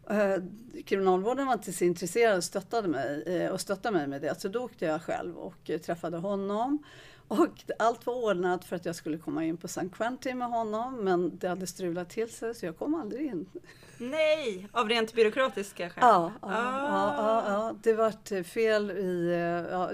kriminalvården 0.86 1.48
var 1.48 1.54
inte 1.54 1.74
så 1.74 1.84
intresserad 1.84 2.38
och 2.38 2.44
stöttade 2.44 2.88
mig, 2.88 3.24
eh, 3.26 3.52
och 3.52 3.62
stöttade 3.62 3.98
mig 3.98 4.08
med 4.08 4.22
det. 4.22 4.42
Så 4.42 4.48
då 4.48 4.60
åkte 4.60 4.86
jag 4.86 5.02
själv 5.02 5.38
och 5.38 5.70
eh, 5.70 5.80
träffade 5.80 6.18
honom. 6.18 6.84
Och 7.28 7.64
allt 7.80 8.06
var 8.06 8.14
ordnat 8.14 8.66
för 8.66 8.76
att 8.76 8.86
jag 8.86 8.96
skulle 8.96 9.18
komma 9.18 9.46
in 9.46 9.58
på 9.58 9.68
San 9.68 9.90
Quentin 9.90 10.38
med 10.38 10.48
honom 10.48 11.04
men 11.04 11.38
det 11.38 11.48
hade 11.48 11.68
strulat 11.68 12.10
till 12.10 12.30
sig 12.30 12.56
så 12.56 12.66
jag 12.66 12.78
kom 12.78 12.96
aldrig 12.96 13.26
in. 13.26 13.50
Nej, 13.98 14.68
av 14.72 14.90
rent 14.90 15.14
byråkratiska 15.14 15.90
skäl? 15.90 16.02
Ja, 16.02 16.32
ja, 16.42 16.48
ah. 16.48 17.14
ja, 17.18 17.44
ja, 17.48 17.76
det 17.84 17.94
var 17.94 18.44
fel 18.44 18.92
i... 18.92 19.32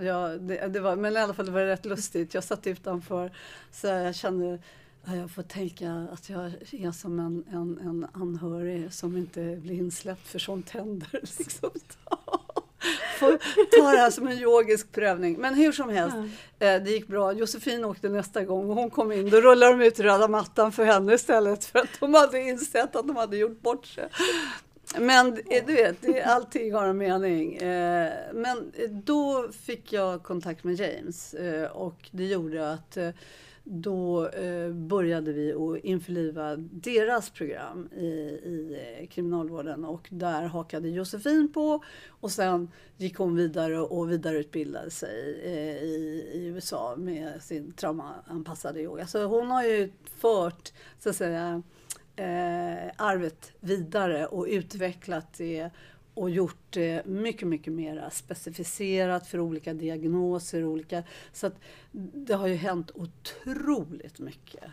Ja, 0.01 0.27
det, 0.27 0.67
det, 0.67 0.79
var, 0.79 0.95
men 0.95 1.13
i 1.13 1.19
alla 1.19 1.33
fall 1.33 1.45
det 1.45 1.51
var 1.51 1.61
rätt 1.61 1.85
lustigt. 1.85 2.33
Jag 2.33 2.43
satt 2.43 2.67
utanför 2.67 3.31
så 3.71 3.87
jag 3.87 4.15
kände 4.15 4.59
jag 5.05 5.31
får 5.31 5.43
tänka 5.43 6.07
att 6.11 6.29
jag 6.29 6.45
är 6.71 6.91
som 6.91 7.19
en, 7.19 7.43
en, 7.51 7.87
en 7.87 8.07
anhörig 8.13 8.93
som 8.93 9.17
inte 9.17 9.55
blir 9.61 9.75
insläppt 9.75 10.27
för 10.27 10.39
sånt 10.39 10.69
händer. 10.69 11.09
Liksom. 11.37 11.69
Får 13.19 13.31
ta 13.81 13.91
det 13.91 13.97
här 13.97 14.11
som 14.11 14.27
en 14.27 14.37
yogisk 14.37 14.91
prövning. 14.91 15.37
Men 15.39 15.53
hur 15.53 15.71
som 15.71 15.89
helst. 15.89 16.15
Eh, 16.59 16.83
det 16.83 16.89
gick 16.89 17.07
bra. 17.07 17.33
Josefin 17.33 17.85
åkte 17.85 18.09
nästa 18.09 18.43
gång 18.43 18.69
och 18.69 18.75
hon 18.75 18.89
kom 18.89 19.11
in. 19.11 19.29
Då 19.29 19.41
rullade 19.41 19.77
de 19.77 19.85
ut 19.85 19.99
röda 19.99 20.27
mattan 20.27 20.71
för 20.71 20.85
henne 20.85 21.13
istället 21.13 21.65
för 21.65 21.79
att 21.79 21.99
de 21.99 22.13
hade 22.13 22.39
insett 22.39 22.95
att 22.95 23.07
de 23.07 23.15
hade 23.15 23.37
gjort 23.37 23.61
bort 23.61 23.85
sig. 23.85 24.09
Men 24.97 25.35
du 25.65 25.73
vet, 25.73 26.25
allting 26.25 26.73
har 26.73 26.87
en 26.87 26.97
mening. 26.97 27.55
Eh, 27.55 28.11
men 28.33 28.71
då 28.89 29.49
fick 29.65 29.93
jag 29.93 30.23
kontakt 30.23 30.63
med 30.63 30.75
James 30.75 31.33
eh, 31.33 31.71
och 31.71 32.09
det 32.11 32.25
gjorde 32.25 32.71
att 32.71 32.97
då 33.63 34.27
eh, 34.27 34.71
började 34.71 35.33
vi 35.33 35.53
att 35.53 35.83
införliva 35.83 36.55
deras 36.57 37.29
program 37.29 37.89
i, 37.91 38.05
i 38.43 38.77
eh, 38.99 39.07
kriminalvården 39.07 39.85
och 39.85 40.07
där 40.11 40.43
hakade 40.45 40.89
Josefin 40.89 41.53
på 41.53 41.83
och 42.07 42.31
sen 42.31 42.71
gick 42.97 43.17
hon 43.17 43.35
vidare 43.35 43.79
och 43.79 44.11
vidareutbildade 44.11 44.89
sig 44.91 45.41
eh, 45.43 45.83
i, 45.83 46.29
i 46.33 46.45
USA 46.45 46.95
med 46.97 47.41
sin 47.41 47.73
traumaanpassade 47.73 48.81
yoga. 48.81 49.07
Så 49.07 49.25
hon 49.25 49.51
har 49.51 49.63
ju 49.63 49.91
fört 50.17 50.73
så 50.99 51.09
att 51.09 51.15
säga 51.15 51.63
eh, 52.15 52.91
arvet 52.97 53.51
vidare 53.59 54.25
och 54.25 54.45
utvecklat 54.49 55.33
det 55.37 55.69
och 56.13 56.29
gjort 56.29 56.65
det 56.69 57.05
mycket, 57.05 57.47
mycket 57.47 57.73
mer 57.73 58.09
specificerat 58.11 59.27
för 59.27 59.39
olika 59.39 59.73
diagnoser. 59.73 60.63
Olika, 60.65 61.03
så 61.33 61.47
att 61.47 61.59
det 61.91 62.33
har 62.33 62.47
ju 62.47 62.55
hänt 62.55 62.91
otroligt 62.93 64.19
mycket. 64.19 64.63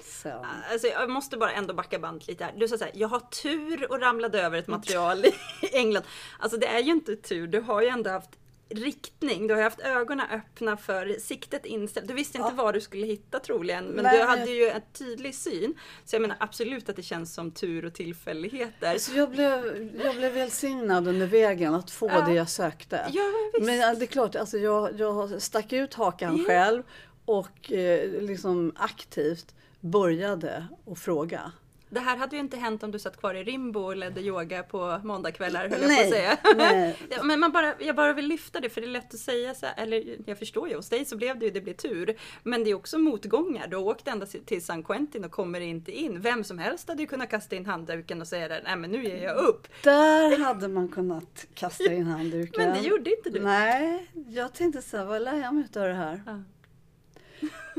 Sen. 0.00 0.44
Alltså 0.72 0.86
jag 0.86 1.10
måste 1.10 1.36
bara 1.36 1.52
ändå 1.52 1.74
backa 1.74 1.98
bandet 1.98 2.28
lite 2.28 2.44
här. 2.44 2.54
Du 2.56 2.68
sa 2.68 2.78
såhär, 2.78 2.92
jag 2.96 3.08
har 3.08 3.20
tur 3.20 3.90
och 3.90 4.00
ramlade 4.00 4.42
över 4.42 4.58
ett 4.58 4.66
material 4.66 5.24
i 5.62 5.76
England. 5.76 6.04
Alltså 6.38 6.58
det 6.58 6.66
är 6.66 6.80
ju 6.80 6.92
inte 6.92 7.16
tur, 7.16 7.46
du 7.46 7.60
har 7.60 7.82
ju 7.82 7.88
ändå 7.88 8.10
haft 8.10 8.39
riktning. 8.70 9.46
Du 9.46 9.54
har 9.54 9.62
haft 9.62 9.80
ögonen 9.80 10.26
öppna 10.30 10.76
för 10.76 11.16
siktet 11.18 11.66
inställt. 11.66 12.08
Du 12.08 12.14
visste 12.14 12.38
inte 12.38 12.50
ja. 12.56 12.62
vad 12.62 12.74
du 12.74 12.80
skulle 12.80 13.06
hitta 13.06 13.38
troligen, 13.38 13.84
men 13.84 14.04
Nej. 14.04 14.18
du 14.18 14.24
hade 14.24 14.50
ju 14.50 14.68
en 14.68 14.82
tydlig 14.92 15.34
syn. 15.34 15.74
Så 16.04 16.14
jag 16.14 16.22
menar 16.22 16.36
absolut 16.40 16.88
att 16.88 16.96
det 16.96 17.02
känns 17.02 17.34
som 17.34 17.50
tur 17.50 17.84
och 17.84 17.94
tillfälligheter. 17.94 18.98
Så 18.98 19.12
jag, 19.16 19.30
blev, 19.30 19.90
jag 20.04 20.16
blev 20.16 20.32
välsignad 20.32 21.08
under 21.08 21.26
vägen 21.26 21.74
att 21.74 21.90
få 21.90 22.08
ja. 22.08 22.20
det 22.26 22.34
jag 22.34 22.48
sökte. 22.48 23.06
Ja, 23.12 23.22
visst. 23.52 23.66
Men 23.66 23.98
det 23.98 24.04
är 24.04 24.06
klart, 24.06 24.36
alltså 24.36 24.58
jag, 24.58 25.00
jag 25.00 25.42
stack 25.42 25.72
ut 25.72 25.94
hakan 25.94 26.36
ja. 26.36 26.44
själv 26.44 26.82
och 27.24 27.72
eh, 27.72 28.22
liksom 28.22 28.72
aktivt 28.76 29.54
började 29.80 30.66
att 30.86 30.98
fråga. 30.98 31.52
Det 31.90 32.00
här 32.00 32.16
hade 32.16 32.36
ju 32.36 32.40
inte 32.40 32.56
hänt 32.56 32.82
om 32.82 32.90
du 32.90 32.98
satt 32.98 33.16
kvar 33.16 33.34
i 33.34 33.44
Rimbo 33.44 33.80
och 33.80 33.96
ledde 33.96 34.20
yoga 34.20 34.62
på 34.62 35.00
måndagkvällar 35.04 35.68
höll 35.68 35.80
jag 35.82 35.96
på 35.96 36.02
att 36.02 36.10
säga. 36.10 36.38
Nej. 36.56 36.96
Men 37.24 37.40
man 37.40 37.52
bara, 37.52 37.74
jag 37.78 37.96
bara 37.96 38.12
vill 38.12 38.26
lyfta 38.26 38.60
det 38.60 38.68
för 38.70 38.80
det 38.80 38.86
är 38.86 38.90
lätt 38.90 39.14
att 39.14 39.20
säga 39.20 39.54
så 39.54 39.66
här, 39.66 39.74
eller 39.76 40.16
jag 40.26 40.38
förstår 40.38 40.68
ju, 40.68 40.76
hos 40.76 40.88
dig 40.88 41.04
så 41.04 41.16
blev 41.16 41.38
det 41.38 41.44
ju, 41.44 41.50
det 41.50 41.60
blev 41.60 41.74
tur. 41.74 42.16
Men 42.42 42.64
det 42.64 42.70
är 42.70 42.74
också 42.74 42.98
motgångar. 42.98 43.66
Du 43.66 43.76
har 43.76 43.84
åkt 43.84 44.08
ända 44.08 44.26
till 44.26 44.64
San 44.64 44.82
Quentin 44.82 45.24
och 45.24 45.30
kommer 45.30 45.60
inte 45.60 45.92
in. 45.92 46.20
Vem 46.20 46.44
som 46.44 46.58
helst 46.58 46.88
hade 46.88 47.02
ju 47.02 47.06
kunnat 47.06 47.30
kasta 47.30 47.56
in 47.56 47.66
handduken 47.66 48.20
och 48.20 48.26
säga 48.28 48.60
nej 48.64 48.76
men 48.76 48.90
nu 48.90 49.04
ger 49.04 49.24
jag 49.24 49.36
upp. 49.36 49.68
Där 49.82 50.38
hade 50.38 50.68
man 50.68 50.88
kunnat 50.88 51.46
kasta 51.54 51.92
in 51.92 52.06
handduken. 52.06 52.64
men 52.64 52.82
det 52.82 52.88
gjorde 52.88 53.10
inte 53.16 53.30
du. 53.30 53.40
Nej, 53.40 54.06
jag 54.28 54.54
tänkte 54.54 54.82
så 54.82 54.96
här, 54.96 55.04
vad 55.04 55.22
lär 55.22 55.36
jag 55.36 55.54
mig 55.54 55.64
av 55.76 55.82
det 55.82 55.94
här? 55.94 56.22
Ja. 56.26 56.42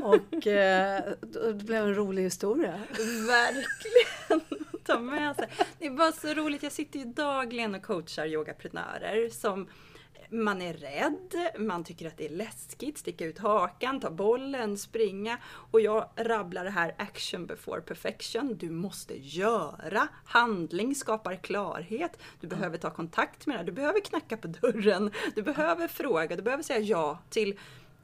Och 0.02 0.46
eh, 0.46 1.02
det 1.20 1.64
blev 1.64 1.82
en 1.82 1.94
rolig 1.94 2.22
historia. 2.22 2.80
Verkligen! 3.26 4.58
Ta 4.84 4.98
med 4.98 5.36
sig. 5.36 5.48
Det 5.78 5.86
är 5.86 5.90
bara 5.90 6.12
så 6.12 6.34
roligt. 6.34 6.62
Jag 6.62 6.72
sitter 6.72 6.98
ju 6.98 7.04
dagligen 7.04 7.74
och 7.74 7.82
coachar 7.82 8.26
yogaprenörer 8.26 9.28
som 9.28 9.68
man 10.32 10.62
är 10.62 10.74
rädd, 10.74 11.50
man 11.58 11.84
tycker 11.84 12.06
att 12.06 12.16
det 12.16 12.26
är 12.26 12.30
läskigt, 12.30 12.98
sticka 12.98 13.24
ut 13.24 13.38
hakan, 13.38 14.00
ta 14.00 14.10
bollen, 14.10 14.78
springa. 14.78 15.38
Och 15.70 15.80
jag 15.80 16.08
rabblar 16.16 16.64
det 16.64 16.70
här 16.70 16.94
action 16.98 17.46
before 17.46 17.80
perfection. 17.80 18.56
Du 18.56 18.70
måste 18.70 19.14
göra. 19.18 20.08
Handling 20.24 20.94
skapar 20.94 21.36
klarhet. 21.36 22.18
Du 22.40 22.46
behöver 22.46 22.78
ta 22.78 22.90
kontakt 22.90 23.46
med 23.46 23.58
det. 23.58 23.64
Du 23.64 23.72
behöver 23.72 24.00
knacka 24.00 24.36
på 24.36 24.48
dörren. 24.48 25.10
Du 25.34 25.42
behöver 25.42 25.88
fråga. 25.88 26.36
Du 26.36 26.42
behöver 26.42 26.62
säga 26.62 26.80
ja 26.80 27.18
till 27.30 27.58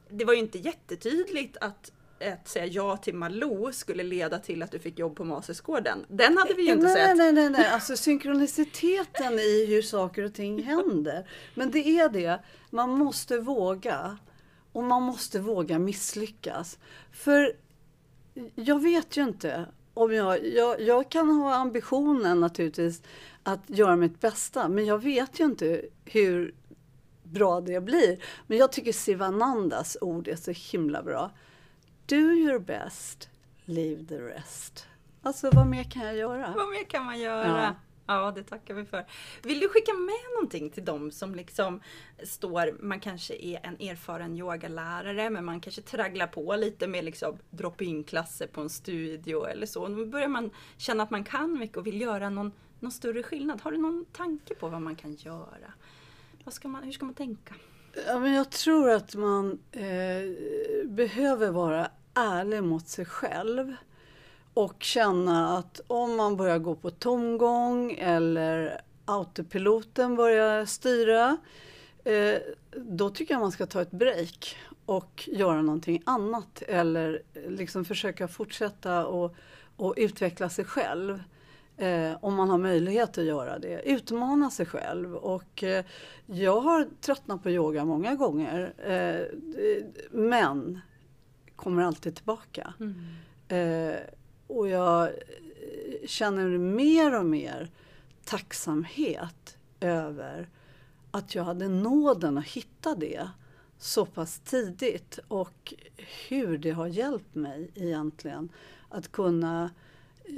det 0.09 0.25
var 0.25 0.33
ju 0.33 0.39
inte 0.39 0.57
jättetydligt 0.57 1.57
att 1.61 1.91
att 2.21 2.47
säga 2.47 2.65
ja 2.65 2.97
till 2.97 3.15
Malou 3.15 3.71
skulle 3.71 4.03
leda 4.03 4.39
till 4.39 4.63
att 4.63 4.71
du 4.71 4.79
fick 4.79 4.99
jobb 4.99 5.15
på 5.15 5.23
Masersgården. 5.23 6.05
Den 6.07 6.37
hade 6.37 6.53
vi 6.53 6.63
ju 6.63 6.71
inte 6.71 6.83
nej, 6.83 6.95
sett. 6.95 7.17
Nej, 7.17 7.33
nej, 7.33 7.49
nej, 7.49 7.65
alltså 7.65 7.97
synkroniciteten 7.97 9.33
i 9.33 9.65
hur 9.65 9.81
saker 9.81 10.25
och 10.25 10.33
ting 10.33 10.63
händer. 10.63 11.29
Men 11.55 11.71
det 11.71 11.87
är 11.87 12.09
det, 12.09 12.39
man 12.69 12.89
måste 12.89 13.37
våga. 13.37 14.17
Och 14.71 14.83
man 14.83 15.03
måste 15.03 15.39
våga 15.39 15.79
misslyckas. 15.79 16.79
För 17.11 17.53
jag 18.55 18.81
vet 18.81 19.17
ju 19.17 19.23
inte 19.23 19.65
om 19.93 20.13
jag, 20.13 20.47
jag, 20.47 20.81
jag 20.81 21.09
kan 21.09 21.29
ha 21.29 21.55
ambitionen 21.55 22.39
naturligtvis 22.39 23.01
att 23.43 23.61
göra 23.67 23.95
mitt 23.95 24.21
bästa, 24.21 24.69
men 24.69 24.85
jag 24.85 25.03
vet 25.03 25.39
ju 25.39 25.43
inte 25.45 25.81
hur 26.05 26.53
bra 27.31 27.61
det 27.61 27.81
blir. 27.81 28.23
Men 28.47 28.57
jag 28.57 28.71
tycker 28.71 28.93
Sivanandas 28.93 29.97
ord 30.01 30.27
är 30.27 30.35
så 30.35 30.51
himla 30.51 31.03
bra. 31.03 31.31
Do 32.05 32.15
your 32.15 32.59
best, 32.59 33.29
leave 33.65 34.05
the 34.05 34.19
rest. 34.19 34.87
Alltså 35.21 35.49
vad 35.53 35.67
mer 35.67 35.83
kan 35.83 36.05
jag 36.05 36.15
göra? 36.15 36.53
Vad 36.57 36.69
mer 36.69 36.83
kan 36.83 37.05
man 37.05 37.19
göra? 37.19 37.61
Ja. 37.61 37.75
Ja, 38.09 38.31
det 38.35 38.43
tackar 38.43 38.73
vi 38.73 38.85
för. 38.85 39.05
Vill 39.43 39.59
du 39.59 39.69
skicka 39.69 39.93
med 39.93 40.35
någonting 40.35 40.69
till 40.69 40.85
dem 40.85 41.11
som 41.11 41.35
liksom 41.35 41.81
står, 42.23 42.83
man 42.83 42.99
kanske 42.99 43.35
är 43.45 43.59
en 43.63 43.89
erfaren 43.89 44.35
yogalärare 44.35 45.29
men 45.29 45.45
man 45.45 45.61
kanske 45.61 45.81
tragglar 45.81 46.27
på 46.27 46.55
lite 46.55 46.87
med 46.87 47.05
liksom 47.05 47.37
drop-in 47.49 48.03
klasser 48.03 48.47
på 48.47 48.61
en 48.61 48.69
studio 48.69 49.45
eller 49.45 49.65
så. 49.65 49.87
Nu 49.87 50.05
börjar 50.05 50.27
man 50.27 50.51
känna 50.77 51.03
att 51.03 51.11
man 51.11 51.23
kan 51.23 51.59
mycket 51.59 51.77
och 51.77 51.87
vill 51.87 52.01
göra 52.01 52.29
någon, 52.29 52.51
någon 52.79 52.91
större 52.91 53.23
skillnad. 53.23 53.61
Har 53.61 53.71
du 53.71 53.77
någon 53.77 54.05
tanke 54.05 54.55
på 54.55 54.67
vad 54.67 54.81
man 54.81 54.95
kan 54.95 55.13
göra? 55.13 55.73
Vad 56.49 56.53
ska 56.53 56.67
man, 56.67 56.83
hur 56.83 56.91
ska 56.91 57.05
man 57.05 57.15
tänka? 57.15 57.55
Ja, 58.07 58.19
men 58.19 58.33
jag 58.33 58.49
tror 58.49 58.89
att 58.89 59.15
man 59.15 59.59
eh, 59.71 59.81
behöver 60.85 61.51
vara 61.51 61.89
ärlig 62.13 62.63
mot 62.63 62.87
sig 62.87 63.05
själv 63.05 63.75
och 64.53 64.83
känna 64.83 65.57
att 65.57 65.81
om 65.87 66.15
man 66.15 66.37
börjar 66.37 66.59
gå 66.59 66.75
på 66.75 66.91
tomgång 66.91 67.91
eller 67.91 68.81
autopiloten 69.05 70.15
börjar 70.15 70.65
styra 70.65 71.37
eh, 72.03 72.35
då 72.71 73.09
tycker 73.09 73.33
jag 73.33 73.41
man 73.41 73.51
ska 73.51 73.65
ta 73.65 73.81
ett 73.81 73.91
break 73.91 74.57
och 74.85 75.29
göra 75.31 75.61
någonting 75.61 76.01
annat 76.05 76.61
eller 76.61 77.21
liksom 77.47 77.85
försöka 77.85 78.27
fortsätta 78.27 79.05
och, 79.05 79.35
och 79.75 79.93
utveckla 79.97 80.49
sig 80.49 80.65
själv. 80.65 81.23
Eh, 81.79 82.17
om 82.21 82.35
man 82.35 82.49
har 82.49 82.57
möjlighet 82.57 83.17
att 83.17 83.23
göra 83.23 83.59
det. 83.59 83.81
Utmana 83.81 84.49
sig 84.49 84.65
själv. 84.65 85.15
Och, 85.15 85.63
eh, 85.63 85.85
jag 86.25 86.61
har 86.61 86.87
tröttnat 87.01 87.43
på 87.43 87.49
yoga 87.49 87.85
många 87.85 88.15
gånger. 88.15 88.73
Eh, 88.77 89.37
men 90.11 90.79
kommer 91.55 91.83
alltid 91.83 92.15
tillbaka. 92.15 92.73
Mm. 92.79 92.95
Eh, 93.47 93.99
och 94.47 94.67
jag 94.67 95.09
känner 96.05 96.57
mer 96.57 97.19
och 97.19 97.25
mer 97.25 97.71
tacksamhet 98.25 99.57
över 99.79 100.49
att 101.11 101.35
jag 101.35 101.43
hade 101.43 101.67
nåden 101.67 102.37
att 102.37 102.47
hitta 102.47 102.95
det 102.95 103.29
så 103.77 104.05
pass 104.05 104.39
tidigt 104.39 105.19
och 105.27 105.73
hur 106.27 106.57
det 106.57 106.71
har 106.71 106.87
hjälpt 106.87 107.35
mig 107.35 107.71
egentligen 107.75 108.49
att 108.89 109.11
kunna 109.11 109.69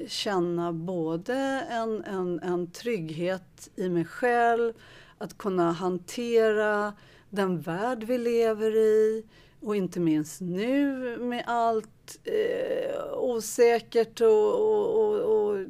känna 0.08 0.74
både 0.74 1.34
en, 1.70 2.04
en, 2.04 2.40
en 2.40 2.72
trygghet 2.72 3.70
i 3.76 3.90
mig 3.90 4.06
själv, 4.06 4.74
att 5.18 5.38
kunna 5.38 5.72
hantera 5.72 6.94
den 7.30 7.62
värld 7.62 8.04
vi 8.04 8.18
lever 8.18 8.76
i 8.76 9.26
och 9.62 9.76
inte 9.76 10.00
minst 10.00 10.42
nu 10.42 11.18
med 11.18 11.44
allt 11.48 12.20
eh, 12.24 13.14
osäkert 13.14 14.22
och, 14.22 14.54
och, 14.54 14.96
och, 14.96 15.50
och, 15.50 15.66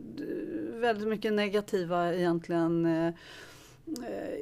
väldigt 0.73 1.07
mycket 1.07 1.33
negativa 1.33 2.15
egentligen 2.15 2.85
eh, 2.85 3.13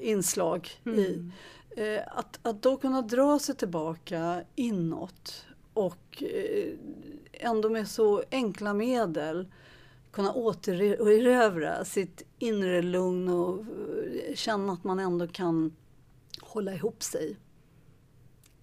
inslag 0.02 0.70
mm. 0.86 1.00
i. 1.00 1.32
Eh, 1.78 2.02
att, 2.08 2.40
att 2.42 2.62
då 2.62 2.78
kunna 2.78 3.02
dra 3.02 3.40
sig 3.40 3.56
tillbaka 3.56 4.44
inåt 4.56 5.46
och 5.74 6.24
eh, 6.24 6.74
ändå 7.40 7.70
med 7.70 7.88
så 7.88 8.24
enkla 8.32 8.74
medel 8.74 9.48
kunna 10.12 10.34
återerövra 10.34 11.86
sitt 11.86 12.24
inre 12.40 12.82
lugn 12.82 13.30
och 13.30 13.60
eh, 13.60 14.36
känna 14.36 14.74
att 14.74 14.84
man 14.84 15.00
ändå 15.00 15.28
kan 15.28 15.76
hålla 16.42 16.74
ihop 16.74 17.04
sig. 17.04 17.38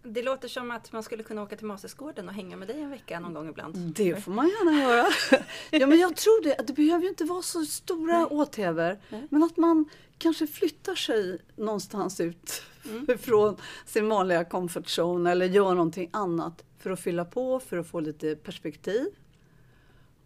Det 0.02 0.22
låter 0.22 0.48
som 0.48 0.70
att 0.70 0.92
man 0.92 1.02
skulle 1.02 1.22
kunna 1.22 1.42
åka 1.42 1.56
till 1.56 1.66
Masesgården 1.66 2.28
och 2.28 2.34
hänga 2.34 2.56
med 2.56 2.68
dig 2.68 2.80
en 2.80 2.90
vecka 2.90 3.20
någon 3.20 3.34
gång 3.34 3.48
ibland. 3.48 3.76
Det 3.76 4.24
får 4.24 4.32
man 4.32 4.48
gärna 4.48 4.82
göra. 4.82 5.06
ja, 5.70 5.86
men 5.86 5.98
jag 5.98 6.16
tror 6.16 6.44
det. 6.44 6.66
Det 6.66 6.72
behöver 6.72 7.02
ju 7.02 7.08
inte 7.08 7.24
vara 7.24 7.42
så 7.42 7.64
stora 7.64 8.26
åthävor. 8.26 8.98
Men 9.30 9.42
att 9.42 9.56
man 9.56 9.84
kanske 10.18 10.46
flyttar 10.46 10.94
sig 10.94 11.38
någonstans 11.56 12.20
ut 12.20 12.62
mm. 12.84 13.18
från 13.18 13.56
sin 13.86 14.08
vanliga 14.08 14.44
comfort 14.44 14.86
zone 14.98 15.30
eller 15.30 15.46
gör 15.46 15.74
någonting 15.74 16.10
annat 16.12 16.64
för 16.86 16.90
att 16.90 17.00
fylla 17.00 17.24
på, 17.24 17.60
för 17.60 17.76
att 17.76 17.86
få 17.86 18.00
lite 18.00 18.36
perspektiv. 18.36 19.06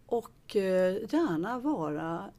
Och 0.05 0.55
eh, 0.55 0.93
gärna 0.93 1.59
vara 1.59 2.29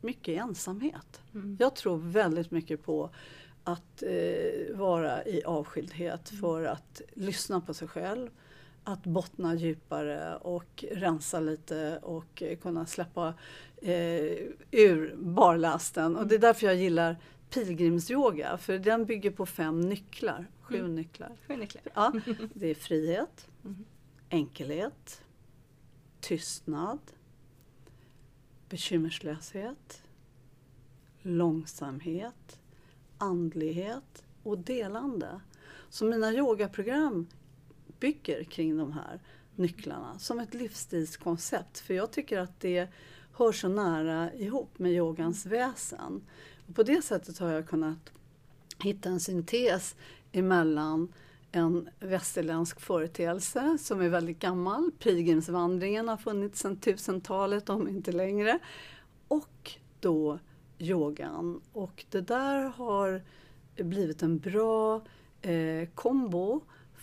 mycket 0.00 0.28
i 0.28 0.36
ensamhet. 0.36 1.22
Mm. 1.34 1.56
Jag 1.60 1.76
tror 1.76 1.96
väldigt 1.98 2.50
mycket 2.50 2.82
på 2.84 3.10
att 3.64 4.02
eh, 4.02 4.76
vara 4.76 5.24
i 5.24 5.44
avskildhet 5.44 6.30
mm. 6.30 6.40
för 6.40 6.64
att 6.64 7.00
lyssna 7.14 7.60
på 7.60 7.74
sig 7.74 7.88
själv. 7.88 8.30
att 8.84 9.04
bottna 9.04 9.54
djupare 9.54 10.36
och 10.36 10.84
rensa 10.92 11.40
lite 11.40 11.98
och 12.02 12.42
kunna 12.62 12.86
släppa 12.86 13.34
eh, 13.82 14.36
ur 14.70 15.14
barlasten. 15.16 16.16
Och 16.16 16.26
det 16.26 16.34
är 16.34 16.38
därför 16.38 16.66
jag 16.66 16.76
gillar 16.76 17.16
pilgrimsyoga, 17.50 18.58
för 18.58 18.78
den 18.78 19.04
bygger 19.04 19.30
på 19.30 19.46
fem 19.46 19.80
nycklar, 19.80 20.46
sju 20.60 20.78
mm. 20.78 20.94
nycklar. 20.94 21.36
Sju 21.46 21.56
nycklar. 21.56 21.82
Ja, 21.94 22.12
det 22.54 22.66
är 22.66 22.74
frihet, 22.74 23.48
mm. 23.64 23.84
enkelhet, 24.28 25.22
tystnad, 26.20 26.98
bekymmerslöshet, 28.68 30.02
långsamhet, 31.22 32.60
andlighet 33.18 34.24
och 34.42 34.58
delande. 34.58 35.40
Så 35.88 36.04
mina 36.04 36.32
yogaprogram 36.32 37.26
bygger 38.00 38.44
kring 38.44 38.76
de 38.76 38.92
här 38.92 39.20
nycklarna 39.56 40.18
som 40.18 40.38
ett 40.38 40.54
livsstilskoncept. 40.54 41.78
För 41.78 41.94
jag 41.94 42.10
tycker 42.10 42.38
att 42.38 42.60
det 42.60 42.88
hör 43.32 43.52
så 43.52 43.68
nära 43.68 44.32
ihop 44.34 44.78
med 44.78 44.92
yogans 44.92 45.46
väsen. 45.46 46.22
Och 46.70 46.76
på 46.76 46.82
det 46.82 47.02
sättet 47.02 47.38
har 47.38 47.50
jag 47.50 47.68
kunnat 47.68 48.12
hitta 48.78 49.08
en 49.08 49.20
syntes 49.20 49.96
emellan 50.32 51.12
en 51.52 51.88
västerländsk 52.00 52.80
företeelse 52.80 53.78
som 53.80 54.00
är 54.00 54.08
väldigt 54.08 54.38
gammal. 54.38 54.90
Pilgrimsvandringen 54.98 56.08
har 56.08 56.16
funnits 56.16 56.60
sedan 56.60 56.76
1000-talet, 56.76 57.68
om 57.70 57.88
inte 57.88 58.12
längre. 58.12 58.58
Och 59.28 59.72
då 60.00 60.38
yogan. 60.78 61.60
Och 61.72 62.04
det 62.10 62.20
där 62.20 62.62
har 62.64 63.22
blivit 63.76 64.22
en 64.22 64.38
bra 64.38 65.02
eh, 65.42 65.88
kombo 65.94 66.60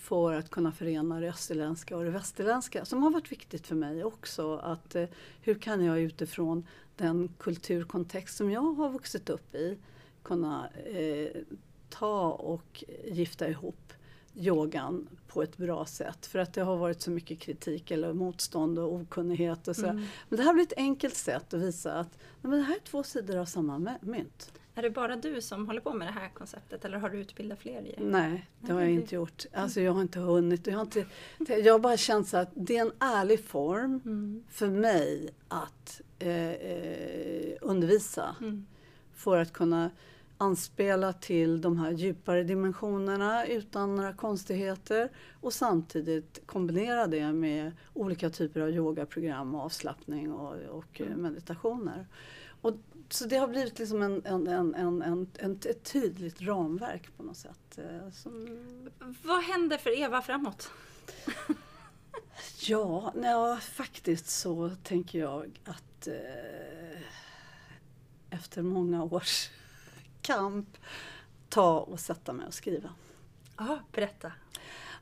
för 0.07 0.33
att 0.33 0.49
kunna 0.49 0.71
förena 0.71 1.19
det 1.19 1.29
österländska 1.29 1.97
och 1.97 2.03
det 2.03 2.09
västerländska 2.09 2.85
som 2.85 3.03
har 3.03 3.11
varit 3.11 3.31
viktigt 3.31 3.67
för 3.67 3.75
mig 3.75 4.03
också. 4.03 4.57
Att, 4.57 4.95
eh, 4.95 5.07
hur 5.41 5.55
kan 5.55 5.85
jag 5.85 5.99
utifrån 5.99 6.67
den 6.95 7.29
kulturkontext 7.39 8.37
som 8.37 8.51
jag 8.51 8.61
har 8.61 8.89
vuxit 8.89 9.29
upp 9.29 9.55
i 9.55 9.77
kunna 10.23 10.69
eh, 10.69 11.41
ta 11.89 12.31
och 12.31 12.83
gifta 13.05 13.49
ihop 13.49 13.93
yogan 14.35 15.07
på 15.27 15.43
ett 15.43 15.57
bra 15.57 15.85
sätt. 15.85 16.25
För 16.25 16.39
att 16.39 16.53
det 16.53 16.61
har 16.61 16.77
varit 16.77 17.01
så 17.01 17.11
mycket 17.11 17.39
kritik 17.39 17.91
eller 17.91 18.13
motstånd 18.13 18.79
och 18.79 18.93
okunnighet. 18.93 19.67
Och 19.67 19.75
så. 19.75 19.85
Mm. 19.85 20.05
Men 20.29 20.37
det 20.37 20.43
här 20.43 20.53
blir 20.53 20.63
ett 20.63 20.77
enkelt 20.77 21.15
sätt 21.15 21.53
att 21.53 21.61
visa 21.61 21.93
att 21.93 22.17
men 22.41 22.51
det 22.51 22.61
här 22.61 22.75
är 22.75 22.79
två 22.79 23.03
sidor 23.03 23.37
av 23.37 23.45
samma 23.45 23.97
mynt. 24.01 24.51
Är 24.77 24.81
det 24.81 24.89
bara 24.89 25.15
du 25.15 25.41
som 25.41 25.67
håller 25.67 25.81
på 25.81 25.93
med 25.93 26.07
det 26.07 26.11
här 26.11 26.29
konceptet 26.29 26.85
eller 26.85 26.97
har 26.97 27.09
du 27.09 27.17
utbildat 27.17 27.59
fler 27.59 27.81
i 27.81 27.93
det? 27.97 28.03
Nej, 28.03 28.49
det 28.59 28.73
har 28.73 28.81
jag 28.81 28.91
inte 28.91 29.15
gjort. 29.15 29.45
Alltså 29.53 29.81
jag 29.81 29.91
har 29.91 30.01
inte 30.01 30.19
hunnit. 30.19 30.67
Jag 30.67 30.77
har, 30.77 30.81
inte, 31.39 31.53
jag 31.53 31.73
har 31.73 31.79
bara 31.79 31.97
känt 31.97 32.33
att 32.33 32.49
det 32.53 32.77
är 32.77 32.81
en 32.81 32.91
ärlig 32.99 33.45
form 33.45 34.01
mm. 34.05 34.43
för 34.49 34.69
mig 34.69 35.29
att 35.47 36.01
eh, 36.19 36.49
eh, 36.49 37.57
undervisa. 37.61 38.35
Mm. 38.41 38.65
För 39.13 39.37
att 39.37 39.53
kunna 39.53 39.91
anspela 40.37 41.13
till 41.13 41.61
de 41.61 41.77
här 41.77 41.91
djupare 41.91 42.43
dimensionerna 42.43 43.45
utan 43.45 43.95
några 43.95 44.13
konstigheter 44.13 45.09
och 45.41 45.53
samtidigt 45.53 46.41
kombinera 46.45 47.07
det 47.07 47.33
med 47.33 47.71
olika 47.93 48.29
typer 48.29 48.61
av 48.61 48.69
yogaprogram, 48.69 49.55
avslappning 49.55 50.31
och, 50.31 50.55
och 50.69 51.01
mm. 51.01 51.21
meditationer. 51.21 52.07
Och, 52.61 52.73
så 53.09 53.25
det 53.25 53.37
har 53.37 53.47
blivit 53.47 53.79
liksom 53.79 54.01
en, 54.01 54.25
en, 54.25 54.47
en, 54.47 54.75
en, 54.75 55.01
en, 55.01 55.27
en, 55.39 55.51
ett 55.51 55.83
tydligt 55.83 56.41
ramverk 56.41 57.17
på 57.17 57.23
något 57.23 57.37
sätt. 57.37 57.77
Eh, 57.77 58.11
som... 58.11 58.47
Vad 59.23 59.43
händer 59.43 59.77
för 59.77 59.99
Eva 59.99 60.21
framåt? 60.21 60.71
ja, 62.61 63.13
ja, 63.23 63.57
faktiskt 63.57 64.29
så 64.29 64.71
tänker 64.83 65.19
jag 65.19 65.59
att 65.63 66.07
eh, 66.07 67.01
efter 68.29 68.61
många 68.61 69.03
års 69.03 69.49
kamp 70.21 70.77
ta 71.49 71.79
och 71.79 71.99
sätta 71.99 72.33
mig 72.33 72.47
och 72.47 72.53
skriva. 72.53 72.89
Ja, 73.57 73.79
berätta. 73.91 74.31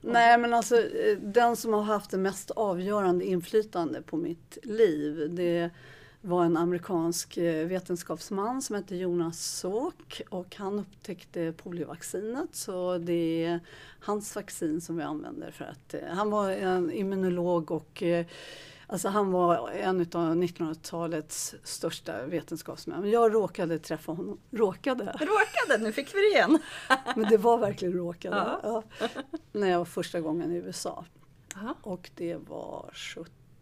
Nej 0.02 0.38
men 0.38 0.54
alltså 0.54 0.82
eh, 0.82 1.18
den 1.18 1.56
som 1.56 1.74
har 1.74 1.84
haft 1.84 2.12
det 2.12 2.18
mest 2.18 2.52
avgörande 2.52 3.26
inflytande 3.26 4.02
på 4.02 4.18
mitt 4.18 4.58
liv 4.64 5.28
det 5.36 5.70
var 6.26 6.46
en 6.46 6.58
amerikansk 6.58 7.38
eh, 7.38 7.68
vetenskapsman 7.68 8.62
som 8.62 8.76
hette 8.76 8.96
Jonas 8.96 9.60
Salk 9.60 10.22
och 10.30 10.56
han 10.56 10.80
upptäckte 10.80 11.54
poliovaccinet 11.58 12.56
så 12.56 12.98
det 12.98 13.46
är 13.46 13.60
hans 14.00 14.36
vaccin 14.36 14.82
som 14.82 14.98
vi 14.98 15.04
använder 15.04 15.52
för 15.52 15.66
att 15.66 15.94
eh, 15.94 16.00
han 16.10 16.30
var 16.30 16.52
en 16.52 16.92
immunolog 16.92 17.72
och 17.72 18.04
Alltså 18.88 19.10
han 19.10 19.32
var 19.32 19.70
en 19.70 20.00
av 20.02 20.36
1900-talets 20.36 21.56
största 21.64 22.26
vetenskapsmän. 22.26 23.10
Jag 23.10 23.34
råkade 23.34 23.80
träffa 23.80 24.12
honom. 24.12 24.40
Råkade? 24.52 25.04
Råkade, 25.04 25.84
nu 25.84 25.92
fick 25.92 26.16
vi 26.16 26.20
det 26.20 26.28
igen. 26.28 26.60
Men 27.16 27.30
det 27.30 27.38
var 27.38 27.58
verkligen 27.58 27.94
råkade. 27.94 28.36
Ja. 28.36 28.84
Ja. 29.00 29.08
När 29.52 29.68
jag 29.68 29.78
var 29.78 29.86
första 29.86 30.22
gången 30.22 30.52
i 30.52 30.56
USA. 30.56 31.06
Aha. 31.56 31.76
Och 31.82 32.12
det 32.16 32.36
var 32.36 32.90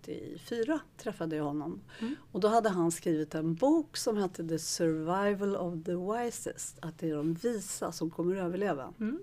74 0.03 0.79
träffade 0.97 1.35
jag 1.35 1.43
honom. 1.43 1.81
Mm. 1.99 2.15
Och 2.31 2.39
då 2.39 2.47
hade 2.47 2.69
han 2.69 2.91
skrivit 2.91 3.35
en 3.35 3.55
bok 3.55 3.97
som 3.97 4.17
hette 4.17 4.47
The 4.47 4.59
Survival 4.59 5.55
of 5.55 5.83
the 5.85 5.95
Wisest. 5.95 6.77
Att 6.81 6.99
det 6.99 7.09
är 7.09 7.15
de 7.15 7.33
visa 7.33 7.91
som 7.91 8.09
kommer 8.09 8.35
att 8.35 8.43
överleva. 8.43 8.93
Mm. 8.99 9.19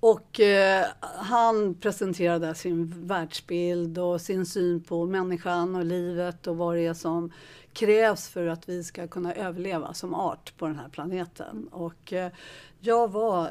Och 0.00 0.40
eh, 0.40 0.86
han 1.16 1.74
presenterade 1.74 2.54
sin 2.54 3.06
världsbild 3.06 3.98
och 3.98 4.20
sin 4.20 4.46
syn 4.46 4.82
på 4.82 5.06
människan 5.06 5.74
och 5.74 5.84
livet 5.84 6.46
och 6.46 6.56
vad 6.56 6.76
det 6.76 6.86
är 6.86 6.94
som 6.94 7.32
krävs 7.72 8.28
för 8.28 8.46
att 8.46 8.68
vi 8.68 8.84
ska 8.84 9.08
kunna 9.08 9.34
överleva 9.34 9.94
som 9.94 10.14
art 10.14 10.54
på 10.56 10.66
den 10.66 10.78
här 10.78 10.88
planeten. 10.88 11.68
Och 11.68 12.12
eh, 12.12 12.32
jag 12.80 13.12
var 13.12 13.50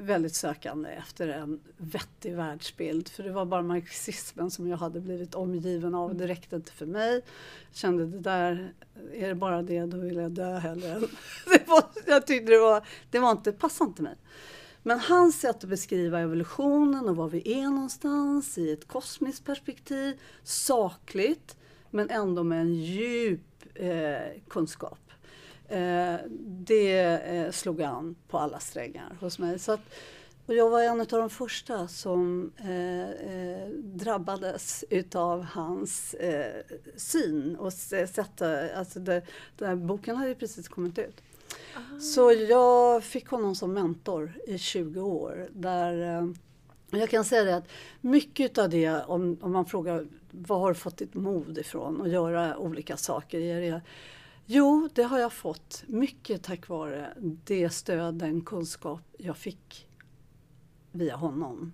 väldigt 0.00 0.34
sökande 0.34 0.88
efter 0.90 1.28
en 1.28 1.60
vettig 1.76 2.36
världsbild. 2.36 3.08
För 3.08 3.22
det 3.22 3.32
var 3.32 3.44
bara 3.44 3.62
marxismen 3.62 4.50
som 4.50 4.68
jag 4.68 4.76
hade 4.76 5.00
blivit 5.00 5.34
omgiven 5.34 5.94
av. 5.94 6.14
Det 6.14 6.26
räckte 6.26 6.56
inte 6.56 6.72
för 6.72 6.86
mig. 6.86 7.14
Jag 7.68 7.76
kände 7.76 8.06
det 8.06 8.18
där, 8.18 8.74
är 9.12 9.28
det 9.28 9.34
bara 9.34 9.62
det 9.62 9.86
då 9.86 9.96
vill 9.96 10.16
jag 10.16 10.32
dö 10.32 10.58
hellre. 10.58 11.00
det 11.46 11.68
var, 11.68 11.84
jag 12.06 12.26
tyckte 12.26 12.52
det 12.52 12.58
var, 12.58 12.86
det 13.10 13.18
var 13.18 13.30
inte, 13.30 13.52
passade 13.52 13.88
inte 13.88 14.02
mig. 14.02 14.16
Men 14.82 15.00
hans 15.00 15.40
sätt 15.40 15.64
att 15.64 15.70
beskriva 15.70 16.20
evolutionen 16.20 17.08
och 17.08 17.16
var 17.16 17.28
vi 17.28 17.52
är 17.60 17.70
någonstans 17.70 18.58
i 18.58 18.72
ett 18.72 18.88
kosmiskt 18.88 19.44
perspektiv, 19.44 20.20
sakligt, 20.42 21.56
men 21.90 22.10
ändå 22.10 22.42
med 22.42 22.60
en 22.60 22.74
djup 22.74 23.40
eh, 23.74 24.42
kunskap. 24.48 25.09
Eh, 25.70 26.16
det 26.40 27.00
eh, 27.00 27.50
slog 27.50 27.82
an 27.82 28.16
på 28.28 28.38
alla 28.38 28.60
strängar 28.60 29.16
hos 29.20 29.38
mig. 29.38 29.58
Så 29.58 29.72
att, 29.72 29.80
och 30.46 30.54
jag 30.54 30.70
var 30.70 30.82
en 30.82 31.00
av 31.00 31.06
de 31.06 31.30
första 31.30 31.88
som 31.88 32.52
eh, 32.56 33.10
eh 33.10 33.68
drabbades 33.70 34.84
utav 34.90 35.42
hans 35.42 36.14
eh, 36.14 36.62
syn 36.96 37.56
och 37.56 37.72
sätt. 37.72 38.42
Alltså 38.76 39.00
det, 39.00 39.22
den 39.58 39.68
här 39.68 39.76
boken 39.76 40.16
hade 40.16 40.28
ju 40.28 40.34
precis 40.34 40.68
kommit 40.68 40.98
ut. 40.98 41.22
Så 42.00 42.32
jag 42.32 43.04
fick 43.04 43.28
honom 43.28 43.54
som 43.54 43.72
mentor 43.72 44.32
i 44.46 44.58
20 44.58 45.00
år. 45.00 45.48
Där, 45.52 46.18
eh, 46.18 46.28
jag 47.00 47.10
kan 47.10 47.24
säga 47.24 47.44
det 47.44 47.56
att 47.56 47.68
mycket 48.00 48.58
av 48.58 48.68
det, 48.68 49.04
om, 49.06 49.38
om 49.40 49.52
man 49.52 49.66
frågar 49.66 50.06
var 50.30 50.58
har 50.58 50.68
du 50.68 50.74
fått 50.74 50.96
ditt 50.96 51.14
mod 51.14 51.58
ifrån 51.58 52.02
att 52.02 52.10
göra 52.10 52.58
olika 52.58 52.96
saker? 52.96 53.40
Är 53.40 53.60
det, 53.60 53.80
jo, 54.50 54.88
det 54.94 55.02
har 55.02 55.18
jag 55.18 55.32
fått 55.32 55.84
mycket 55.86 56.42
tack 56.42 56.68
vare 56.68 57.14
det 57.44 57.70
stöd, 57.70 58.14
den 58.14 58.40
kunskap 58.40 59.00
jag 59.18 59.36
fick 59.36 59.88
via 60.92 61.16
honom. 61.16 61.72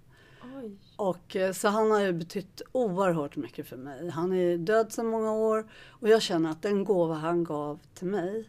Oj. 0.57 0.77
Och, 0.97 1.37
eh, 1.37 1.53
så 1.53 1.69
han 1.69 1.91
har 1.91 2.01
ju 2.01 2.13
betytt 2.13 2.63
oerhört 2.73 3.37
mycket 3.37 3.67
för 3.67 3.77
mig. 3.77 4.11
Han 4.11 4.33
är 4.33 4.59
död 4.59 4.93
sedan 4.93 5.07
många 5.07 5.33
år 5.33 5.71
och 5.89 6.09
jag 6.09 6.23
känner 6.23 6.51
att 6.51 6.63
den 6.63 6.85
gåva 6.85 7.15
han 7.15 7.45
gav 7.45 7.81
till 7.95 8.07
mig, 8.07 8.49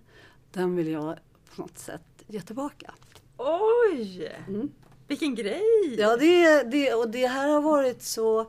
den 0.52 0.76
vill 0.76 0.88
jag 0.88 1.18
på 1.56 1.62
något 1.62 1.78
sätt 1.78 2.24
ge 2.28 2.42
tillbaka. 2.42 2.94
Oj! 3.38 4.32
Mm. 4.48 4.72
Vilken 5.08 5.36
grej! 5.36 5.96
Ja, 5.98 6.18
det, 6.18 6.64
det, 6.64 6.94
och 6.94 7.10
det 7.10 7.28
här 7.28 7.48
har 7.48 7.62
varit 7.62 8.02
så 8.02 8.40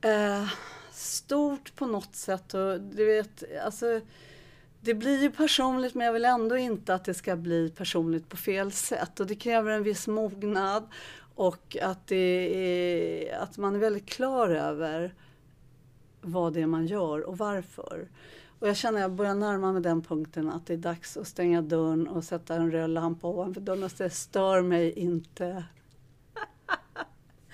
eh, 0.00 0.48
stort 0.92 1.76
på 1.76 1.86
något 1.86 2.16
sätt. 2.16 2.54
Och 2.54 2.80
du 2.80 3.06
vet, 3.06 3.44
alltså, 3.64 4.00
det 4.86 4.94
blir 4.94 5.22
ju 5.22 5.30
personligt 5.30 5.94
men 5.94 6.06
jag 6.06 6.12
vill 6.12 6.24
ändå 6.24 6.56
inte 6.56 6.94
att 6.94 7.04
det 7.04 7.14
ska 7.14 7.36
bli 7.36 7.70
personligt 7.70 8.28
på 8.28 8.36
fel 8.36 8.72
sätt. 8.72 9.20
Och 9.20 9.26
det 9.26 9.34
kräver 9.34 9.70
en 9.70 9.82
viss 9.82 10.08
mognad 10.08 10.88
och 11.34 11.76
att, 11.82 12.06
det 12.06 12.16
är, 12.16 13.38
att 13.38 13.58
man 13.58 13.74
är 13.74 13.78
väldigt 13.78 14.06
klar 14.06 14.48
över 14.48 15.14
vad 16.20 16.52
det 16.52 16.60
är 16.60 16.66
man 16.66 16.86
gör 16.86 17.20
och 17.20 17.38
varför. 17.38 18.08
Och 18.58 18.68
jag 18.68 18.76
känner 18.76 18.98
att 18.98 19.02
jag 19.02 19.12
börjar 19.12 19.34
närma 19.34 19.72
mig 19.72 19.82
den 19.82 20.02
punkten 20.02 20.50
att 20.50 20.66
det 20.66 20.72
är 20.72 20.78
dags 20.78 21.16
att 21.16 21.28
stänga 21.28 21.62
dörren 21.62 22.08
och 22.08 22.24
sätta 22.24 22.54
en 22.54 22.70
röd 22.70 22.90
lampa 22.90 23.28
ovanför 23.28 23.60
dörren 23.60 23.82
alltså, 23.82 23.94
och 23.94 23.98
säga 23.98 24.10
stör 24.10 24.62
mig 24.62 24.92
inte. 24.92 25.64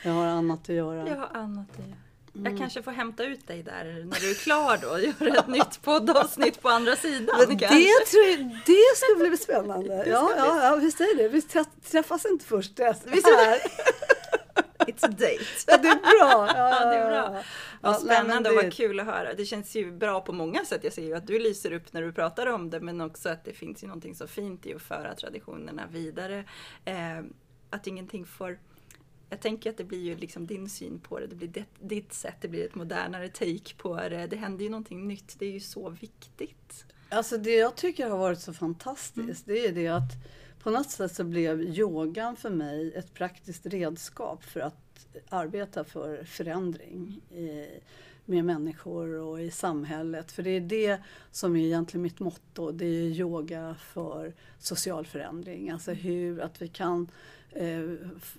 Jag 0.05 0.13
har 0.13 0.27
annat 0.27 0.61
att 0.61 0.69
göra. 0.69 1.09
Jag 1.09 1.17
har 1.17 1.29
annat 1.33 1.71
att 1.71 1.87
göra. 1.87 2.02
Mm. 2.35 2.53
Jag 2.53 2.59
kanske 2.61 2.83
får 2.83 2.91
hämta 2.91 3.25
ut 3.25 3.47
dig 3.47 3.63
där 3.63 3.85
när 3.85 4.21
du 4.21 4.31
är 4.31 4.35
klar 4.35 4.79
då 4.83 4.89
och 4.89 5.01
göra 5.01 5.39
ett 5.39 5.47
nytt 5.59 5.83
poddavsnitt 5.83 6.63
på 6.63 6.69
andra 6.69 6.97
sidan. 6.97 7.37
Men 7.39 7.49
det, 7.59 7.67
kanske. 7.67 8.05
tror 8.11 8.25
jag, 8.25 8.39
det 8.67 8.97
ska 8.97 9.29
bli 9.29 9.37
spännande. 9.37 10.05
Ja, 10.09 10.33
ja, 10.37 10.65
ja, 10.65 10.77
vi 10.77 10.91
säger 10.91 11.17
det. 11.17 11.29
Vi 11.29 11.41
trä- 11.41 11.65
träffas 11.91 12.25
inte 12.27 12.45
först 12.45 12.77
dess. 12.77 13.01
Vi 13.05 13.21
ska- 13.21 13.31
här. 13.37 13.59
It's 14.87 15.05
a 15.05 15.09
date. 15.09 15.39
Ja, 15.67 15.77
det 15.79 15.89
är 15.89 15.95
bra. 15.95 16.49
Ja, 16.57 16.81
Ja, 16.81 16.91
det 16.91 16.97
är 16.97 17.11
bra. 17.11 17.43
Vad 17.81 18.01
spännande 18.01 18.51
och 18.51 18.57
vad 18.57 18.73
kul 18.73 19.01
att 19.01 19.07
höra. 19.07 19.35
Det 19.35 19.45
känns 19.45 19.75
ju 19.75 19.93
bra 19.93 20.21
på 20.21 20.33
många 20.33 20.65
sätt. 20.65 20.85
Jag 20.85 20.93
ser 20.93 21.03
ju 21.03 21.15
att 21.15 21.27
du 21.27 21.39
lyser 21.39 21.73
upp 21.73 21.93
när 21.93 22.03
du 22.03 22.13
pratar 22.13 22.47
om 22.47 22.71
det 22.71 22.81
men 22.81 23.01
också 23.01 23.29
att 23.29 23.45
det 23.45 23.53
finns 23.53 23.83
ju 23.83 23.87
någonting 23.87 24.15
så 24.15 24.27
fint 24.27 24.67
i 24.67 24.75
att 24.75 24.83
föra 24.83 25.15
traditionerna 25.15 25.83
vidare. 25.91 26.45
Eh, 26.85 26.95
att 27.71 27.87
ingenting 27.87 28.25
får 28.27 28.59
jag 29.33 29.41
tänker 29.41 29.71
att 29.71 29.77
det 29.77 29.85
blir 29.85 30.03
ju 30.03 30.17
liksom 30.17 30.47
din 30.47 30.69
syn 30.69 30.99
på 30.99 31.21
det, 31.21 31.27
det 31.27 31.35
blir 31.35 31.49
det, 31.49 31.65
ditt 31.81 32.13
sätt, 32.13 32.35
det 32.41 32.49
blir 32.49 32.65
ett 32.65 32.75
modernare 32.75 33.29
take 33.29 33.75
på 33.77 33.97
det. 33.97 34.27
Det 34.27 34.37
händer 34.37 34.65
ju 34.65 34.71
någonting 34.71 35.09
nytt, 35.09 35.37
det 35.39 35.47
är 35.47 35.51
ju 35.51 35.61
så 35.61 35.91
viktigt. 35.91 36.85
Alltså 37.09 37.39
det 37.39 37.55
jag 37.55 37.77
tycker 37.77 38.11
har 38.11 38.19
varit 38.19 38.41
så 38.41 38.53
fantastiskt 38.53 39.47
det 39.47 39.67
är 39.67 39.73
det 39.73 39.89
att 39.89 40.13
på 40.63 40.71
något 40.71 40.91
sätt 40.91 41.15
så 41.15 41.25
blev 41.25 41.63
yogan 41.63 42.37
för 42.37 42.51
mig 42.51 42.95
ett 42.95 43.15
praktiskt 43.15 43.67
redskap 43.67 44.45
för 44.45 44.61
att 44.61 45.07
arbeta 45.29 45.85
för 45.85 46.25
förändring 46.25 47.21
i, 47.31 47.67
med 48.25 48.45
människor 48.45 49.15
och 49.15 49.43
i 49.43 49.51
samhället. 49.51 50.33
För 50.33 50.43
det 50.43 50.51
är 50.51 50.61
det 50.61 51.01
som 51.31 51.57
är 51.57 51.65
egentligen 51.65 52.03
mitt 52.03 52.21
motto. 52.21 52.73
Det 52.73 52.87
är 52.87 53.09
yoga 53.09 53.77
för 53.81 54.35
social 54.59 55.07
förändring. 55.07 55.71
Alltså 55.71 55.93
hur 55.93 56.41
att 56.41 56.63
vi 56.63 56.69
kan 56.69 57.09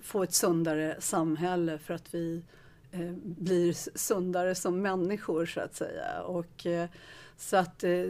få 0.02 0.22
ett 0.22 0.34
sundare 0.34 0.96
samhälle 0.98 1.78
för 1.78 1.94
att 1.94 2.14
vi 2.14 2.42
eh, 2.90 3.12
blir 3.24 3.72
sundare 3.98 4.54
som 4.54 4.82
människor 4.82 5.46
så 5.46 5.60
att 5.60 5.74
säga. 5.74 6.22
Och, 6.22 6.66
eh, 6.66 6.88
så 7.36 7.56
att 7.56 7.84
eh, 7.84 8.04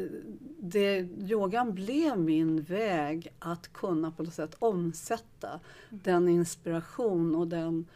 det, 0.59 0.99
yogan 1.19 1.75
blev 1.75 2.19
min 2.19 2.63
väg 2.63 3.33
att 3.39 3.73
kunna 3.73 4.11
på 4.11 4.23
något 4.23 4.35
sätt 4.35 4.57
omsätta 4.59 5.61
den 5.91 6.29
inspiration 6.29 7.35
och 7.35 7.49
den 7.49 7.87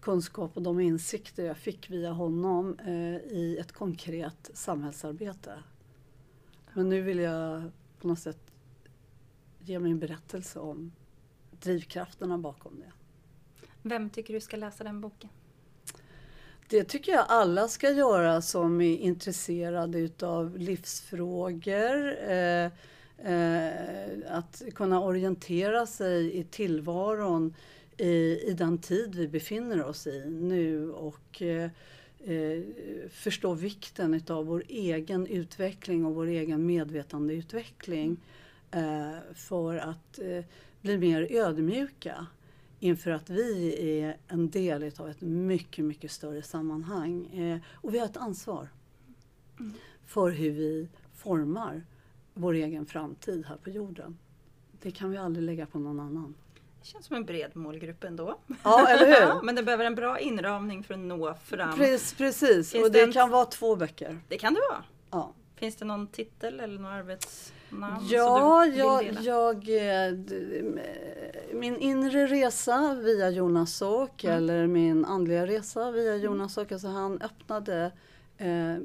kunskap 0.00 0.56
och 0.56 0.62
de 0.62 0.80
insikter 0.80 1.44
jag 1.44 1.56
fick 1.56 1.90
via 1.90 2.10
honom 2.10 2.78
eh, 2.78 3.16
i 3.16 3.58
ett 3.60 3.72
konkret 3.72 4.50
samhällsarbete. 4.54 5.54
Men 6.72 6.88
nu 6.88 7.02
vill 7.02 7.18
jag 7.18 7.62
på 8.00 8.08
något 8.08 8.18
sätt 8.18 8.40
ge 9.58 9.78
min 9.78 9.98
berättelse 9.98 10.58
om 10.58 10.92
drivkrafterna 11.66 12.38
bakom 12.38 12.80
det. 12.80 12.92
Vem 13.82 14.10
tycker 14.10 14.34
du 14.34 14.40
ska 14.40 14.56
läsa 14.56 14.84
den 14.84 15.00
boken? 15.00 15.30
Det 16.68 16.84
tycker 16.84 17.12
jag 17.12 17.24
alla 17.28 17.68
ska 17.68 17.90
göra 17.90 18.42
som 18.42 18.80
är 18.80 18.96
intresserade 18.96 19.98
utav 19.98 20.58
livsfrågor. 20.58 22.16
Eh, 22.30 22.70
eh, 23.18 23.72
att 24.28 24.62
kunna 24.74 25.00
orientera 25.00 25.86
sig 25.86 26.38
i 26.38 26.44
tillvaron 26.44 27.54
i, 27.96 28.40
i 28.46 28.54
den 28.58 28.78
tid 28.78 29.14
vi 29.14 29.28
befinner 29.28 29.84
oss 29.84 30.06
i 30.06 30.24
nu 30.30 30.90
och 30.90 31.42
eh, 31.42 31.70
eh, 32.24 32.62
förstå 33.10 33.54
vikten 33.54 34.14
utav 34.14 34.46
vår 34.46 34.62
egen 34.68 35.26
utveckling 35.26 36.04
och 36.06 36.14
vår 36.14 36.26
egen 36.26 36.66
medvetandeutveckling 36.66 38.16
för 39.34 39.76
att 39.76 40.18
eh, 40.90 40.98
bli 40.98 41.08
mer 41.12 41.32
ödmjuka 41.32 42.26
inför 42.80 43.10
att 43.10 43.30
vi 43.30 43.76
är 44.00 44.16
en 44.28 44.50
del 44.50 44.92
av 44.98 45.08
ett 45.08 45.20
mycket, 45.20 45.84
mycket 45.84 46.10
större 46.10 46.42
sammanhang. 46.42 47.26
Eh, 47.26 47.58
och 47.74 47.94
vi 47.94 47.98
har 47.98 48.06
ett 48.06 48.16
ansvar 48.16 48.68
för 50.06 50.30
hur 50.30 50.50
vi 50.50 50.88
formar 51.14 51.82
vår 52.34 52.52
egen 52.54 52.86
framtid 52.86 53.44
här 53.48 53.56
på 53.56 53.70
jorden. 53.70 54.18
Det 54.82 54.90
kan 54.90 55.10
vi 55.10 55.16
aldrig 55.16 55.44
lägga 55.46 55.66
på 55.66 55.78
någon 55.78 56.00
annan. 56.00 56.34
Det 56.80 56.86
känns 56.86 57.06
som 57.06 57.16
en 57.16 57.24
bred 57.24 57.50
målgrupp 57.56 58.04
ändå. 58.04 58.38
Ja, 58.62 58.88
eller 58.88 59.06
Ja, 59.20 59.34
hur? 59.34 59.42
men 59.42 59.54
det 59.54 59.62
behöver 59.62 59.84
en 59.84 59.94
bra 59.94 60.18
inramning 60.20 60.82
för 60.84 60.94
att 60.94 61.00
nå 61.00 61.34
fram. 61.34 61.76
Precis, 61.76 62.14
precis. 62.14 62.72
Finns 62.72 62.84
och 62.86 62.92
det 62.92 63.02
en- 63.02 63.12
kan 63.12 63.30
vara 63.30 63.44
två 63.44 63.76
böcker. 63.76 64.18
Det 64.28 64.38
kan 64.38 64.54
det 64.54 64.60
vara. 64.70 64.84
Ja. 65.10 65.32
Finns 65.56 65.76
det 65.76 65.84
någon 65.84 66.06
titel 66.06 66.60
eller 66.60 66.78
något 66.78 67.52
arbetsnamn? 67.70 68.06
Ja, 68.08 68.66
jag, 68.66 69.04
jag, 69.22 69.56
eh, 70.08 70.14
min 71.54 71.76
inre 71.76 72.26
resa 72.26 72.94
via 72.94 73.30
Jonas 73.30 73.74
Salk 73.76 74.24
Mm. 74.24 74.36
eller 74.36 74.66
min 74.66 75.04
andliga 75.04 75.46
resa 75.46 75.90
via 75.90 76.16
Jonas 76.16 76.54
Salk. 76.54 76.72
Alltså 76.72 76.88
han 76.88 77.20
öppnade 77.22 77.92
eh, 78.38 78.72
eh, 78.74 78.78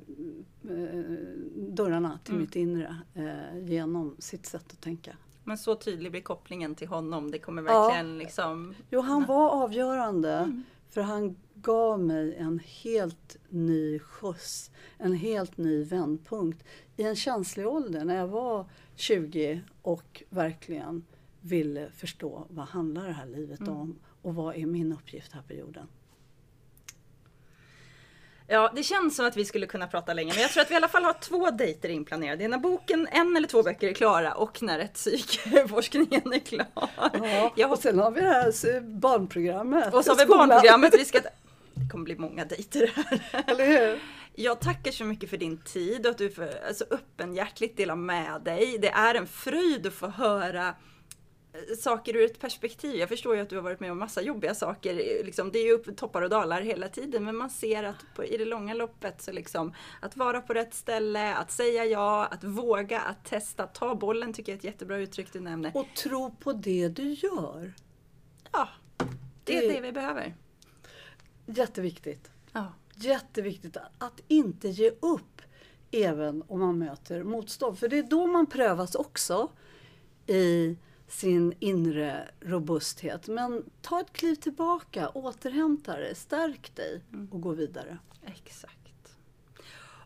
dörrarna 1.55 2.19
till 2.23 2.33
Mm. 2.33 2.41
mitt 2.41 2.55
inre 2.55 2.95
eh, 3.13 3.63
genom 3.69 4.15
sitt 4.19 4.45
sätt 4.45 4.65
att 4.71 4.81
tänka. 4.81 5.11
Men 5.43 5.57
så 5.57 5.75
tydlig 5.75 6.11
blir 6.11 6.21
kopplingen 6.21 6.75
till 6.75 6.87
honom. 6.87 7.31
Det 7.31 7.39
kommer 7.39 7.63
Ja. 7.63 7.81
verkligen 7.87 8.17
liksom... 8.17 8.73
Jo, 8.89 9.01
han 9.01 9.25
var 9.25 9.49
avgörande 9.49 10.33
Mm. 10.37 10.63
för 10.89 11.01
han 11.01 11.35
gav 11.61 11.99
mig 11.99 12.35
en 12.35 12.59
helt 12.83 13.37
ny 13.49 13.99
skjuts, 13.99 14.71
en 14.97 15.13
helt 15.13 15.57
ny 15.57 15.83
vändpunkt 15.83 16.63
i 16.97 17.03
en 17.03 17.15
känslig 17.15 17.67
ålder 17.67 18.05
när 18.05 18.15
jag 18.15 18.27
var 18.27 18.65
20 18.95 19.61
och 19.81 20.23
verkligen 20.29 21.05
ville 21.41 21.89
förstå 21.95 22.45
vad 22.49 22.65
handlar 22.65 23.07
det 23.07 23.13
här 23.13 23.25
livet 23.25 23.59
Mm. 23.59 23.73
om 23.73 23.99
och 24.21 24.35
vad 24.35 24.55
är 24.55 24.65
min 24.65 24.91
uppgift 24.93 25.33
här 25.33 25.41
på 25.41 25.53
jorden. 25.53 25.87
Ja, 28.47 28.71
det 28.75 28.83
känns 28.83 29.15
som 29.15 29.25
att 29.25 29.37
vi 29.37 29.45
skulle 29.45 29.65
kunna 29.67 29.87
prata 29.87 30.13
länge, 30.13 30.33
men 30.33 30.41
jag 30.41 30.51
tror 30.51 30.61
att 30.61 30.69
vi 30.69 30.73
i 30.73 30.77
alla 30.77 30.87
fall 30.87 31.03
har 31.03 31.13
två 31.13 31.51
dejter 31.51 31.89
inplanerade. 31.89 32.37
Det 32.37 32.43
är 32.43 32.49
när 32.49 32.57
boken, 32.57 33.07
en 33.11 33.37
eller 33.37 33.47
två 33.47 33.63
böcker 33.63 33.87
är 33.87 33.93
klara 33.93 34.33
och 34.33 34.61
när 34.63 34.77
rättspsykeforskningen 34.77 36.33
är 36.33 36.39
klar. 36.39 36.65
Ja, 37.13 37.53
Jag 37.55 37.71
och 37.71 37.79
sen 37.79 37.99
har 37.99 38.11
vi 38.11 38.21
det 38.21 38.27
här 38.27 38.81
barnprogrammet. 38.81 39.93
Och 39.93 40.05
så 40.05 40.11
har 40.11 40.17
vi 40.17 40.25
barnprogrammet. 40.25 40.93
Vi 40.99 41.05
ska... 41.05 41.19
Kommer 41.91 42.05
bli 42.05 42.15
många 42.17 42.45
dejter 42.45 42.91
här. 42.95 43.43
Eller 43.47 43.65
hur? 43.67 43.99
Jag 44.35 44.59
tackar 44.61 44.91
så 44.91 45.05
mycket 45.05 45.29
för 45.29 45.37
din 45.37 45.57
tid 45.57 46.05
och 46.05 46.11
att 46.11 46.17
du 46.17 46.29
för, 46.29 46.63
alltså, 46.67 46.85
öppenhjärtligt 46.91 47.77
delar 47.77 47.95
med 47.95 48.41
dig. 48.45 48.77
Det 48.81 48.89
är 48.89 49.15
en 49.15 49.27
fröjd 49.27 49.87
att 49.87 49.93
få 49.93 50.07
höra 50.07 50.67
eh, 50.67 51.75
saker 51.79 52.15
ur 52.15 52.25
ett 52.25 52.39
perspektiv. 52.39 52.95
Jag 52.95 53.09
förstår 53.09 53.35
ju 53.35 53.41
att 53.41 53.49
du 53.49 53.55
har 53.55 53.63
varit 53.63 53.79
med 53.79 53.91
om 53.91 53.97
massa 53.99 54.21
jobbiga 54.21 54.55
saker. 54.55 54.93
Liksom, 55.25 55.51
det 55.51 55.59
är 55.59 55.63
ju 55.65 55.71
upp, 55.71 55.97
toppar 55.97 56.21
och 56.21 56.29
dalar 56.29 56.61
hela 56.61 56.87
tiden 56.89 57.23
men 57.23 57.35
man 57.35 57.49
ser 57.49 57.83
att 57.83 58.05
på, 58.15 58.25
i 58.25 58.37
det 58.37 58.45
långa 58.45 58.73
loppet 58.73 59.21
så 59.21 59.31
liksom 59.31 59.73
att 60.01 60.17
vara 60.17 60.41
på 60.41 60.53
rätt 60.53 60.73
ställe, 60.73 61.35
att 61.35 61.51
säga 61.51 61.85
ja, 61.85 62.25
att 62.25 62.43
våga, 62.43 62.99
att 62.99 63.25
testa, 63.25 63.67
ta 63.67 63.95
bollen 63.95 64.33
tycker 64.33 64.51
jag 64.51 64.55
är 64.55 64.59
ett 64.59 64.63
jättebra 64.63 64.97
uttryck 64.97 65.33
du 65.33 65.39
nämner. 65.39 65.71
Och 65.75 65.87
tro 66.03 66.35
på 66.39 66.53
det 66.53 66.87
du 66.87 67.03
gör. 67.13 67.73
Ja, 68.51 68.69
det 69.43 69.57
är 69.57 69.61
Det- 69.61 69.73
det 69.73 69.81
vi 69.81 69.91
behöver. 69.91 70.33
Jätteviktigt. 71.45 72.31
Ja. 72.53 72.73
Jätteviktigt 72.95 73.77
att 73.97 74.21
inte 74.27 74.69
ge 74.69 74.91
upp 74.99 75.41
även 75.91 76.43
om 76.47 76.59
man 76.59 76.77
möter 76.77 77.23
motstånd. 77.23 77.79
För 77.79 77.87
det 77.87 77.97
är 77.97 78.03
då 78.03 78.27
man 78.27 78.45
prövas 78.45 78.95
också 78.95 79.51
i 80.27 80.77
sin 81.07 81.53
inre 81.59 82.27
robusthet. 82.39 83.27
Men 83.27 83.63
ta 83.81 84.01
ett 84.01 84.13
kliv 84.13 84.35
tillbaka, 84.35 85.09
återhämta 85.09 85.97
dig, 85.97 86.15
stärk 86.15 86.75
dig 86.75 87.01
och 87.31 87.41
gå 87.41 87.51
vidare. 87.51 87.97
Exakt. 88.25 88.80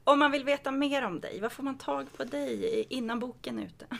Om 0.07 0.19
man 0.19 0.31
vill 0.31 0.43
veta 0.43 0.71
mer 0.71 1.05
om 1.05 1.19
dig, 1.19 1.39
vad 1.39 1.51
får 1.51 1.63
man 1.63 1.77
tag 1.77 2.13
på 2.17 2.23
dig 2.23 2.85
innan 2.89 3.19
boken 3.19 3.59
är 3.59 3.65
ute? 3.65 3.85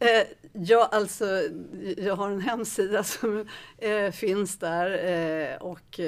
Eh, 0.00 0.26
ja, 0.52 0.88
alltså, 0.92 1.24
jag 1.96 2.16
har 2.16 2.30
en 2.30 2.40
hemsida 2.40 3.04
som 3.04 3.46
eh, 3.78 4.10
finns 4.10 4.58
där 4.58 4.90
eh, 4.90 5.56
och 5.56 6.00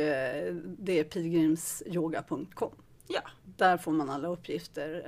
det 0.62 0.98
är 0.98 1.04
pilgrimsyoga.com. 1.04 2.72
Ja, 3.08 3.20
Där 3.56 3.76
får 3.76 3.92
man 3.92 4.10
alla 4.10 4.28
uppgifter 4.28 5.02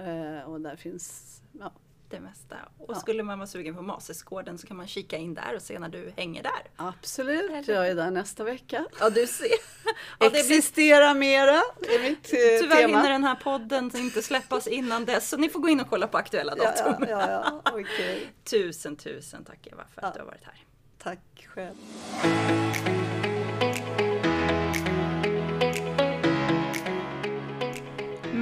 och 0.46 0.60
där 0.60 0.76
finns 0.76 1.40
ja, 1.52 1.72
det 2.12 2.20
mesta. 2.20 2.56
Och 2.78 2.90
Ja. 2.94 3.00
skulle 3.00 3.22
man 3.22 3.38
vara 3.38 3.46
sugen 3.46 3.74
på 3.74 3.82
Masesgården 3.82 4.58
så 4.58 4.66
kan 4.66 4.76
man 4.76 4.86
kika 4.86 5.16
in 5.16 5.34
där 5.34 5.54
och 5.56 5.62
se 5.62 5.78
när 5.78 5.88
du 5.88 6.12
hänger 6.16 6.42
där. 6.42 6.52
Absolut, 6.76 7.50
Eller- 7.50 7.74
jag 7.74 7.88
är 7.88 7.94
där 7.94 8.10
nästa 8.10 8.44
vecka. 8.44 8.84
Ja, 9.00 9.10
du 9.10 9.26
ser. 9.26 9.48
Ja, 10.18 10.24
det 10.26 10.30
blir, 10.30 10.40
Existera 10.40 11.14
mera 11.14 11.50
är 11.54 12.02
mitt 12.02 12.18
eh, 12.32 12.38
tyvärr 12.60 12.76
tema. 12.76 12.98
hinner 12.98 13.10
den 13.10 13.24
här 13.24 13.34
podden 13.34 13.90
inte 13.96 14.22
släppas 14.22 14.66
innan 14.66 15.04
dess, 15.04 15.28
så 15.28 15.36
ni 15.36 15.48
får 15.48 15.60
gå 15.60 15.68
in 15.68 15.80
och 15.80 15.88
kolla 15.90 16.06
på 16.08 16.18
aktuella 16.18 16.54
datum. 16.54 17.06
ja, 17.08 17.30
ja, 17.30 17.62
okej. 17.64 18.32
Tusen, 18.44 18.96
tusen 18.96 19.44
tack 19.44 19.66
Eva 19.66 19.84
för 19.94 20.02
att 20.06 20.14
du 20.14 20.20
har 20.20 20.26
varit 20.26 20.44
här. 20.44 20.64
Tack 20.98 21.46
själv. 21.54 21.76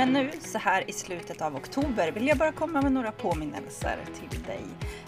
Men 0.01 0.13
nu, 0.13 0.31
så 0.41 0.59
här 0.59 0.91
i 0.91 0.93
slutet 0.93 1.43
av 1.43 1.57
oktober, 1.57 2.13
vill 2.13 2.27
jag 2.27 2.39
bara 2.39 2.53
komma 2.53 2.83
med 2.83 2.93
några 2.93 3.13
påminnelser 3.13 3.99
till 4.21 4.43
dig. 4.43 4.65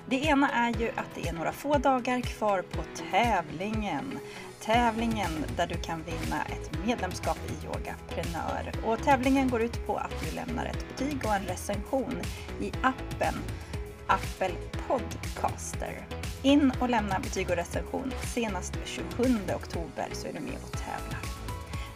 Det 0.07 0.17
ena 0.17 0.51
är 0.51 0.81
ju 0.81 0.89
att 0.89 1.15
det 1.15 1.29
är 1.29 1.33
några 1.33 1.53
få 1.53 1.79
dagar 1.79 2.21
kvar 2.21 2.63
på 2.63 2.83
tävlingen. 3.11 4.19
Tävlingen 4.61 5.31
där 5.57 5.67
du 5.67 5.75
kan 5.75 6.03
vinna 6.03 6.43
ett 6.45 6.87
medlemskap 6.87 7.39
i 7.49 7.67
Yogaprenör. 7.67 8.73
Och 8.85 9.05
tävlingen 9.05 9.51
går 9.51 9.63
ut 9.63 9.87
på 9.87 9.97
att 9.97 10.25
du 10.25 10.37
lämnar 10.37 10.67
ett 10.67 10.87
betyg 10.89 11.25
och 11.25 11.35
en 11.35 11.45
recension 11.45 12.15
i 12.61 12.73
appen 12.83 13.35
Apple 14.07 14.55
Podcaster. 14.89 16.07
In 16.43 16.73
och 16.81 16.91
lämna 16.91 17.19
betyg 17.19 17.51
och 17.51 17.57
recension 17.57 18.13
senast 18.35 18.75
27 18.85 19.25
oktober 19.57 20.07
så 20.13 20.29
är 20.29 20.33
du 20.33 20.41
med 20.41 20.59
och 20.63 20.73
tävlar. 20.73 21.42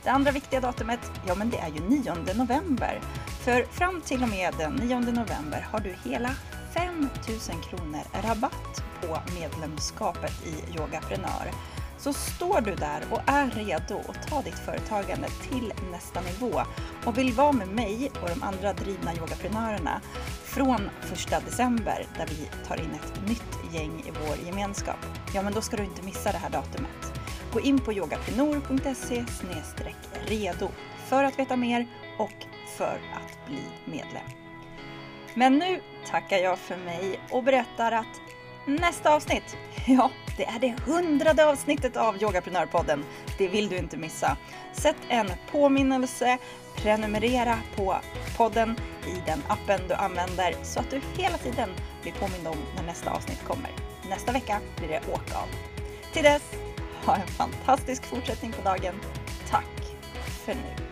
Det 0.07 0.13
andra 0.13 0.31
viktiga 0.31 0.61
datumet, 0.61 1.13
ja 1.27 1.35
men 1.35 1.51
det 1.51 1.59
är 1.59 1.69
ju 1.69 1.81
9 1.81 2.15
november. 2.35 3.01
För 3.45 3.63
fram 3.63 4.01
till 4.01 4.23
och 4.23 4.29
med 4.29 4.55
den 4.59 4.73
9 4.73 5.01
november 5.01 5.67
har 5.73 5.81
du 5.81 5.95
hela 6.05 6.31
5 6.75 7.09
000 7.29 7.63
kronor 7.63 8.01
rabatt 8.23 8.85
på 9.01 9.19
medlemskapet 9.35 10.47
i 10.47 10.77
Yogaprenör. 10.77 11.51
Så 11.99 12.13
står 12.13 12.61
du 12.61 12.75
där 12.75 13.03
och 13.11 13.21
är 13.27 13.51
redo 13.51 13.99
att 14.09 14.29
ta 14.29 14.43
ditt 14.43 14.59
företagande 14.59 15.29
till 15.51 15.73
nästa 15.93 16.21
nivå 16.21 16.63
och 17.05 17.19
vill 17.19 17.33
vara 17.33 17.53
med 17.53 17.69
mig 17.69 18.11
och 18.23 18.29
de 18.29 18.43
andra 18.43 18.73
drivna 18.73 19.15
yogaprenörerna 19.15 20.01
från 20.45 20.91
1 21.13 21.45
december 21.45 22.07
där 22.19 22.27
vi 22.27 22.67
tar 22.69 22.77
in 22.77 22.91
ett 22.91 23.29
nytt 23.29 23.75
gäng 23.75 24.03
i 24.07 24.11
vår 24.11 24.47
gemenskap, 24.47 25.07
ja 25.35 25.43
men 25.43 25.53
då 25.53 25.61
ska 25.61 25.77
du 25.77 25.85
inte 25.85 26.03
missa 26.03 26.33
det 26.33 26.39
här 26.39 26.51
datumet. 26.51 27.13
Gå 27.53 27.61
in 27.61 27.79
på 27.79 27.93
yogaprenor.se 27.93 29.25
redo 30.27 30.69
för 31.07 31.25
att 31.25 31.39
veta 31.39 31.57
mer 31.57 31.87
och 32.19 32.47
för 32.77 33.01
att 33.15 33.47
bli 33.47 33.63
medlem. 33.85 34.25
Men 35.35 35.59
nu 35.59 35.81
tackar 36.11 36.37
jag 36.37 36.59
för 36.59 36.77
mig 36.77 37.21
och 37.31 37.45
berättar 37.45 37.93
att 37.93 38.21
nästa 38.67 39.15
avsnitt, 39.15 39.57
ja, 39.87 40.11
det 40.37 40.45
är 40.45 40.59
det 40.59 40.75
hundrade 40.85 41.47
avsnittet 41.47 41.97
av 41.97 42.23
Yogaprenörpodden. 42.23 43.05
Det 43.39 43.49
vill 43.49 43.69
du 43.69 43.77
inte 43.77 43.97
missa. 43.97 44.37
Sätt 44.73 44.97
en 45.09 45.31
påminnelse, 45.51 46.39
prenumerera 46.77 47.59
på 47.77 47.97
podden 48.37 48.77
i 49.07 49.23
den 49.27 49.43
appen 49.49 49.81
du 49.89 49.95
använder 49.95 50.55
så 50.63 50.81
att 50.81 50.91
du 50.91 51.01
hela 51.17 51.39
tiden 51.39 51.71
blir 52.03 52.13
påmind 52.13 52.47
om 52.47 52.57
när 52.77 52.83
nästa 52.83 53.11
avsnitt 53.11 53.45
kommer. 53.45 53.71
Nästa 54.09 54.33
vecka 54.33 54.61
blir 54.77 54.89
det 54.89 55.01
åka 55.13 55.37
av. 55.37 55.49
Till 56.13 56.23
dess, 56.23 56.43
ha 57.07 57.17
en 57.17 57.27
fantastisk 57.27 58.05
fortsättning 58.05 58.53
på 58.53 58.63
dagen. 58.63 58.95
Tack 59.51 59.97
för 60.45 60.55
nu. 60.55 60.86